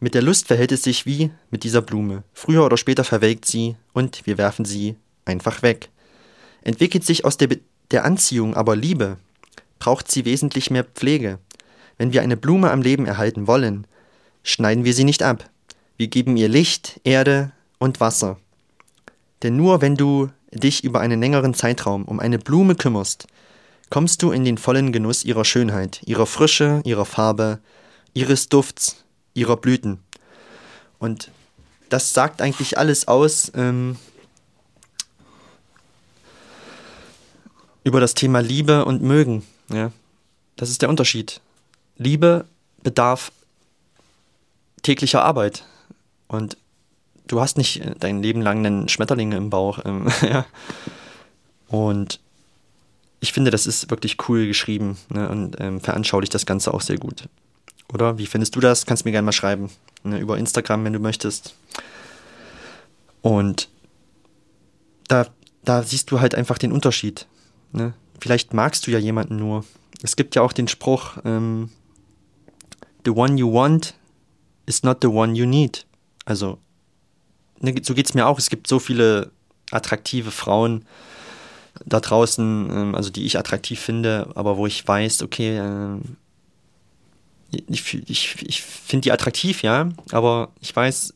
Mit 0.00 0.14
der 0.14 0.22
Lust 0.22 0.48
verhält 0.48 0.72
es 0.72 0.82
sich 0.82 1.06
wie 1.06 1.30
mit 1.50 1.62
dieser 1.62 1.82
Blume. 1.82 2.24
Früher 2.32 2.64
oder 2.64 2.76
später 2.76 3.04
verwelkt 3.04 3.46
sie 3.46 3.76
und 3.92 4.26
wir 4.26 4.36
werfen 4.36 4.64
sie 4.64 4.96
einfach 5.24 5.62
weg. 5.62 5.90
Entwickelt 6.62 7.04
sich 7.04 7.24
aus 7.24 7.36
der, 7.36 7.46
Be 7.46 7.60
der 7.90 8.04
Anziehung 8.04 8.56
aber 8.56 8.74
Liebe, 8.74 9.18
braucht 9.78 10.10
sie 10.10 10.24
wesentlich 10.24 10.70
mehr 10.70 10.84
Pflege. 10.84 11.38
Wenn 11.98 12.12
wir 12.12 12.22
eine 12.22 12.36
Blume 12.36 12.70
am 12.70 12.82
Leben 12.82 13.06
erhalten 13.06 13.46
wollen, 13.46 13.86
schneiden 14.42 14.84
wir 14.84 14.94
sie 14.94 15.04
nicht 15.04 15.22
ab. 15.22 15.48
Wir 15.96 16.08
geben 16.08 16.36
ihr 16.36 16.48
Licht, 16.48 17.00
Erde 17.04 17.52
und 17.78 18.00
Wasser. 18.00 18.38
Denn 19.42 19.56
nur 19.56 19.80
wenn 19.80 19.96
du 19.96 20.30
dich 20.52 20.84
über 20.84 21.00
einen 21.00 21.20
längeren 21.20 21.54
Zeitraum 21.54 22.04
um 22.04 22.20
eine 22.20 22.38
Blume 22.38 22.74
kümmerst, 22.74 23.26
kommst 23.90 24.22
du 24.22 24.30
in 24.30 24.44
den 24.44 24.58
vollen 24.58 24.92
Genuss 24.92 25.24
ihrer 25.24 25.44
Schönheit, 25.44 26.00
ihrer 26.04 26.26
Frische, 26.26 26.80
ihrer 26.84 27.04
Farbe, 27.04 27.58
ihres 28.14 28.48
Dufts, 28.48 29.04
ihrer 29.34 29.56
Blüten. 29.56 30.00
Und 30.98 31.30
das 31.88 32.14
sagt 32.14 32.40
eigentlich 32.40 32.78
alles 32.78 33.08
aus 33.08 33.50
ähm, 33.54 33.96
über 37.84 38.00
das 38.00 38.14
Thema 38.14 38.40
Liebe 38.40 38.84
und 38.84 39.02
Mögen. 39.02 39.44
Ja? 39.68 39.92
Das 40.56 40.70
ist 40.70 40.82
der 40.82 40.88
Unterschied. 40.88 41.40
Liebe 41.98 42.46
bedarf 42.82 43.32
täglicher 44.82 45.22
Arbeit. 45.22 45.64
Und 46.28 46.56
du 47.32 47.40
hast 47.40 47.56
nicht 47.56 47.82
dein 47.98 48.22
Leben 48.22 48.42
lang 48.42 48.58
einen 48.58 48.88
Schmetterling 48.88 49.32
im 49.32 49.48
Bauch. 49.48 49.78
Ähm, 49.84 50.08
ja. 50.22 50.44
Und 51.68 52.20
ich 53.20 53.32
finde, 53.32 53.50
das 53.50 53.66
ist 53.66 53.90
wirklich 53.90 54.28
cool 54.28 54.46
geschrieben 54.46 54.98
ne, 55.08 55.28
und 55.28 55.56
ähm, 55.58 55.80
veranschaulicht 55.80 56.34
das 56.34 56.44
Ganze 56.44 56.74
auch 56.74 56.82
sehr 56.82 56.98
gut. 56.98 57.28
Oder 57.92 58.18
wie 58.18 58.26
findest 58.26 58.54
du 58.54 58.60
das? 58.60 58.84
Kannst 58.84 59.04
mir 59.04 59.12
gerne 59.12 59.24
mal 59.24 59.32
schreiben. 59.32 59.70
Ne, 60.04 60.18
über 60.18 60.36
Instagram, 60.36 60.84
wenn 60.84 60.92
du 60.92 60.98
möchtest. 60.98 61.54
Und 63.22 63.70
da, 65.08 65.26
da 65.64 65.82
siehst 65.82 66.10
du 66.10 66.20
halt 66.20 66.34
einfach 66.34 66.58
den 66.58 66.72
Unterschied. 66.72 67.26
Ne? 67.72 67.94
Vielleicht 68.20 68.52
magst 68.52 68.86
du 68.86 68.90
ja 68.90 68.98
jemanden 68.98 69.36
nur. 69.36 69.64
Es 70.02 70.16
gibt 70.16 70.34
ja 70.34 70.42
auch 70.42 70.52
den 70.52 70.68
Spruch, 70.68 71.16
ähm, 71.24 71.70
The 73.04 73.10
one 73.10 73.36
you 73.36 73.52
want 73.52 73.94
is 74.66 74.82
not 74.82 74.98
the 75.02 75.08
one 75.08 75.34
you 75.34 75.46
need. 75.46 75.86
Also, 76.24 76.58
so 77.82 77.94
geht 77.94 78.06
es 78.06 78.14
mir 78.14 78.26
auch. 78.26 78.38
Es 78.38 78.50
gibt 78.50 78.66
so 78.66 78.78
viele 78.78 79.30
attraktive 79.70 80.30
Frauen 80.30 80.84
da 81.86 82.00
draußen, 82.00 82.70
ähm, 82.70 82.94
also 82.94 83.10
die 83.10 83.24
ich 83.24 83.38
attraktiv 83.38 83.80
finde, 83.80 84.28
aber 84.34 84.56
wo 84.56 84.66
ich 84.66 84.86
weiß, 84.86 85.22
okay, 85.22 85.58
äh, 85.58 85.98
ich, 87.68 87.94
ich, 88.08 88.42
ich 88.42 88.62
finde 88.62 89.02
die 89.02 89.12
attraktiv, 89.12 89.62
ja, 89.62 89.90
aber 90.10 90.50
ich 90.60 90.74
weiß, 90.74 91.14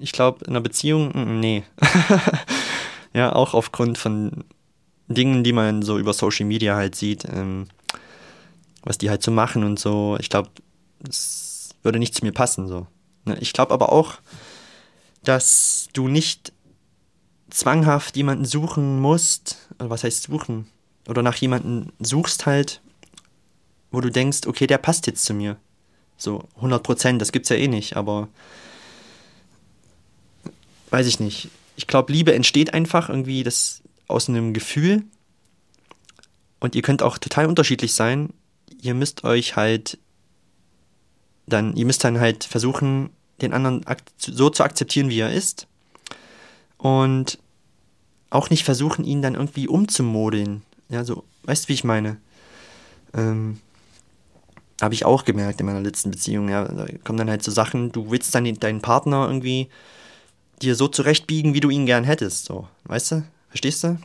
ich 0.00 0.12
glaube, 0.12 0.44
in 0.44 0.50
einer 0.50 0.60
Beziehung, 0.60 1.08
mm, 1.08 1.40
nee. 1.40 1.64
ja, 3.14 3.34
auch 3.34 3.54
aufgrund 3.54 3.98
von 3.98 4.44
Dingen, 5.08 5.42
die 5.42 5.52
man 5.52 5.82
so 5.82 5.98
über 5.98 6.12
Social 6.12 6.46
Media 6.46 6.76
halt 6.76 6.94
sieht, 6.94 7.24
ähm, 7.24 7.66
was 8.82 8.98
die 8.98 9.10
halt 9.10 9.22
so 9.22 9.30
machen 9.30 9.64
und 9.64 9.78
so. 9.78 10.16
Ich 10.20 10.30
glaube, 10.30 10.50
es 11.08 11.70
würde 11.82 11.98
nicht 11.98 12.14
zu 12.14 12.24
mir 12.24 12.32
passen, 12.32 12.68
so. 12.68 12.86
Ne, 13.24 13.36
ich 13.40 13.52
glaube 13.52 13.74
aber 13.74 13.92
auch, 13.92 14.14
dass 15.24 15.88
du 15.92 16.08
nicht 16.08 16.52
zwanghaft 17.50 18.16
jemanden 18.16 18.44
suchen 18.44 19.00
musst, 19.00 19.68
oder 19.78 19.90
was 19.90 20.04
heißt 20.04 20.24
suchen, 20.24 20.66
oder 21.08 21.22
nach 21.22 21.36
jemanden 21.36 21.92
suchst 22.00 22.46
halt, 22.46 22.80
wo 23.90 24.00
du 24.00 24.10
denkst, 24.10 24.46
okay, 24.46 24.66
der 24.66 24.78
passt 24.78 25.06
jetzt 25.06 25.24
zu 25.24 25.34
mir. 25.34 25.56
So 26.16 26.48
100 26.56 26.82
Prozent, 26.82 27.20
das 27.20 27.32
gibt's 27.32 27.48
ja 27.48 27.56
eh 27.56 27.68
nicht, 27.68 27.96
aber 27.96 28.28
weiß 30.90 31.06
ich 31.06 31.20
nicht. 31.20 31.50
Ich 31.76 31.86
glaube, 31.86 32.12
Liebe 32.12 32.34
entsteht 32.34 32.74
einfach 32.74 33.08
irgendwie 33.08 33.42
das 33.42 33.82
aus 34.08 34.28
einem 34.28 34.52
Gefühl 34.52 35.04
und 36.60 36.74
ihr 36.74 36.82
könnt 36.82 37.02
auch 37.02 37.18
total 37.18 37.46
unterschiedlich 37.46 37.94
sein. 37.94 38.32
Ihr 38.80 38.94
müsst 38.94 39.24
euch 39.24 39.56
halt 39.56 39.98
dann, 41.46 41.74
ihr 41.76 41.86
müsst 41.86 42.04
dann 42.04 42.20
halt 42.20 42.44
versuchen, 42.44 43.10
den 43.42 43.52
anderen 43.52 43.84
so 44.16 44.50
zu 44.50 44.62
akzeptieren, 44.62 45.10
wie 45.10 45.20
er 45.20 45.32
ist. 45.32 45.66
Und 46.78 47.38
auch 48.30 48.50
nicht 48.50 48.64
versuchen, 48.64 49.04
ihn 49.04 49.22
dann 49.22 49.34
irgendwie 49.34 49.68
umzumodeln. 49.68 50.62
Ja, 50.88 51.04
so, 51.04 51.24
weißt 51.44 51.64
du, 51.64 51.68
wie 51.68 51.74
ich 51.74 51.84
meine? 51.84 52.16
Ähm, 53.14 53.60
habe 54.80 54.94
ich 54.94 55.04
auch 55.04 55.24
gemerkt 55.24 55.60
in 55.60 55.66
meiner 55.66 55.80
letzten 55.80 56.10
Beziehung. 56.10 56.48
Ja, 56.48 56.64
da 56.64 56.86
kommen 57.04 57.18
dann 57.18 57.30
halt 57.30 57.42
so 57.42 57.50
Sachen, 57.50 57.92
du 57.92 58.10
willst 58.10 58.34
dann 58.34 58.52
deinen 58.54 58.80
Partner 58.80 59.26
irgendwie 59.26 59.68
dir 60.60 60.74
so 60.74 60.88
zurechtbiegen, 60.88 61.54
wie 61.54 61.60
du 61.60 61.70
ihn 61.70 61.86
gern 61.86 62.04
hättest. 62.04 62.46
So, 62.46 62.68
weißt 62.84 63.12
du? 63.12 63.24
Verstehst 63.48 63.84
du? 63.84 63.98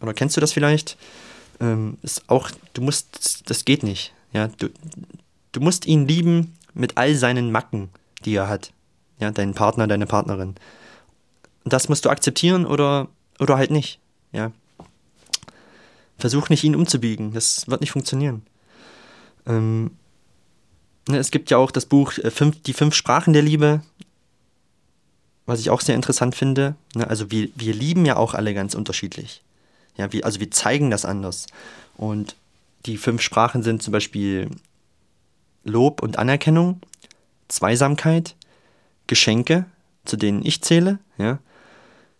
Oder 0.00 0.14
kennst 0.14 0.36
du 0.36 0.40
das 0.40 0.52
vielleicht? 0.52 0.96
Ähm, 1.60 1.98
ist 2.02 2.28
auch, 2.28 2.50
du 2.72 2.82
musst, 2.82 3.48
das 3.48 3.64
geht 3.64 3.82
nicht. 3.82 4.12
Ja, 4.32 4.48
du, 4.48 4.70
du 5.52 5.60
musst 5.60 5.86
ihn 5.86 6.08
lieben 6.08 6.54
mit 6.74 6.96
all 6.96 7.14
seinen 7.14 7.52
Macken, 7.52 7.90
die 8.24 8.34
er 8.34 8.48
hat. 8.48 8.72
Ja, 9.18 9.30
deinen 9.30 9.54
Partner, 9.54 9.86
deine 9.86 10.06
Partnerin. 10.06 10.54
Das 11.64 11.88
musst 11.88 12.04
du 12.04 12.10
akzeptieren 12.10 12.66
oder, 12.66 13.08
oder 13.38 13.56
halt 13.56 13.70
nicht. 13.70 14.00
Ja. 14.32 14.52
Versuch 16.18 16.48
nicht, 16.48 16.64
ihn 16.64 16.76
umzubiegen. 16.76 17.32
Das 17.32 17.68
wird 17.68 17.80
nicht 17.80 17.92
funktionieren. 17.92 18.42
Ähm, 19.46 19.92
Ne, 21.08 21.18
es 21.18 21.30
gibt 21.30 21.50
ja 21.50 21.58
auch 21.58 21.70
das 21.70 21.86
Buch 21.86 22.16
äh, 22.18 22.30
fünf, 22.30 22.62
Die 22.62 22.72
fünf 22.72 22.94
Sprachen 22.94 23.32
der 23.32 23.42
Liebe, 23.42 23.82
was 25.46 25.60
ich 25.60 25.70
auch 25.70 25.82
sehr 25.82 25.94
interessant 25.94 26.34
finde. 26.34 26.76
Ne, 26.94 27.08
also 27.08 27.30
wir, 27.30 27.48
wir 27.54 27.74
lieben 27.74 28.06
ja 28.06 28.16
auch 28.16 28.34
alle 28.34 28.54
ganz 28.54 28.74
unterschiedlich. 28.74 29.42
Ja, 29.96 30.12
wir, 30.12 30.24
also 30.24 30.40
wir 30.40 30.50
zeigen 30.50 30.90
das 30.90 31.04
anders. 31.04 31.46
Und 31.96 32.36
die 32.86 32.96
fünf 32.96 33.20
Sprachen 33.20 33.62
sind 33.62 33.82
zum 33.82 33.92
Beispiel 33.92 34.50
Lob 35.62 36.02
und 36.02 36.18
Anerkennung, 36.18 36.80
Zweisamkeit, 37.48 38.34
Geschenke, 39.06 39.66
zu 40.04 40.16
denen 40.16 40.44
ich 40.44 40.62
zähle, 40.62 40.98
ja, 41.18 41.38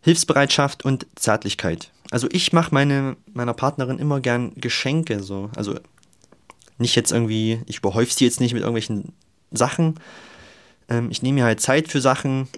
Hilfsbereitschaft 0.01 0.85
und 0.85 1.07
Zärtlichkeit. 1.17 1.91
Also 2.11 2.29
ich 2.31 2.53
mache 2.53 2.75
meine, 2.75 3.17
meiner 3.33 3.55
Partnerin 3.55 3.99
immer 3.99 4.21
gern 4.21 4.53
Geschenke 4.55 5.23
so. 5.23 5.51
Also 5.57 5.79
nicht 6.79 6.95
jetzt 6.95 7.13
irgendwie, 7.13 7.63
ich 7.67 7.79
überhäufe 7.79 8.13
sie 8.13 8.25
jetzt 8.25 8.41
nicht 8.41 8.53
mit 8.53 8.63
irgendwelchen 8.63 9.13
Sachen. 9.51 9.99
Ähm, 10.89 11.11
ich 11.11 11.23
nehme 11.23 11.41
mir 11.41 11.45
halt 11.45 11.61
Zeit 11.61 11.89
für 11.89 12.01
Sachen. 12.01 12.49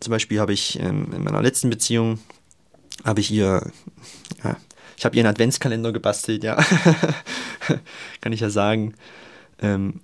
Zum 0.00 0.10
Beispiel 0.10 0.40
habe 0.40 0.52
ich 0.52 0.78
ähm, 0.80 1.12
in 1.14 1.24
meiner 1.24 1.40
letzten 1.40 1.70
Beziehung, 1.70 2.18
habe 3.04 3.20
ich 3.20 3.30
ihr, 3.30 3.70
ja, 4.42 4.56
ich 4.96 5.04
habe 5.04 5.16
ihr 5.16 5.22
einen 5.22 5.30
Adventskalender 5.30 5.92
gebastelt, 5.92 6.44
ja. 6.44 6.56
Kann 8.20 8.32
ich 8.32 8.40
ja 8.40 8.50
sagen. 8.50 8.94
Ähm, 9.60 10.00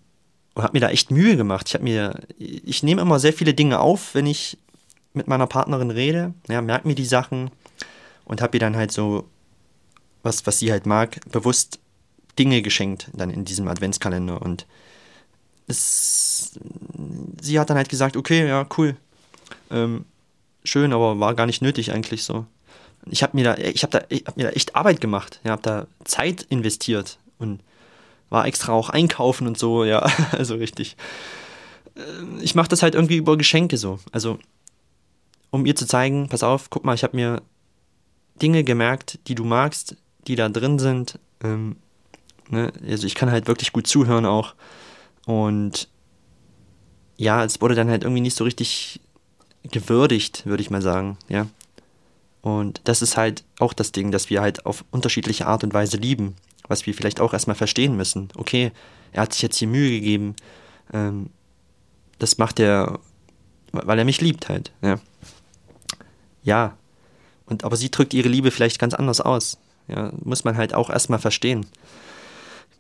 und 0.60 0.64
habe 0.64 0.76
mir 0.76 0.80
da 0.80 0.90
echt 0.90 1.10
Mühe 1.10 1.38
gemacht. 1.38 1.68
Ich 1.68 1.74
habe 1.74 1.84
mir, 1.84 2.20
ich 2.38 2.82
nehme 2.82 3.00
immer 3.00 3.18
sehr 3.18 3.32
viele 3.32 3.54
Dinge 3.54 3.80
auf, 3.80 4.14
wenn 4.14 4.26
ich 4.26 4.58
mit 5.14 5.26
meiner 5.26 5.46
Partnerin 5.46 5.90
rede. 5.90 6.34
Ja, 6.48 6.60
merke 6.60 6.86
mir 6.86 6.94
die 6.94 7.06
Sachen 7.06 7.50
und 8.26 8.42
habe 8.42 8.58
ihr 8.58 8.60
dann 8.60 8.76
halt 8.76 8.92
so 8.92 9.26
was, 10.22 10.46
was 10.46 10.58
sie 10.58 10.70
halt 10.70 10.84
mag, 10.84 11.18
bewusst 11.30 11.78
Dinge 12.38 12.60
geschenkt 12.60 13.08
dann 13.14 13.30
in 13.30 13.46
diesem 13.46 13.68
Adventskalender 13.68 14.42
und 14.42 14.66
es, 15.66 16.58
sie 17.40 17.58
hat 17.58 17.70
dann 17.70 17.78
halt 17.78 17.88
gesagt, 17.88 18.18
okay, 18.18 18.46
ja, 18.46 18.66
cool, 18.76 18.96
ähm, 19.70 20.04
schön, 20.62 20.92
aber 20.92 21.18
war 21.20 21.34
gar 21.34 21.46
nicht 21.46 21.62
nötig 21.62 21.92
eigentlich 21.92 22.22
so. 22.24 22.44
Ich 23.06 23.22
habe 23.22 23.34
mir 23.34 23.44
da, 23.44 23.56
ich 23.56 23.82
habe 23.82 23.98
da, 23.98 24.04
ich 24.10 24.24
hab 24.26 24.36
mir 24.36 24.44
da 24.44 24.50
echt 24.50 24.76
Arbeit 24.76 25.00
gemacht, 25.00 25.40
ja, 25.42 25.52
habe 25.52 25.62
da 25.62 25.86
Zeit 26.04 26.42
investiert 26.50 27.18
und 27.38 27.60
war 28.30 28.46
extra 28.46 28.72
auch 28.72 28.88
einkaufen 28.88 29.46
und 29.46 29.58
so, 29.58 29.84
ja, 29.84 30.06
also 30.32 30.54
richtig. 30.54 30.96
Ähm, 31.96 32.38
ich 32.40 32.54
mache 32.54 32.68
das 32.68 32.82
halt 32.82 32.94
irgendwie 32.94 33.16
über 33.16 33.36
Geschenke 33.36 33.76
so, 33.76 33.98
also 34.12 34.38
um 35.50 35.66
ihr 35.66 35.76
zu 35.76 35.86
zeigen, 35.86 36.28
pass 36.28 36.42
auf, 36.42 36.70
guck 36.70 36.84
mal, 36.84 36.94
ich 36.94 37.02
habe 37.02 37.16
mir 37.16 37.42
Dinge 38.40 38.64
gemerkt, 38.64 39.18
die 39.26 39.34
du 39.34 39.44
magst, 39.44 39.96
die 40.26 40.36
da 40.36 40.48
drin 40.48 40.78
sind. 40.78 41.18
Ähm, 41.42 41.76
Ne? 42.50 42.72
Also 42.86 43.06
ich 43.06 43.14
kann 43.14 43.30
halt 43.30 43.46
wirklich 43.46 43.72
gut 43.72 43.86
zuhören 43.86 44.26
auch. 44.26 44.54
Und 45.26 45.88
ja, 47.16 47.44
es 47.44 47.60
wurde 47.60 47.74
dann 47.74 47.88
halt 47.88 48.02
irgendwie 48.02 48.22
nicht 48.22 48.36
so 48.36 48.44
richtig 48.44 49.00
gewürdigt, 49.70 50.46
würde 50.46 50.62
ich 50.62 50.70
mal 50.70 50.82
sagen, 50.82 51.16
ja. 51.28 51.46
Und 52.42 52.80
das 52.84 53.02
ist 53.02 53.16
halt 53.16 53.44
auch 53.58 53.74
das 53.74 53.92
Ding, 53.92 54.10
dass 54.10 54.30
wir 54.30 54.40
halt 54.40 54.64
auf 54.64 54.84
unterschiedliche 54.90 55.46
Art 55.46 55.62
und 55.62 55.74
Weise 55.74 55.98
lieben, 55.98 56.34
was 56.70 56.86
wir 56.86 56.94
vielleicht 56.94 57.20
auch 57.20 57.32
erstmal 57.32 57.56
verstehen 57.56 57.96
müssen. 57.96 58.28
Okay, 58.36 58.72
er 59.12 59.22
hat 59.22 59.32
sich 59.32 59.42
jetzt 59.42 59.58
hier 59.58 59.68
Mühe 59.68 59.90
gegeben, 59.90 60.34
ähm, 60.92 61.30
das 62.18 62.38
macht 62.38 62.60
er, 62.60 62.98
weil 63.72 63.98
er 63.98 64.04
mich 64.04 64.20
liebt 64.20 64.48
halt, 64.48 64.72
ja. 64.82 64.98
Ja, 66.42 66.76
und 67.44 67.64
aber 67.64 67.76
sie 67.76 67.90
drückt 67.90 68.14
ihre 68.14 68.28
Liebe 68.28 68.50
vielleicht 68.50 68.78
ganz 68.78 68.94
anders 68.94 69.20
aus. 69.20 69.58
Ja, 69.88 70.12
muss 70.24 70.44
man 70.44 70.56
halt 70.56 70.72
auch 70.72 70.88
erstmal 70.88 71.18
verstehen 71.18 71.66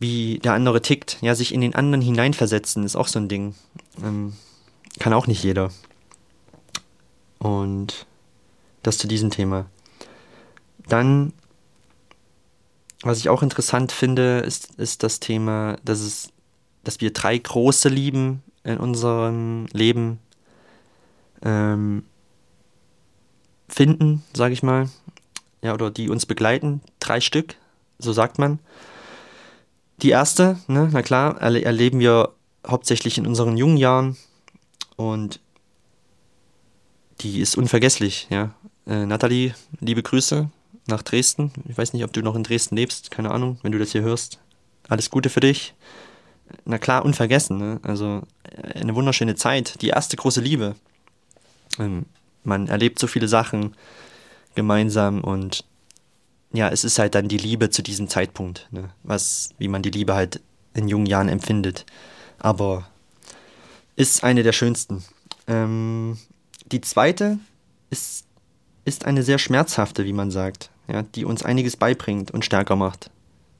wie 0.00 0.38
der 0.38 0.54
andere 0.54 0.82
tickt. 0.82 1.18
Ja, 1.20 1.36
sich 1.36 1.54
in 1.54 1.60
den 1.60 1.76
anderen 1.76 2.00
hineinversetzen 2.00 2.82
ist 2.84 2.96
auch 2.96 3.06
so 3.06 3.20
ein 3.20 3.28
Ding. 3.28 3.54
Ähm, 4.02 4.32
kann 4.98 5.12
auch 5.12 5.28
nicht 5.28 5.44
jeder. 5.44 5.70
Und 7.38 8.06
das 8.82 8.98
zu 8.98 9.06
diesem 9.06 9.30
Thema. 9.30 9.66
Dann, 10.88 11.32
was 13.02 13.18
ich 13.18 13.28
auch 13.28 13.42
interessant 13.42 13.92
finde, 13.92 14.40
ist, 14.40 14.74
ist 14.76 15.02
das 15.02 15.20
Thema, 15.20 15.76
dass 15.84 16.00
es, 16.00 16.30
dass 16.84 17.00
wir 17.00 17.12
drei 17.12 17.38
große 17.38 17.88
lieben 17.88 18.42
in 18.64 18.78
unserem 18.78 19.66
Leben. 19.72 20.18
ähm, 21.42 22.04
finden, 23.68 24.22
sage 24.34 24.52
ich 24.52 24.62
mal, 24.62 24.90
ja, 25.62 25.74
oder 25.74 25.90
die 25.90 26.10
uns 26.10 26.26
begleiten. 26.26 26.80
Drei 26.98 27.20
Stück, 27.20 27.54
so 27.98 28.12
sagt 28.12 28.38
man. 28.38 28.58
Die 30.02 30.10
erste, 30.10 30.58
ne, 30.66 30.88
na 30.92 31.02
klar, 31.02 31.40
erle 31.40 31.62
erleben 31.62 32.00
wir 32.00 32.30
hauptsächlich 32.66 33.18
in 33.18 33.26
unseren 33.26 33.56
jungen 33.56 33.76
Jahren 33.76 34.16
und 34.96 35.40
die 37.20 37.40
ist 37.40 37.56
unvergesslich, 37.56 38.26
ja. 38.30 38.54
Äh, 38.86 39.06
Nathalie, 39.06 39.54
liebe 39.80 40.02
Grüße 40.02 40.50
nach 40.86 41.02
Dresden. 41.02 41.52
Ich 41.68 41.76
weiß 41.76 41.92
nicht, 41.92 42.04
ob 42.04 42.12
du 42.12 42.22
noch 42.22 42.34
in 42.34 42.42
Dresden 42.42 42.76
lebst, 42.76 43.10
keine 43.10 43.30
Ahnung, 43.30 43.58
wenn 43.62 43.72
du 43.72 43.78
das 43.78 43.92
hier 43.92 44.02
hörst. 44.02 44.40
Alles 44.88 45.10
Gute 45.10 45.30
für 45.30 45.40
dich. 45.40 45.74
Na 46.64 46.78
klar, 46.78 47.04
unvergessen, 47.04 47.58
ne? 47.58 47.80
Also 47.82 48.22
äh, 48.44 48.80
eine 48.80 48.94
wunderschöne 48.94 49.36
Zeit, 49.36 49.80
die 49.82 49.88
erste 49.88 50.16
große 50.16 50.40
Liebe. 50.40 50.74
Ähm, 51.78 52.06
man 52.42 52.68
erlebt 52.68 52.98
so 52.98 53.06
viele 53.06 53.28
Sachen 53.28 53.76
gemeinsam 54.54 55.22
und 55.22 55.64
ja, 56.52 56.68
es 56.68 56.84
ist 56.84 56.98
halt 56.98 57.14
dann 57.14 57.28
die 57.28 57.36
Liebe 57.36 57.70
zu 57.70 57.82
diesem 57.82 58.08
Zeitpunkt, 58.08 58.66
ne? 58.72 58.90
was, 59.04 59.50
wie 59.58 59.68
man 59.68 59.82
die 59.82 59.90
Liebe 59.90 60.14
halt 60.14 60.40
in 60.74 60.88
jungen 60.88 61.06
Jahren 61.06 61.28
empfindet. 61.28 61.86
Aber 62.38 62.88
ist 63.94 64.24
eine 64.24 64.42
der 64.42 64.52
schönsten. 64.52 65.04
Ähm, 65.46 66.18
die 66.66 66.80
zweite 66.80 67.38
ist, 67.90 68.24
ist 68.84 69.04
eine 69.04 69.22
sehr 69.22 69.38
schmerzhafte, 69.38 70.04
wie 70.04 70.12
man 70.12 70.30
sagt, 70.30 70.70
ja, 70.88 71.02
die 71.02 71.24
uns 71.24 71.42
einiges 71.42 71.76
beibringt 71.76 72.30
und 72.30 72.44
stärker 72.44 72.76
macht. 72.76 73.10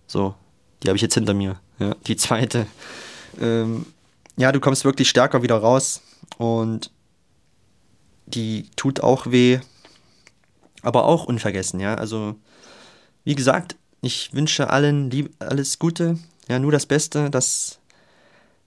So, 0.06 0.34
die 0.82 0.88
habe 0.88 0.96
ich 0.96 1.02
jetzt 1.02 1.14
hinter 1.14 1.34
mir. 1.34 1.60
Ja, 1.78 1.94
die 2.06 2.16
zweite. 2.16 2.66
Ähm, 3.40 3.86
ja, 4.36 4.52
du 4.52 4.60
kommst 4.60 4.84
wirklich 4.84 5.08
stärker 5.08 5.42
wieder 5.42 5.56
raus 5.56 6.02
und 6.38 6.90
die 8.26 8.68
tut 8.76 9.00
auch 9.00 9.26
weh, 9.30 9.60
aber 10.82 11.04
auch 11.04 11.24
unvergessen, 11.24 11.80
ja. 11.80 11.94
Also, 11.94 12.36
wie 13.24 13.34
gesagt, 13.34 13.76
ich 14.02 14.32
wünsche 14.32 14.70
allen 14.70 15.10
lieb, 15.10 15.34
alles 15.38 15.78
Gute, 15.78 16.18
ja, 16.48 16.58
nur 16.58 16.72
das 16.72 16.86
Beste, 16.86 17.30
dass, 17.30 17.78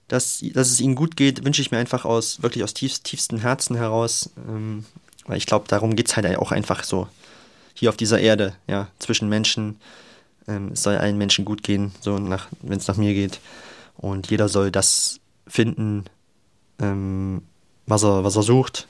dass, 0.08 0.44
dass 0.52 0.70
es 0.70 0.80
ihnen 0.80 0.94
gut 0.94 1.16
geht, 1.16 1.44
wünsche 1.44 1.62
ich 1.62 1.70
mir 1.70 1.78
einfach 1.78 2.04
aus, 2.04 2.42
wirklich 2.42 2.62
aus 2.62 2.74
tiefst, 2.74 3.04
tiefstem 3.04 3.38
Herzen 3.38 3.76
heraus, 3.76 4.30
ähm, 4.48 4.84
weil 5.26 5.38
ich 5.38 5.46
glaube, 5.46 5.66
darum 5.68 5.96
geht 5.96 6.08
es 6.08 6.16
halt 6.16 6.36
auch 6.36 6.52
einfach 6.52 6.84
so, 6.84 7.08
hier 7.74 7.88
auf 7.88 7.96
dieser 7.96 8.20
Erde, 8.20 8.54
ja, 8.66 8.88
zwischen 8.98 9.28
Menschen, 9.28 9.80
ähm, 10.46 10.70
es 10.72 10.82
soll 10.82 10.96
allen 10.96 11.18
Menschen 11.18 11.44
gut 11.44 11.62
gehen, 11.62 11.92
so 12.00 12.16
wenn 12.16 12.78
es 12.78 12.86
nach 12.86 12.96
mir 12.96 13.14
geht. 13.14 13.40
Und 13.96 14.30
jeder 14.30 14.48
soll 14.48 14.70
das 14.70 15.20
finden, 15.46 16.04
ähm, 16.78 17.42
was, 17.86 18.04
er, 18.04 18.24
was 18.24 18.36
er 18.36 18.42
sucht. 18.42 18.86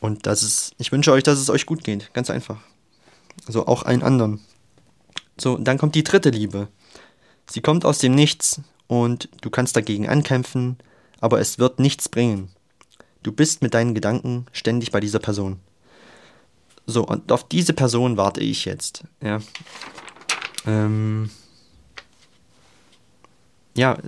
Und 0.00 0.26
das 0.26 0.42
ist, 0.42 0.74
ich 0.78 0.92
wünsche 0.92 1.12
euch, 1.12 1.22
dass 1.22 1.38
es 1.38 1.50
euch 1.50 1.66
gut 1.66 1.84
geht. 1.84 2.12
Ganz 2.12 2.30
einfach. 2.30 2.58
Also 3.46 3.66
auch 3.66 3.82
allen 3.82 4.02
anderen. 4.02 4.40
So, 5.38 5.58
dann 5.58 5.78
kommt 5.78 5.94
die 5.94 6.04
dritte 6.04 6.30
Liebe. 6.30 6.68
Sie 7.48 7.60
kommt 7.60 7.84
aus 7.84 7.98
dem 7.98 8.14
Nichts 8.14 8.60
und 8.86 9.28
du 9.40 9.50
kannst 9.50 9.76
dagegen 9.76 10.08
ankämpfen, 10.08 10.78
aber 11.20 11.40
es 11.40 11.58
wird 11.58 11.78
nichts 11.78 12.08
bringen. 12.08 12.50
Du 13.26 13.32
bist 13.32 13.60
mit 13.60 13.74
deinen 13.74 13.92
Gedanken 13.92 14.46
ständig 14.52 14.92
bei 14.92 15.00
dieser 15.00 15.18
Person. 15.18 15.58
So, 16.86 17.04
und 17.04 17.32
auf 17.32 17.48
diese 17.48 17.72
Person 17.72 18.16
warte 18.16 18.40
ich 18.40 18.64
jetzt. 18.64 19.02
Ja. 19.20 19.40
Ähm 20.64 21.30
ja, 23.74 23.98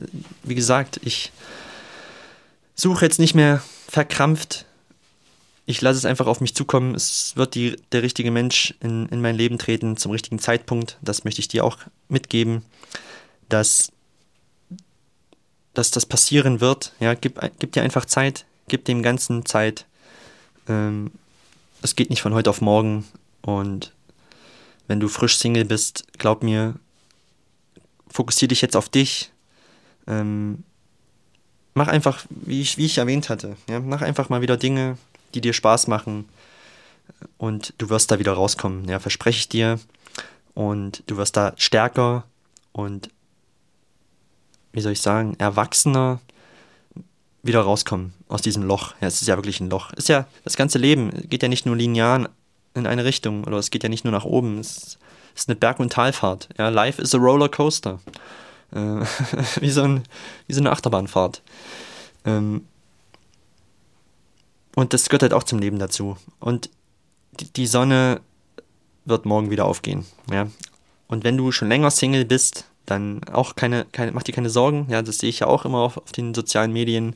wie 0.44 0.54
gesagt, 0.54 1.00
ich 1.02 1.32
suche 2.76 3.04
jetzt 3.04 3.18
nicht 3.18 3.34
mehr 3.34 3.60
verkrampft 3.88 4.66
ich 5.68 5.82
lasse 5.82 5.98
es 5.98 6.06
einfach 6.06 6.26
auf 6.26 6.40
mich 6.40 6.54
zukommen. 6.54 6.94
Es 6.94 7.36
wird 7.36 7.54
die, 7.54 7.76
der 7.92 8.02
richtige 8.02 8.30
Mensch 8.30 8.74
in, 8.80 9.06
in 9.10 9.20
mein 9.20 9.36
Leben 9.36 9.58
treten 9.58 9.98
zum 9.98 10.12
richtigen 10.12 10.38
Zeitpunkt. 10.38 10.96
Das 11.02 11.24
möchte 11.24 11.40
ich 11.42 11.48
dir 11.48 11.62
auch 11.62 11.76
mitgeben, 12.08 12.64
dass, 13.50 13.92
dass 15.74 15.90
das 15.90 16.06
passieren 16.06 16.62
wird. 16.62 16.94
Ja, 17.00 17.12
gib, 17.12 17.38
gib 17.58 17.72
dir 17.72 17.82
einfach 17.82 18.06
Zeit, 18.06 18.46
gib 18.68 18.84
dem 18.84 19.02
Ganzen 19.02 19.44
Zeit. 19.44 19.86
Ähm, 20.68 21.10
es 21.82 21.96
geht 21.96 22.10
nicht 22.10 22.22
von 22.22 22.34
heute 22.34 22.50
auf 22.50 22.60
morgen. 22.60 23.04
Und 23.42 23.92
wenn 24.86 25.00
du 25.00 25.08
frisch 25.08 25.36
Single 25.36 25.64
bist, 25.64 26.04
glaub 26.18 26.42
mir, 26.42 26.74
fokussiere 28.10 28.48
dich 28.48 28.60
jetzt 28.60 28.76
auf 28.76 28.88
dich. 28.88 29.32
Ähm, 30.06 30.64
mach 31.74 31.88
einfach, 31.88 32.24
wie 32.30 32.60
ich, 32.60 32.78
wie 32.78 32.86
ich 32.86 32.98
erwähnt 32.98 33.28
hatte, 33.28 33.56
ja, 33.68 33.80
mach 33.80 34.02
einfach 34.02 34.28
mal 34.28 34.40
wieder 34.40 34.56
Dinge, 34.56 34.98
die 35.34 35.40
dir 35.40 35.52
Spaß 35.52 35.86
machen 35.86 36.26
und 37.36 37.74
du 37.78 37.88
wirst 37.88 38.10
da 38.10 38.18
wieder 38.18 38.32
rauskommen, 38.32 38.88
ja, 38.88 38.98
verspreche 38.98 39.38
ich 39.38 39.48
dir. 39.48 39.78
Und 40.54 41.04
du 41.06 41.16
wirst 41.16 41.36
da 41.36 41.52
stärker 41.56 42.24
und, 42.72 43.10
wie 44.72 44.80
soll 44.80 44.92
ich 44.92 45.00
sagen, 45.00 45.36
erwachsener 45.38 46.20
wieder 47.42 47.60
rauskommen 47.60 48.12
aus 48.28 48.42
diesem 48.42 48.62
Loch. 48.62 48.94
Ja, 49.00 49.08
es 49.08 49.22
ist 49.22 49.28
ja 49.28 49.36
wirklich 49.36 49.60
ein 49.60 49.70
Loch. 49.70 49.92
Ist 49.92 50.08
ja, 50.08 50.26
das 50.44 50.56
ganze 50.56 50.78
Leben 50.78 51.10
geht 51.28 51.42
ja 51.42 51.48
nicht 51.48 51.66
nur 51.66 51.76
linear 51.76 52.28
in 52.74 52.86
eine 52.86 53.04
Richtung 53.04 53.44
oder 53.44 53.58
es 53.58 53.70
geht 53.70 53.82
ja 53.82 53.88
nicht 53.88 54.04
nur 54.04 54.12
nach 54.12 54.24
oben. 54.24 54.58
Es 54.58 54.98
ist 55.34 55.48
eine 55.48 55.56
Berg- 55.56 55.80
und 55.80 55.92
Talfahrt. 55.92 56.48
Ja, 56.58 56.68
life 56.68 57.00
is 57.00 57.14
a 57.14 57.18
roller 57.18 57.48
coaster. 57.48 58.00
Äh, 58.72 58.76
wie, 59.60 59.70
so 59.70 59.82
ein, 59.82 60.02
wie 60.46 60.52
so 60.54 60.60
eine 60.60 60.72
Achterbahnfahrt. 60.72 61.42
Ähm, 62.24 62.66
und 64.74 64.92
das 64.92 65.08
gehört 65.08 65.22
halt 65.22 65.34
auch 65.34 65.44
zum 65.44 65.58
Leben 65.58 65.78
dazu. 65.78 66.16
Und 66.40 66.70
die, 67.56 67.66
Sonne 67.66 68.20
wird 69.04 69.26
morgen 69.26 69.50
wieder 69.50 69.64
aufgehen. 69.64 70.04
Ja? 70.30 70.48
Und 71.06 71.24
wenn 71.24 71.36
du 71.36 71.52
schon 71.52 71.68
länger 71.68 71.90
Single 71.90 72.24
bist, 72.24 72.64
dann 72.90 73.20
auch 73.32 73.56
keine, 73.56 73.86
keine, 73.92 74.12
mach 74.12 74.22
dir 74.22 74.32
keine 74.32 74.50
Sorgen. 74.50 74.86
Ja, 74.90 75.02
das 75.02 75.18
sehe 75.18 75.30
ich 75.30 75.40
ja 75.40 75.46
auch 75.46 75.64
immer 75.64 75.78
auf, 75.78 75.96
auf 75.96 76.12
den 76.12 76.34
sozialen 76.34 76.72
Medien, 76.72 77.14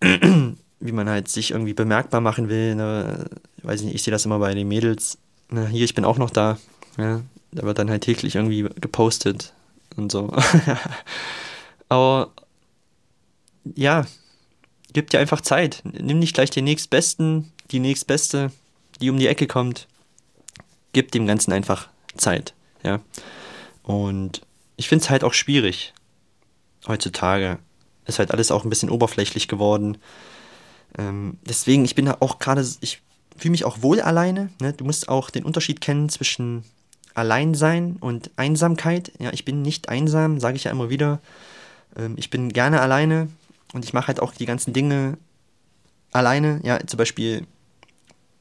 wie 0.00 0.92
man 0.92 1.08
halt 1.08 1.28
sich 1.28 1.50
irgendwie 1.50 1.74
bemerkbar 1.74 2.20
machen 2.20 2.48
will. 2.48 2.74
Ne? 2.74 3.26
Ich 3.58 3.64
weiß 3.64 3.82
nicht, 3.82 3.94
ich 3.94 4.02
sehe 4.02 4.12
das 4.12 4.24
immer 4.24 4.38
bei 4.38 4.54
den 4.54 4.68
Mädels. 4.68 5.18
Ne? 5.50 5.66
Hier, 5.68 5.84
ich 5.84 5.94
bin 5.94 6.04
auch 6.04 6.18
noch 6.18 6.30
da. 6.30 6.58
Ja? 6.96 7.22
Da 7.52 7.62
wird 7.64 7.78
dann 7.78 7.90
halt 7.90 8.02
täglich 8.02 8.36
irgendwie 8.36 8.68
gepostet 8.80 9.52
und 9.96 10.12
so. 10.12 10.32
Aber 11.88 12.30
ja, 13.64 14.06
gib 14.92 15.10
dir 15.10 15.20
einfach 15.20 15.40
Zeit. 15.40 15.82
Nimm 15.84 16.18
nicht 16.18 16.34
gleich 16.34 16.50
den 16.50 16.64
nächstbesten, 16.64 17.52
die 17.70 17.80
nächstbeste, 17.80 18.52
die 19.00 19.10
um 19.10 19.18
die 19.18 19.26
Ecke 19.26 19.46
kommt. 19.46 19.88
Gib 20.92 21.12
dem 21.12 21.26
Ganzen 21.26 21.52
einfach 21.52 21.88
Zeit. 22.16 22.54
Ja. 22.82 23.00
Und 23.82 24.42
ich 24.76 24.88
finde 24.88 25.04
es 25.04 25.10
halt 25.10 25.24
auch 25.24 25.34
schwierig. 25.34 25.92
Heutzutage 26.86 27.58
ist 28.06 28.18
halt 28.18 28.30
alles 28.32 28.50
auch 28.50 28.64
ein 28.64 28.70
bisschen 28.70 28.90
oberflächlich 28.90 29.48
geworden. 29.48 29.98
Ähm, 30.98 31.38
deswegen, 31.42 31.84
ich 31.84 31.94
bin 31.94 32.06
da 32.06 32.16
auch 32.20 32.38
gerade, 32.38 32.66
ich 32.80 33.02
fühle 33.36 33.52
mich 33.52 33.64
auch 33.64 33.82
wohl 33.82 34.00
alleine. 34.00 34.50
Ne? 34.60 34.72
Du 34.72 34.84
musst 34.84 35.08
auch 35.08 35.30
den 35.30 35.44
Unterschied 35.44 35.80
kennen 35.80 36.08
zwischen 36.08 36.64
Alleinsein 37.14 37.96
und 38.00 38.30
Einsamkeit. 38.36 39.12
Ja, 39.18 39.32
ich 39.32 39.44
bin 39.44 39.62
nicht 39.62 39.88
einsam, 39.88 40.40
sage 40.40 40.56
ich 40.56 40.64
ja 40.64 40.70
immer 40.70 40.90
wieder. 40.90 41.20
Ähm, 41.96 42.14
ich 42.16 42.30
bin 42.30 42.52
gerne 42.52 42.80
alleine. 42.80 43.28
Und 43.72 43.84
ich 43.84 43.92
mache 43.92 44.08
halt 44.08 44.20
auch 44.20 44.32
die 44.32 44.46
ganzen 44.46 44.72
Dinge 44.72 45.16
alleine. 46.12 46.60
Ja, 46.64 46.84
zum 46.84 46.96
Beispiel, 46.96 47.46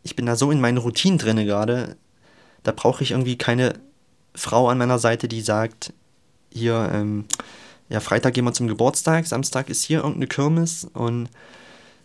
ich 0.04 0.16
bin 0.16 0.26
da 0.26 0.36
so 0.36 0.52
in 0.52 0.62
meinen 0.62 0.78
Routinen 0.78 1.20
drinne 1.20 1.46
gerade. 1.46 1.98
Da 2.64 2.72
brauche 2.72 3.04
ich 3.04 3.12
irgendwie 3.12 3.38
keine 3.38 3.74
Frau 4.36 4.70
an 4.70 4.78
meiner 4.78 5.00
Seite, 5.00 5.28
die 5.28 5.42
sagt, 5.42 5.94
hier, 6.52 6.90
ähm, 6.94 7.26
ja, 7.90 8.00
Freitag 8.00 8.34
gehen 8.34 8.46
wir 8.46 8.54
zum 8.54 8.68
Geburtstag, 8.68 9.26
Samstag 9.26 9.70
ist 9.70 9.84
hier 9.84 10.00
irgendeine 10.00 10.28
Kirmes 10.28 10.88
und 10.94 11.30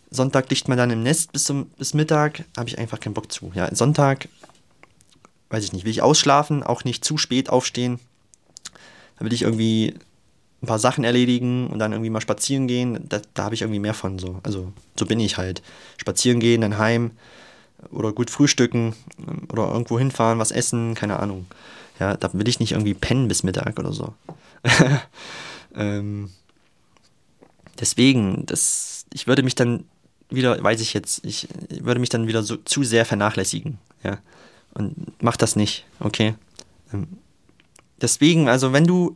Sonntag 0.09 0.49
liegt 0.49 0.67
man 0.67 0.77
dann 0.77 0.91
im 0.91 1.03
Nest 1.03 1.31
bis, 1.31 1.45
zum, 1.45 1.67
bis 1.77 1.93
Mittag, 1.93 2.45
habe 2.57 2.69
ich 2.69 2.77
einfach 2.77 2.99
keinen 2.99 3.13
Bock 3.13 3.31
zu. 3.31 3.51
Ja, 3.53 3.73
Sonntag, 3.73 4.29
weiß 5.49 5.63
ich 5.63 5.73
nicht, 5.73 5.85
will 5.85 5.91
ich 5.91 6.01
ausschlafen, 6.01 6.63
auch 6.63 6.83
nicht 6.83 7.03
zu 7.03 7.17
spät 7.17 7.49
aufstehen. 7.49 7.99
Da 9.17 9.25
will 9.25 9.33
ich 9.33 9.43
irgendwie 9.43 9.95
ein 10.61 10.67
paar 10.67 10.79
Sachen 10.79 11.03
erledigen 11.03 11.67
und 11.67 11.79
dann 11.79 11.91
irgendwie 11.91 12.09
mal 12.09 12.21
spazieren 12.21 12.67
gehen, 12.67 13.07
da, 13.07 13.21
da 13.33 13.43
habe 13.43 13.55
ich 13.55 13.61
irgendwie 13.61 13.79
mehr 13.79 13.93
von 13.93 14.19
so. 14.19 14.39
Also 14.43 14.73
so 14.97 15.05
bin 15.05 15.19
ich 15.19 15.37
halt. 15.37 15.61
Spazieren 15.97 16.39
gehen, 16.39 16.61
dann 16.61 16.77
heim 16.77 17.11
oder 17.91 18.11
gut 18.13 18.29
frühstücken 18.29 18.95
oder 19.51 19.71
irgendwo 19.71 19.99
hinfahren, 19.99 20.39
was 20.39 20.51
essen, 20.51 20.95
keine 20.95 21.19
Ahnung. 21.19 21.45
Ja, 21.99 22.17
da 22.17 22.33
will 22.33 22.47
ich 22.47 22.59
nicht 22.59 22.73
irgendwie 22.73 22.93
pennen 22.93 23.27
bis 23.27 23.43
Mittag 23.43 23.79
oder 23.79 23.93
so. 23.93 24.13
ähm, 25.75 26.29
deswegen, 27.79 28.45
das, 28.45 29.05
ich 29.13 29.27
würde 29.27 29.43
mich 29.43 29.55
dann 29.55 29.85
wieder, 30.29 30.61
weiß 30.61 30.81
ich 30.81 30.93
jetzt, 30.93 31.23
ich 31.23 31.47
würde 31.69 31.99
mich 31.99 32.09
dann 32.09 32.27
wieder 32.27 32.43
so 32.43 32.57
zu 32.57 32.83
sehr 32.83 33.05
vernachlässigen, 33.05 33.77
ja. 34.03 34.19
Und 34.73 35.13
mach 35.23 35.37
das 35.37 35.55
nicht, 35.55 35.85
okay? 36.01 36.35
Ähm, 36.93 37.07
deswegen, 38.01 38.49
also 38.49 38.73
wenn 38.73 38.85
du 38.85 39.15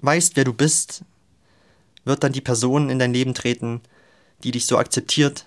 weißt, 0.00 0.36
wer 0.36 0.44
du 0.44 0.54
bist, 0.54 1.02
wird 2.04 2.22
dann 2.22 2.32
die 2.32 2.40
Person 2.40 2.88
in 2.88 2.98
dein 2.98 3.12
Leben 3.12 3.34
treten, 3.34 3.82
die 4.42 4.50
dich 4.50 4.66
so 4.66 4.78
akzeptiert, 4.78 5.46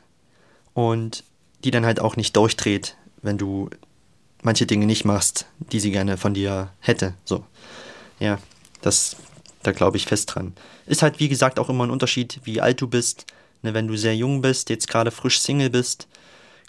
und 0.78 1.24
die 1.64 1.72
dann 1.72 1.88
halt 1.88 2.00
auch 2.00 2.18
nicht 2.18 2.36
durchdreht, 2.36 2.98
wenn 3.24 3.40
du 3.40 3.72
manche 4.44 4.66
Dinge 4.66 4.86
nicht 4.86 5.06
machst, 5.06 5.46
die 5.72 5.80
sie 5.80 5.92
gerne 5.92 6.18
von 6.18 6.34
dir 6.34 6.72
hätte. 6.80 7.16
So. 7.26 7.46
Ja, 8.20 8.40
das, 8.82 9.16
da 9.64 9.72
glaube 9.72 9.98
ich 9.98 10.06
fest 10.06 10.36
dran. 10.36 10.54
Ist 10.86 11.02
halt, 11.02 11.20
wie 11.20 11.30
gesagt, 11.30 11.60
auch 11.60 11.70
immer 11.70 11.86
ein 11.86 11.92
Unterschied, 11.92 12.40
wie 12.44 12.62
alt 12.62 12.82
du 12.82 12.88
bist. 12.88 13.26
Ne, 13.64 13.74
wenn 13.74 13.88
du 13.88 13.98
sehr 13.98 14.16
jung 14.16 14.42
bist, 14.42 14.70
jetzt 14.70 14.88
gerade 14.88 15.12
frisch 15.12 15.40
Single 15.40 15.70
bist, 15.70 16.08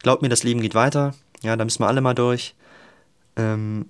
glaub 0.02 0.22
mir, 0.22 0.28
das 0.28 0.42
Leben 0.42 0.60
geht 0.60 0.74
weiter. 0.74 1.14
Ja, 1.42 1.56
da 1.56 1.64
müssen 1.64 1.82
wir 1.82 1.88
alle 1.88 2.00
mal 2.00 2.14
durch. 2.14 2.54
Ähm, 3.36 3.86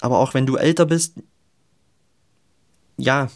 aber 0.00 0.18
auch 0.18 0.34
wenn 0.34 0.46
du 0.46 0.56
älter 0.56 0.86
bist, 0.86 1.14
ja, 2.96 3.30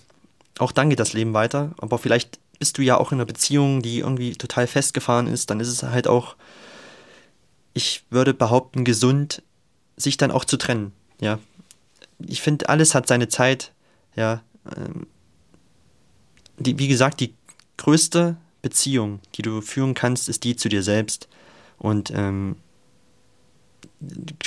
auch 0.59 0.73
dann 0.73 0.91
geht 0.91 1.01
das 1.01 1.13
Leben 1.13 1.33
weiter. 1.33 1.73
Aber 1.79 1.99
vielleicht 1.99 2.39
bist 2.59 2.79
du 2.79 2.83
ja 2.83 2.99
auch 2.99 3.13
in 3.13 3.19
einer 3.19 3.27
Beziehung, 3.27 3.83
die 3.83 4.01
irgendwie 4.01 4.33
total 4.33 4.67
festgefahren 4.67 5.27
ist. 5.27 5.51
Dann 5.51 5.61
ist 5.61 5.69
es 5.69 5.83
halt 5.83 6.07
auch, 6.07 6.37
ich 7.73 8.05
würde 8.11 8.35
behaupten, 8.35 8.85
gesund, 8.85 9.43
sich 10.03 10.17
dann 10.17 10.31
auch 10.31 10.45
zu 10.45 10.57
trennen. 10.57 10.93
Ja, 11.21 11.39
ich 12.19 12.43
finde, 12.43 12.69
alles 12.69 12.95
hat 12.95 13.07
seine 13.07 13.29
Zeit. 13.29 13.73
Ja, 14.17 14.43
ähm, 14.77 15.07
die, 16.59 16.79
wie 16.79 16.89
gesagt, 16.89 17.21
die 17.21 17.35
größte 17.77 18.37
Beziehung, 18.61 19.21
die 19.35 19.43
du 19.43 19.61
führen 19.61 19.95
kannst, 19.95 20.29
ist 20.29 20.45
die 20.45 20.57
zu 20.57 20.69
dir 20.69 20.83
selbst. 20.83 21.29
Und 21.79 22.13
ähm, 22.15 22.57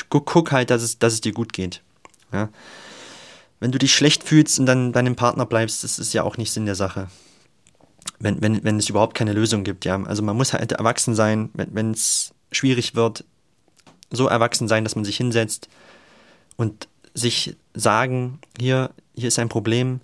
guck, 0.10 0.26
guck 0.26 0.52
halt, 0.52 0.70
dass 0.70 0.82
es, 0.82 1.00
dass 1.00 1.14
es 1.14 1.22
dir 1.22 1.34
gut 1.34 1.54
geht. 1.54 1.82
Ja? 2.32 2.50
Wenn 3.60 3.72
du 3.72 3.78
dich 3.78 3.94
schlecht 3.94 4.24
fühlst 4.24 4.60
und 4.60 4.66
dann 4.66 4.94
deinem 4.94 5.16
Partner 5.16 5.46
bleibst, 5.46 5.84
das 5.84 6.00
ist 6.00 6.14
ja 6.14 6.24
auch 6.24 6.38
nicht 6.38 6.52
Sinn 6.52 6.66
der 6.66 6.76
Sache. 6.76 7.10
Wenn, 8.20 8.42
wenn, 8.42 8.64
wenn 8.64 8.78
es 8.78 8.90
überhaupt 8.90 9.16
keine 9.16 9.34
Lösung 9.34 9.64
gibt, 9.64 9.84
ja. 9.84 10.02
Also 10.04 10.22
man 10.24 10.38
muss 10.38 10.54
halt 10.54 10.72
erwachsen 10.72 11.16
sein, 11.16 11.50
wenn 11.54 11.92
es 11.92 12.34
schwierig 12.52 12.96
wird, 12.96 13.26
so 14.12 14.28
erwachsen 14.28 14.68
sein, 14.68 14.84
dass 14.84 14.96
man 14.96 15.06
sich 15.06 15.18
hinsetzt 15.18 15.70
und 16.58 16.88
sich 17.14 17.56
sagen, 17.74 18.40
hier, 18.60 18.92
hier 19.16 19.28
ist 19.30 19.40
ein 19.40 19.50
Problem, 19.50 20.02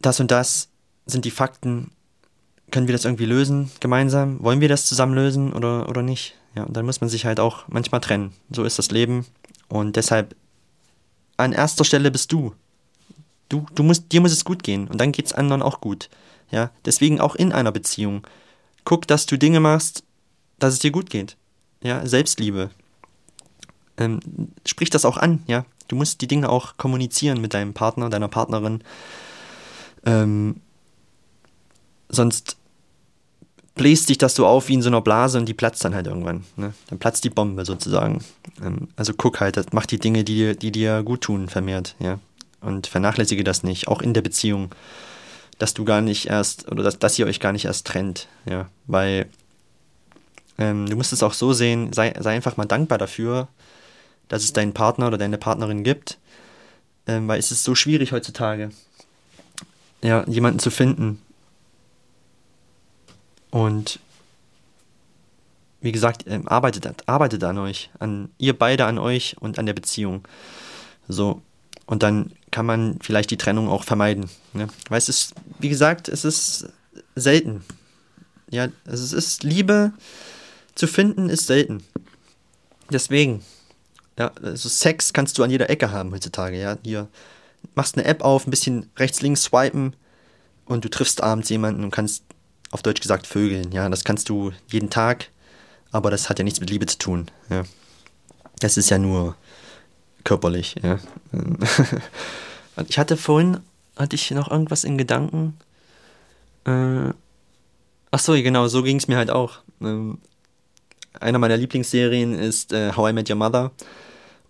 das 0.00 0.20
und 0.20 0.30
das 0.30 0.68
sind 1.06 1.24
die 1.24 1.30
Fakten, 1.30 1.90
können 2.70 2.86
wir 2.86 2.92
das 2.92 3.04
irgendwie 3.04 3.24
lösen 3.24 3.70
gemeinsam? 3.80 4.42
Wollen 4.42 4.60
wir 4.60 4.68
das 4.68 4.86
zusammen 4.86 5.14
lösen 5.14 5.52
oder, 5.52 5.88
oder 5.88 6.02
nicht? 6.02 6.34
Ja, 6.54 6.64
und 6.64 6.76
dann 6.76 6.86
muss 6.86 7.00
man 7.00 7.08
sich 7.08 7.24
halt 7.24 7.40
auch 7.40 7.66
manchmal 7.68 8.00
trennen. 8.00 8.32
So 8.50 8.64
ist 8.64 8.78
das 8.78 8.90
Leben. 8.90 9.26
Und 9.68 9.96
deshalb, 9.96 10.36
an 11.36 11.52
erster 11.52 11.84
Stelle 11.84 12.10
bist 12.10 12.32
du. 12.32 12.54
Du, 13.48 13.64
du 13.74 13.82
musst, 13.82 14.12
dir 14.12 14.20
muss 14.20 14.32
es 14.32 14.44
gut 14.44 14.62
gehen 14.62 14.88
und 14.88 15.00
dann 15.00 15.12
geht 15.12 15.26
es 15.26 15.32
anderen 15.32 15.62
auch 15.62 15.80
gut. 15.80 16.10
Ja, 16.50 16.70
deswegen 16.84 17.20
auch 17.20 17.34
in 17.34 17.52
einer 17.52 17.72
Beziehung. 17.72 18.26
Guck, 18.84 19.06
dass 19.06 19.26
du 19.26 19.38
Dinge 19.38 19.60
machst, 19.60 20.02
dass 20.58 20.74
es 20.74 20.80
dir 20.80 20.90
gut 20.90 21.08
geht. 21.08 21.36
Ja, 21.82 22.06
Selbstliebe. 22.06 22.70
Ähm, 23.96 24.20
sprich 24.66 24.90
das 24.90 25.04
auch 25.04 25.16
an, 25.16 25.42
ja. 25.46 25.64
Du 25.88 25.96
musst 25.96 26.20
die 26.20 26.28
Dinge 26.28 26.50
auch 26.50 26.76
kommunizieren 26.76 27.40
mit 27.40 27.54
deinem 27.54 27.72
Partner, 27.72 28.10
deiner 28.10 28.28
Partnerin. 28.28 28.82
Ähm, 30.04 30.60
sonst 32.08 32.56
bläst 33.74 34.08
dich 34.10 34.18
das 34.18 34.34
so 34.34 34.46
auf 34.46 34.68
wie 34.68 34.74
in 34.74 34.82
so 34.82 34.90
einer 34.90 35.00
Blase 35.00 35.38
und 35.38 35.46
die 35.46 35.54
platzt 35.54 35.84
dann 35.84 35.94
halt 35.94 36.06
irgendwann. 36.06 36.44
Ne? 36.56 36.74
Dann 36.88 36.98
platzt 36.98 37.24
die 37.24 37.30
Bombe 37.30 37.64
sozusagen. 37.64 38.22
Ähm, 38.62 38.88
also 38.96 39.14
guck 39.16 39.40
halt, 39.40 39.72
mach 39.72 39.86
die 39.86 39.98
Dinge, 39.98 40.24
die, 40.24 40.56
die 40.56 40.72
dir 40.72 41.02
gut 41.02 41.22
tun, 41.22 41.48
vermehrt, 41.48 41.94
ja. 41.98 42.18
Und 42.60 42.88
vernachlässige 42.88 43.44
das 43.44 43.62
nicht, 43.62 43.86
auch 43.86 44.02
in 44.02 44.14
der 44.14 44.20
Beziehung, 44.22 44.74
dass 45.58 45.74
du 45.74 45.84
gar 45.84 46.00
nicht 46.00 46.26
erst, 46.26 46.70
oder 46.70 46.82
dass, 46.82 46.98
dass 46.98 47.18
ihr 47.18 47.26
euch 47.26 47.38
gar 47.40 47.52
nicht 47.52 47.64
erst 47.64 47.86
trennt, 47.86 48.28
ja. 48.46 48.68
Weil 48.86 49.28
ähm, 50.58 50.86
du 50.86 50.96
musst 50.96 51.12
es 51.12 51.22
auch 51.22 51.32
so 51.32 51.52
sehen, 51.52 51.92
sei, 51.92 52.14
sei 52.18 52.34
einfach 52.34 52.56
mal 52.56 52.66
dankbar 52.66 52.98
dafür, 52.98 53.48
dass 54.28 54.44
es 54.44 54.52
deinen 54.52 54.74
Partner 54.74 55.06
oder 55.06 55.18
deine 55.18 55.38
Partnerin 55.38 55.84
gibt. 55.84 56.18
Ähm, 57.06 57.26
weil 57.26 57.38
es 57.38 57.50
ist 57.50 57.64
so 57.64 57.74
schwierig 57.74 58.12
heutzutage, 58.12 58.70
ja, 60.02 60.24
jemanden 60.26 60.58
zu 60.58 60.70
finden, 60.70 61.22
und 63.50 63.98
wie 65.80 65.92
gesagt, 65.92 66.24
ähm, 66.26 66.48
arbeitet, 66.48 66.86
arbeitet 67.06 67.44
an 67.44 67.58
euch, 67.58 67.90
an 67.98 68.30
ihr 68.38 68.58
beide 68.58 68.84
an 68.84 68.98
euch 68.98 69.36
und 69.38 69.58
an 69.58 69.66
der 69.66 69.74
Beziehung. 69.74 70.26
So. 71.06 71.40
Und 71.86 72.02
dann 72.02 72.32
kann 72.50 72.66
man 72.66 72.98
vielleicht 73.00 73.30
die 73.30 73.36
Trennung 73.36 73.68
auch 73.68 73.84
vermeiden. 73.84 74.28
Ne? 74.52 74.68
Weil 74.88 74.98
es 74.98 75.08
ist, 75.08 75.34
wie 75.58 75.68
gesagt, 75.68 76.08
es 76.08 76.24
ist 76.24 76.68
selten. 77.14 77.64
Ja, 78.50 78.68
also 78.86 79.04
es 79.04 79.12
ist 79.12 79.44
Liebe 79.44 79.92
zu 80.78 80.86
finden, 80.86 81.28
ist 81.28 81.46
selten. 81.46 81.82
Deswegen, 82.90 83.42
ja, 84.18 84.32
also 84.42 84.68
Sex 84.68 85.12
kannst 85.12 85.36
du 85.36 85.42
an 85.42 85.50
jeder 85.50 85.68
Ecke 85.68 85.90
haben 85.90 86.12
heutzutage, 86.12 86.58
ja. 86.58 86.78
Hier 86.82 87.08
machst 87.74 87.96
eine 87.96 88.06
App 88.06 88.22
auf, 88.22 88.46
ein 88.46 88.50
bisschen 88.50 88.88
rechts, 88.96 89.20
links 89.20 89.42
swipen 89.42 89.94
und 90.64 90.84
du 90.84 90.88
triffst 90.88 91.22
abends 91.22 91.48
jemanden 91.48 91.84
und 91.84 91.90
kannst 91.90 92.22
auf 92.70 92.82
Deutsch 92.82 93.00
gesagt 93.00 93.26
Vögeln. 93.26 93.72
Ja, 93.72 93.88
das 93.88 94.04
kannst 94.04 94.28
du 94.28 94.52
jeden 94.68 94.90
Tag, 94.90 95.30
aber 95.90 96.10
das 96.10 96.30
hat 96.30 96.38
ja 96.38 96.44
nichts 96.44 96.60
mit 96.60 96.70
Liebe 96.70 96.86
zu 96.86 96.98
tun. 96.98 97.30
Ja. 97.50 97.64
Das 98.60 98.76
ist 98.76 98.90
ja 98.90 98.98
nur 98.98 99.36
körperlich. 100.24 100.76
Ja. 100.82 100.98
ich 102.88 102.98
hatte 102.98 103.16
vorhin, 103.16 103.58
hatte 103.96 104.16
ich 104.16 104.30
noch 104.30 104.50
irgendwas 104.50 104.84
in 104.84 104.98
Gedanken. 104.98 105.58
Äh, 106.64 107.12
ach 108.10 108.18
so, 108.18 108.32
genau, 108.34 108.68
so 108.68 108.82
ging 108.82 108.98
es 108.98 109.08
mir 109.08 109.16
halt 109.16 109.30
auch. 109.30 109.58
Ähm, 109.80 110.18
einer 111.20 111.38
meiner 111.38 111.56
Lieblingsserien 111.56 112.34
ist 112.34 112.72
äh, 112.72 112.92
How 112.94 113.10
I 113.10 113.12
Met 113.12 113.30
Your 113.30 113.36
Mother. 113.36 113.72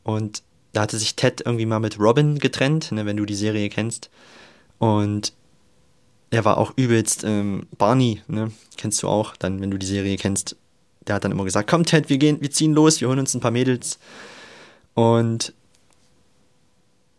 Und 0.02 0.42
da 0.72 0.82
hatte 0.82 0.98
sich 0.98 1.16
Ted 1.16 1.42
irgendwie 1.44 1.66
mal 1.66 1.80
mit 1.80 1.98
Robin 1.98 2.38
getrennt, 2.38 2.92
ne, 2.92 3.06
wenn 3.06 3.16
du 3.16 3.24
die 3.24 3.34
Serie 3.34 3.68
kennst. 3.68 4.11
Und 4.78 5.32
er 6.30 6.44
war 6.44 6.59
auch 6.59 6.72
übelst 6.76 7.24
ähm, 7.24 7.66
Barney, 7.78 8.22
ne? 8.28 8.52
Kennst 8.76 9.02
du 9.02 9.09
auch, 9.09 9.34
dann, 9.36 9.61
wenn 9.61 9.70
du 9.70 9.78
die 9.78 9.86
Serie 9.86 10.16
kennst. 10.16 10.56
Der 11.06 11.14
hat 11.14 11.24
dann 11.24 11.32
immer 11.32 11.44
gesagt, 11.44 11.70
komm 11.70 11.84
Ted, 11.84 12.11
wir 12.11 12.18
gehen, 12.18 12.40
wir 12.40 12.50
ziehen 12.50 12.74
los, 12.74 13.00
wir 13.00 13.09
holen 13.09 13.18
uns 13.18 13.34
ein 13.34 13.40
paar 13.40 13.50
Mädels. 13.50 13.98
Und 14.94 15.54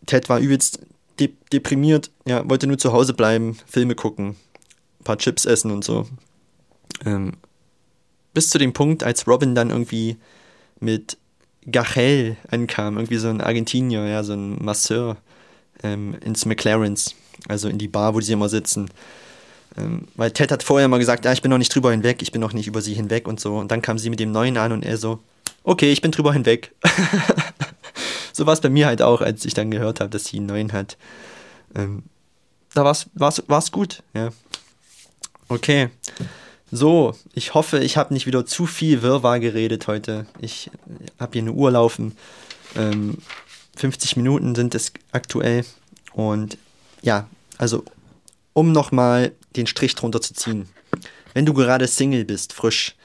Ted 0.06 0.30
war 0.30 0.40
übelst 0.40 0.80
de 1.20 1.34
deprimiert, 1.52 2.12
ja, 2.26 2.48
wollte 2.50 2.68
nur 2.68 2.78
zu 2.78 2.94
Hause 2.94 3.14
bleiben, 3.14 3.58
Filme 3.66 3.96
gucken, 3.96 4.36
ein 5.00 5.04
paar 5.04 5.18
Chips 5.18 5.46
essen 5.46 5.72
und 5.72 5.84
so. 5.84 6.08
Ähm, 7.06 7.34
bis 8.34 8.50
zu 8.50 8.58
dem 8.58 8.74
Punkt, 8.74 9.04
als 9.04 9.28
Robin 9.28 9.56
dann 9.56 9.70
irgendwie 9.70 10.18
mit 10.80 11.18
Gachel 11.70 12.38
ankam, 12.50 12.98
irgendwie 12.98 13.18
so 13.18 13.30
ein 13.30 13.42
Argentinier, 13.42 14.06
ja, 14.06 14.24
so 14.24 14.34
ein 14.34 14.64
Masseur 14.64 15.18
ähm, 15.84 16.16
ins 16.24 16.46
McLarens 16.46 17.16
also 17.48 17.70
in 17.70 17.78
die 17.78 17.88
Bar, 17.88 18.14
wo 18.14 18.22
sie 18.22 18.34
immer 18.34 18.50
sitzen. 18.50 18.90
Ähm, 19.78 20.08
weil 20.16 20.32
Ted 20.32 20.52
hat 20.52 20.64
vorher 20.64 20.88
mal 20.88 20.98
gesagt, 20.98 21.26
ja, 21.26 21.32
ich 21.32 21.42
bin 21.42 21.52
noch 21.52 21.58
nicht 21.58 21.74
drüber 21.74 21.92
hinweg, 21.92 22.22
ich 22.22 22.32
bin 22.32 22.42
noch 22.42 22.54
nicht 22.54 22.68
über 22.68 22.82
sie 22.82 22.94
hinweg 22.94 23.28
und 23.28 23.40
so. 23.40 23.58
Und 23.58 23.72
dann 23.72 23.82
kam 23.82 23.98
sie 23.98 24.10
mit 24.10 24.20
dem 24.20 24.32
Neuen 24.32 24.58
an 24.58 24.72
und 24.72 24.84
er 24.84 24.98
so, 24.98 25.20
okay, 25.64 25.92
ich 25.92 26.02
bin 26.02 26.12
drüber 26.12 26.34
hinweg. 26.34 26.74
so 28.34 28.46
war 28.46 28.54
es 28.54 28.62
bei 28.62 28.70
mir 28.70 28.88
halt 28.88 29.02
auch, 29.02 29.22
als 29.22 29.46
ich 29.46 29.54
dann 29.54 29.72
gehört 29.72 30.00
habe, 30.00 30.10
dass 30.10 30.26
sie 30.26 30.38
einen 30.38 30.48
Neuen 30.48 30.74
hat. 30.74 30.98
Ähm, 31.76 32.04
da 32.74 32.84
war 32.84 33.60
es 33.60 33.72
gut, 33.72 34.04
ja. 34.14 34.30
Okay. 35.48 35.90
So, 36.72 37.16
ich 37.34 37.56
hoffe, 37.56 37.80
ich 37.80 37.98
habe 37.98 38.14
nicht 38.14 38.28
wieder 38.28 38.46
zu 38.46 38.68
viel 38.68 39.02
Wirrwarr 39.02 39.40
geredet 39.40 39.88
heute. 39.88 40.28
Ich 40.40 40.70
habe 41.20 41.34
hier 41.34 41.42
eine 41.42 41.54
Uhr 41.54 41.72
laufen. 41.72 42.16
Ähm, 42.76 43.18
50 43.76 44.18
Minuten 44.18 44.54
sind 44.54 44.76
es 44.76 44.92
aktuell. 45.12 45.66
Und 46.14 46.58
ja, 47.02 47.28
also 47.58 47.84
um 48.54 48.72
nochmal 48.72 49.32
den 49.56 49.68
Strich 49.68 49.96
drunter 49.96 50.22
zu 50.22 50.34
ziehen. 50.34 50.70
Wenn 51.34 51.46
du 51.46 51.54
gerade 51.54 51.88
Single 51.88 52.26
bist, 52.26 52.54
frisch, 52.54 52.96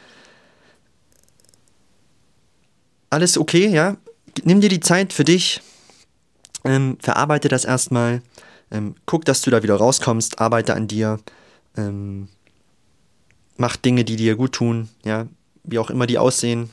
alles 3.09 3.39
okay, 3.39 3.69
ja? 3.69 3.97
Nimm 4.43 4.61
dir 4.61 4.69
die 4.69 4.81
Zeit 4.81 5.13
für 5.13 5.25
dich, 5.25 5.61
ähm, 6.65 6.99
verarbeite 7.01 7.49
das 7.49 7.65
erstmal, 7.65 8.21
ähm, 8.73 8.97
guck, 9.07 9.25
dass 9.25 9.43
du 9.43 9.51
da 9.51 9.63
wieder 9.63 9.77
rauskommst, 9.77 10.41
arbeite 10.41 10.75
an 10.75 10.89
dir, 10.89 11.21
ähm, 11.77 12.29
mach 13.57 13.77
Dinge, 13.77 14.05
die 14.05 14.17
dir 14.17 14.37
gut 14.37 14.53
tun, 14.53 14.89
ja, 15.05 15.27
wie 15.63 15.79
auch 15.79 15.91
immer 15.91 16.07
die 16.07 16.19
aussehen, 16.19 16.71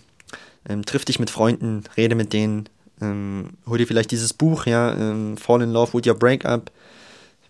ähm, 0.68 0.86
triff 0.86 1.06
dich 1.06 1.20
mit 1.20 1.30
Freunden, 1.30 1.84
rede 1.98 2.16
mit 2.16 2.34
denen, 2.34 2.70
ähm, 3.02 3.52
hol 3.66 3.78
dir 3.78 3.88
vielleicht 3.88 4.12
dieses 4.12 4.34
Buch, 4.34 4.66
ja, 4.66 4.94
ähm, 4.94 5.38
Fall 5.38 5.62
in 5.62 5.72
Love 5.72 5.94
with 5.94 6.08
Your 6.08 6.18
Breakup, 6.18 6.72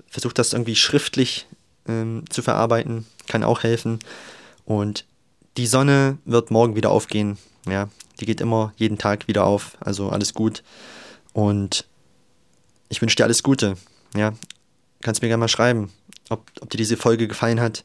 versucht 0.07 0.39
das 0.39 0.53
irgendwie 0.53 0.75
schriftlich 0.75 1.47
ähm, 1.87 2.23
zu 2.29 2.41
verarbeiten, 2.41 3.05
kann 3.27 3.43
auch 3.43 3.63
helfen. 3.63 3.99
Und 4.65 5.05
die 5.57 5.67
Sonne 5.67 6.17
wird 6.25 6.51
morgen 6.51 6.75
wieder 6.75 6.91
aufgehen. 6.91 7.37
Ja, 7.67 7.89
die 8.19 8.25
geht 8.25 8.41
immer 8.41 8.73
jeden 8.77 8.97
Tag 8.97 9.27
wieder 9.27 9.45
auf. 9.45 9.77
Also 9.79 10.09
alles 10.09 10.33
gut. 10.33 10.63
Und 11.33 11.85
ich 12.89 13.01
wünsche 13.01 13.15
dir 13.15 13.23
alles 13.23 13.43
Gute. 13.43 13.75
Ja, 14.15 14.33
kannst 15.01 15.21
mir 15.21 15.27
gerne 15.27 15.39
mal 15.39 15.47
schreiben, 15.47 15.91
ob, 16.29 16.45
ob 16.61 16.69
dir 16.69 16.77
diese 16.77 16.97
Folge 16.97 17.27
gefallen 17.27 17.59
hat. 17.59 17.83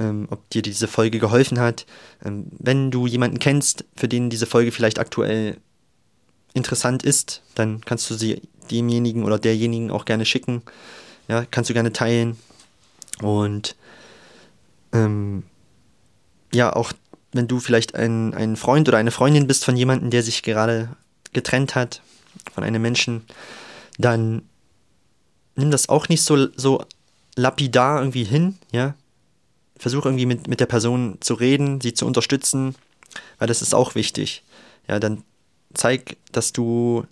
Ähm, 0.00 0.26
ob 0.30 0.48
dir 0.50 0.62
diese 0.62 0.88
Folge 0.88 1.18
geholfen 1.20 1.60
hat. 1.60 1.86
Ähm, 2.24 2.46
wenn 2.58 2.90
du 2.90 3.06
jemanden 3.06 3.38
kennst, 3.38 3.84
für 3.94 4.08
den 4.08 4.30
diese 4.30 4.46
Folge 4.46 4.72
vielleicht 4.72 4.98
aktuell 4.98 5.58
interessant 6.54 7.04
ist, 7.04 7.42
dann 7.54 7.82
kannst 7.84 8.10
du 8.10 8.14
sie 8.14 8.42
demjenigen 8.70 9.24
oder 9.24 9.38
derjenigen 9.38 9.90
auch 9.90 10.04
gerne 10.04 10.24
schicken. 10.24 10.62
Ja, 11.28 11.44
kannst 11.48 11.70
du 11.70 11.74
gerne 11.74 11.92
teilen. 11.92 12.36
Und 13.20 13.76
ähm, 14.92 15.44
ja, 16.52 16.72
auch 16.74 16.92
wenn 17.32 17.46
du 17.46 17.60
vielleicht 17.60 17.94
ein, 17.94 18.34
ein 18.34 18.56
Freund 18.56 18.88
oder 18.88 18.98
eine 18.98 19.12
Freundin 19.12 19.46
bist 19.46 19.64
von 19.64 19.76
jemandem, 19.76 20.10
der 20.10 20.22
sich 20.22 20.42
gerade 20.42 20.96
getrennt 21.32 21.74
hat, 21.74 22.02
von 22.52 22.64
einem 22.64 22.82
Menschen, 22.82 23.24
dann 23.98 24.42
nimm 25.54 25.70
das 25.70 25.88
auch 25.88 26.08
nicht 26.08 26.22
so, 26.22 26.48
so 26.56 26.84
lapidar 27.36 28.00
irgendwie 28.00 28.24
hin, 28.24 28.56
ja. 28.72 28.94
Versuch 29.80 30.04
irgendwie 30.04 30.26
mit, 30.26 30.46
mit 30.46 30.60
der 30.60 30.66
Person 30.66 31.16
zu 31.20 31.32
reden, 31.32 31.80
sie 31.80 31.94
zu 31.94 32.06
unterstützen, 32.06 32.74
weil 33.38 33.48
das 33.48 33.62
ist 33.62 33.74
auch 33.74 33.94
wichtig. 33.94 34.44
Ja, 34.86 35.00
dann 35.00 35.24
zeig, 35.72 36.18
dass 36.32 36.52
du 36.52 37.06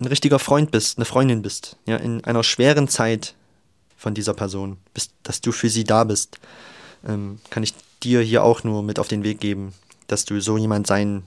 ein 0.00 0.06
richtiger 0.06 0.40
Freund 0.40 0.72
bist, 0.72 0.98
eine 0.98 1.04
Freundin 1.04 1.40
bist, 1.40 1.76
ja, 1.86 1.96
in 1.96 2.24
einer 2.24 2.42
schweren 2.42 2.88
Zeit 2.88 3.36
von 3.96 4.12
dieser 4.12 4.34
Person, 4.34 4.78
bist, 4.92 5.12
dass 5.22 5.40
du 5.40 5.52
für 5.52 5.70
sie 5.70 5.84
da 5.84 6.02
bist. 6.02 6.40
Ähm, 7.06 7.38
kann 7.50 7.62
ich 7.62 7.74
dir 8.02 8.22
hier 8.22 8.42
auch 8.42 8.64
nur 8.64 8.82
mit 8.82 8.98
auf 8.98 9.06
den 9.06 9.22
Weg 9.22 9.38
geben, 9.38 9.72
dass 10.08 10.24
du 10.24 10.40
so 10.40 10.58
jemand 10.58 10.88
sein 10.88 11.22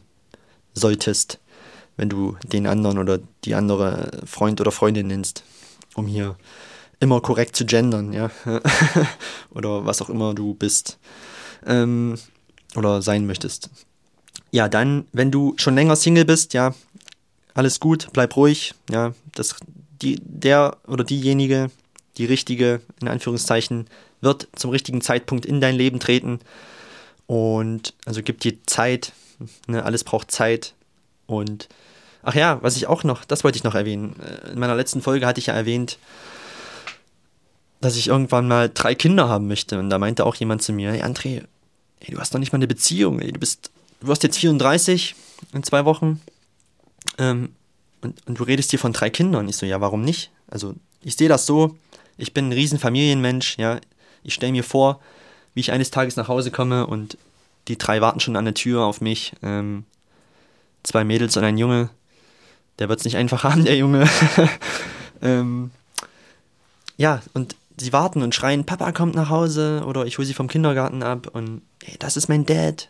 solltest, 0.74 1.40
wenn 1.96 2.10
du 2.10 2.36
den 2.44 2.68
anderen 2.68 2.98
oder 2.98 3.20
die 3.46 3.56
andere 3.56 4.22
Freund 4.26 4.60
oder 4.60 4.72
Freundin 4.72 5.08
nennst, 5.08 5.44
um 5.96 6.08
hier 6.08 6.36
immer 7.04 7.20
korrekt 7.20 7.56
zu 7.56 7.66
gendern, 7.66 8.14
ja, 8.14 8.32
oder 9.52 9.86
was 9.86 10.02
auch 10.02 10.10
immer 10.10 10.34
du 10.34 10.54
bist 10.54 10.98
ähm, 11.66 12.18
oder 12.76 13.02
sein 13.02 13.28
möchtest. 13.28 13.70
Ja, 14.52 14.70
dann, 14.70 15.06
wenn 15.12 15.30
du 15.30 15.54
schon 15.58 15.76
länger 15.76 15.98
Single 15.98 16.26
bist, 16.26 16.54
ja, 16.54 16.74
alles 17.54 17.82
gut, 17.82 18.08
bleib 18.14 18.36
ruhig, 18.38 18.74
ja, 18.90 19.14
das, 19.36 19.56
die, 20.02 20.20
der 20.24 20.78
oder 20.88 21.04
diejenige, 21.04 21.70
die 22.18 22.26
richtige, 22.26 22.80
in 23.02 23.10
Anführungszeichen, 23.10 23.88
wird 24.22 24.48
zum 24.56 24.72
richtigen 24.72 25.02
Zeitpunkt 25.02 25.46
in 25.46 25.60
dein 25.60 25.76
Leben 25.76 26.00
treten. 26.00 26.40
Und 27.28 27.94
also 28.06 28.22
gib 28.24 28.40
dir 28.40 28.56
Zeit, 28.66 29.12
ne, 29.68 29.84
alles 29.84 30.06
braucht 30.06 30.32
Zeit. 30.32 30.74
Und 31.26 31.68
ach 32.22 32.36
ja, 32.36 32.60
was 32.62 32.78
ich 32.78 32.88
auch 32.88 33.04
noch, 33.04 33.26
das 33.26 33.44
wollte 33.44 33.58
ich 33.58 33.64
noch 33.66 33.76
erwähnen, 33.76 34.16
äh, 34.22 34.52
in 34.52 34.60
meiner 34.60 34.76
letzten 34.76 35.02
Folge 35.02 35.26
hatte 35.26 35.40
ich 35.40 35.48
ja 35.48 35.54
erwähnt, 35.54 35.98
dass 37.84 37.96
ich 37.96 38.08
irgendwann 38.08 38.48
mal 38.48 38.70
drei 38.74 38.96
Kinder 38.96 39.30
haben 39.30 39.48
möchte 39.48 39.80
und 39.80 39.90
da 39.90 40.00
meinte 40.00 40.26
auch 40.26 40.36
jemand 40.36 40.62
zu 40.62 40.74
mir, 40.74 40.92
hey 40.92 41.02
André, 41.02 41.44
ey, 42.00 42.12
du 42.14 42.20
hast 42.20 42.34
doch 42.34 42.40
nicht 42.40 42.52
mal 42.52 42.58
eine 42.58 42.68
Beziehung, 42.68 43.20
ey, 43.20 43.32
du 43.32 43.40
bist, 43.40 43.72
du 44.00 44.08
wirst 44.08 44.24
jetzt 44.24 44.38
34 44.38 45.16
in 45.54 45.64
zwei 45.64 45.86
Wochen 45.86 46.22
ähm, 47.18 47.50
und, 48.02 48.26
und 48.28 48.40
du 48.40 48.44
redest 48.44 48.72
hier 48.72 48.80
von 48.80 48.94
drei 48.94 49.10
Kindern. 49.10 49.48
Ich 49.48 49.58
so, 49.58 49.66
ja, 49.66 49.82
warum 49.82 50.02
nicht? 50.02 50.32
Also, 50.48 50.76
ich 51.02 51.16
sehe 51.16 51.30
das 51.30 51.46
so, 51.46 51.78
ich 52.18 52.34
bin 52.34 52.50
ein 52.50 52.54
riesen 52.54 52.80
Familienmensch, 52.80 53.58
ja. 53.58 53.80
Ich 54.24 54.34
stelle 54.34 54.52
mir 54.52 54.64
vor, 54.64 55.02
wie 55.54 55.60
ich 55.60 55.72
eines 55.72 55.92
Tages 55.92 56.16
nach 56.16 56.28
Hause 56.28 56.52
komme 56.52 56.88
und 56.88 57.18
die 57.68 57.78
drei 57.78 58.02
warten 58.02 58.20
schon 58.20 58.36
an 58.36 58.46
der 58.46 58.54
Tür 58.54 58.84
auf 58.84 59.02
mich. 59.02 59.34
Ähm, 59.42 59.86
zwei 60.84 61.04
Mädels 61.04 61.36
und 61.38 61.44
ein 61.44 61.58
Junge. 61.58 61.90
Der 62.80 62.90
wird 62.90 63.00
es 63.00 63.06
nicht 63.06 63.18
einfach 63.18 63.44
haben, 63.44 63.66
der 63.66 63.78
Junge. 63.78 64.10
ähm, 65.22 65.72
ja, 66.98 67.22
und 67.34 67.56
sie 67.78 67.94
warten 67.94 68.22
und 68.22 68.36
schreien, 68.36 68.66
Papa 68.66 68.92
kommt 68.92 69.16
nach 69.16 69.30
Hause 69.30 69.84
oder 69.86 70.06
ich 70.06 70.18
hole 70.18 70.28
sie 70.28 70.34
vom 70.34 70.48
Kindergarten 70.48 71.04
ab 71.04 71.28
und 71.34 71.62
hey, 71.84 71.96
das 72.00 72.18
ist 72.18 72.28
mein 72.28 72.46
Dad. 72.46 72.90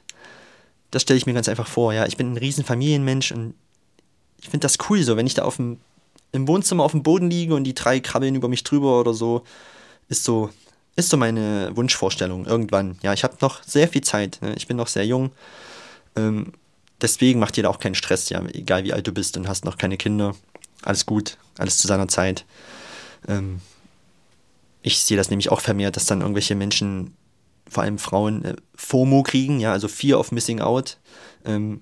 Das 0.91 1.01
stelle 1.01 1.17
ich 1.17 1.25
mir 1.25 1.33
ganz 1.33 1.49
einfach 1.49 1.67
vor, 1.67 1.93
ja. 1.93 2.05
Ich 2.05 2.17
bin 2.17 2.33
ein 2.33 2.37
riesen 2.37 2.63
Familienmensch 2.63 3.31
und 3.31 3.55
ich 4.39 4.49
finde 4.49 4.65
das 4.65 4.77
cool 4.89 5.01
so, 5.03 5.17
wenn 5.17 5.27
ich 5.27 5.33
da 5.33 5.43
auf 5.43 5.55
dem, 5.55 5.79
im 6.31 6.47
Wohnzimmer 6.47 6.83
auf 6.83 6.91
dem 6.91 7.03
Boden 7.03 7.29
liege 7.29 7.55
und 7.55 7.63
die 7.63 7.73
drei 7.73 7.99
krabbeln 7.99 8.35
über 8.35 8.47
mich 8.47 8.63
drüber 8.63 8.99
oder 8.99 9.13
so, 9.13 9.43
ist 10.09 10.23
so, 10.23 10.49
ist 10.95 11.09
so 11.09 11.17
meine 11.17 11.71
Wunschvorstellung 11.75 12.45
irgendwann. 12.45 12.97
Ja, 13.01 13.13
ich 13.13 13.23
habe 13.23 13.37
noch 13.41 13.63
sehr 13.63 13.87
viel 13.87 14.01
Zeit, 14.01 14.39
ne? 14.41 14.53
ich 14.55 14.67
bin 14.67 14.77
noch 14.77 14.87
sehr 14.87 15.05
jung. 15.05 15.31
Ähm, 16.15 16.53
deswegen 17.01 17.39
macht 17.39 17.55
dir 17.55 17.63
da 17.63 17.69
auch 17.69 17.79
keinen 17.79 17.95
Stress, 17.95 18.29
ja, 18.29 18.43
egal 18.53 18.83
wie 18.83 18.93
alt 18.93 19.07
du 19.07 19.11
bist 19.11 19.37
und 19.37 19.47
hast 19.47 19.65
noch 19.65 19.77
keine 19.77 19.97
Kinder. 19.97 20.35
Alles 20.83 21.05
gut, 21.05 21.37
alles 21.57 21.77
zu 21.77 21.87
seiner 21.87 22.09
Zeit. 22.09 22.45
Ähm, 23.27 23.61
ich 24.83 24.99
sehe 24.99 25.17
das 25.17 25.29
nämlich 25.29 25.49
auch 25.49 25.61
vermehrt, 25.61 25.95
dass 25.95 26.05
dann 26.05 26.21
irgendwelche 26.21 26.55
Menschen, 26.55 27.15
vor 27.67 27.83
allem 27.83 27.97
Frauen, 27.97 28.45
äh, 28.45 28.55
FOMO 28.75 29.23
kriegen, 29.23 29.59
ja, 29.59 29.71
also 29.71 29.87
Fear 29.87 30.19
of 30.19 30.31
Missing 30.31 30.59
Out. 30.59 30.97
Ähm, 31.45 31.81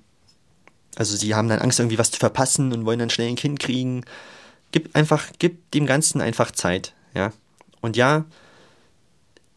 also 0.96 1.18
sie 1.18 1.36
haben 1.36 1.50
dann 1.50 1.60
Angst, 1.60 1.80
irgendwie 1.80 1.98
was 1.98 2.12
zu 2.12 2.20
verpassen 2.20 2.72
und 2.72 2.86
wollen 2.86 3.00
dann 3.00 3.10
schnell 3.10 3.28
ein 3.28 3.36
Kind 3.36 3.60
kriegen. 3.60 4.06
Gib 4.72 4.96
einfach, 4.96 5.28
gib 5.40 5.72
dem 5.72 5.86
Ganzen 5.86 6.22
einfach 6.22 6.52
Zeit, 6.52 6.94
ja. 7.14 7.34
Und 7.82 7.98
ja, 7.98 8.26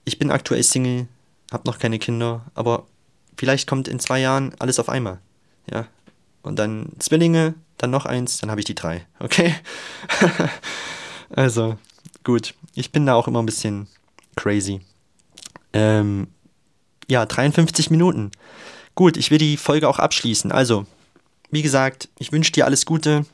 ich 0.06 0.18
bin 0.18 0.30
aktuell 0.30 0.62
Single, 0.62 1.06
hab 1.52 1.66
noch 1.66 1.78
keine 1.78 1.98
Kinder, 1.98 2.46
aber 2.54 2.86
vielleicht 3.36 3.68
kommt 3.68 3.88
in 3.88 4.00
zwei 4.00 4.20
Jahren 4.20 4.54
alles 4.58 4.78
auf 4.78 4.88
einmal, 4.88 5.20
ja. 5.70 5.86
Und 6.42 6.58
dann 6.58 6.92
Zwillinge, 6.98 7.54
dann 7.76 7.90
noch 7.90 8.06
eins, 8.06 8.38
dann 8.38 8.50
habe 8.50 8.60
ich 8.60 8.66
die 8.66 8.74
drei, 8.74 9.06
okay? 9.18 9.54
also, 11.30 11.76
gut. 12.24 12.54
Ich 12.74 12.90
bin 12.90 13.06
da 13.06 13.14
auch 13.14 13.28
immer 13.28 13.42
ein 13.42 13.46
bisschen 13.46 13.86
crazy. 14.36 14.80
Ähm, 15.72 16.28
ja, 17.08 17.26
53 17.26 17.90
Minuten. 17.90 18.30
Gut, 18.94 19.16
ich 19.16 19.30
will 19.30 19.38
die 19.38 19.56
Folge 19.56 19.88
auch 19.88 19.98
abschließen. 19.98 20.52
Also, 20.52 20.86
wie 21.50 21.62
gesagt, 21.62 22.08
ich 22.18 22.32
wünsche 22.32 22.52
dir 22.52 22.64
alles 22.64 22.86
Gute. 22.86 23.26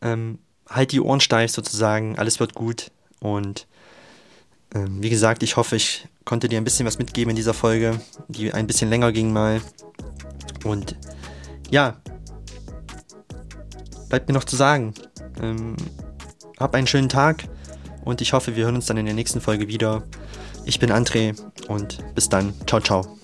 Ähm, 0.00 0.38
halt 0.68 0.92
die 0.92 1.00
Ohren 1.00 1.20
steif 1.20 1.50
sozusagen, 1.50 2.18
alles 2.18 2.40
wird 2.40 2.54
gut. 2.54 2.90
Und 3.20 3.66
ähm, 4.74 5.02
wie 5.02 5.10
gesagt, 5.10 5.42
ich 5.42 5.56
hoffe, 5.56 5.76
ich 5.76 6.06
konnte 6.24 6.48
dir 6.48 6.58
ein 6.58 6.64
bisschen 6.64 6.86
was 6.86 6.98
mitgeben 6.98 7.30
in 7.30 7.36
dieser 7.36 7.54
Folge, 7.54 8.00
die 8.28 8.52
ein 8.52 8.66
bisschen 8.66 8.90
länger 8.90 9.12
ging 9.12 9.32
mal. 9.32 9.60
Und 10.64 10.96
ja, 11.70 11.96
bleibt 14.08 14.28
mir 14.28 14.34
noch 14.34 14.44
zu 14.44 14.56
sagen. 14.56 14.94
Ähm, 15.40 15.76
hab 16.58 16.74
einen 16.74 16.86
schönen 16.86 17.08
Tag 17.08 17.44
und 18.04 18.20
ich 18.20 18.32
hoffe, 18.32 18.56
wir 18.56 18.64
hören 18.64 18.76
uns 18.76 18.86
dann 18.86 18.96
in 18.96 19.06
der 19.06 19.14
nächsten 19.14 19.40
Folge 19.40 19.68
wieder. 19.68 20.02
Ich 20.64 20.78
bin 20.78 20.90
André 20.90 21.38
und 21.68 21.98
bis 22.14 22.28
dann. 22.28 22.54
Ciao, 22.66 22.80
ciao. 22.80 23.18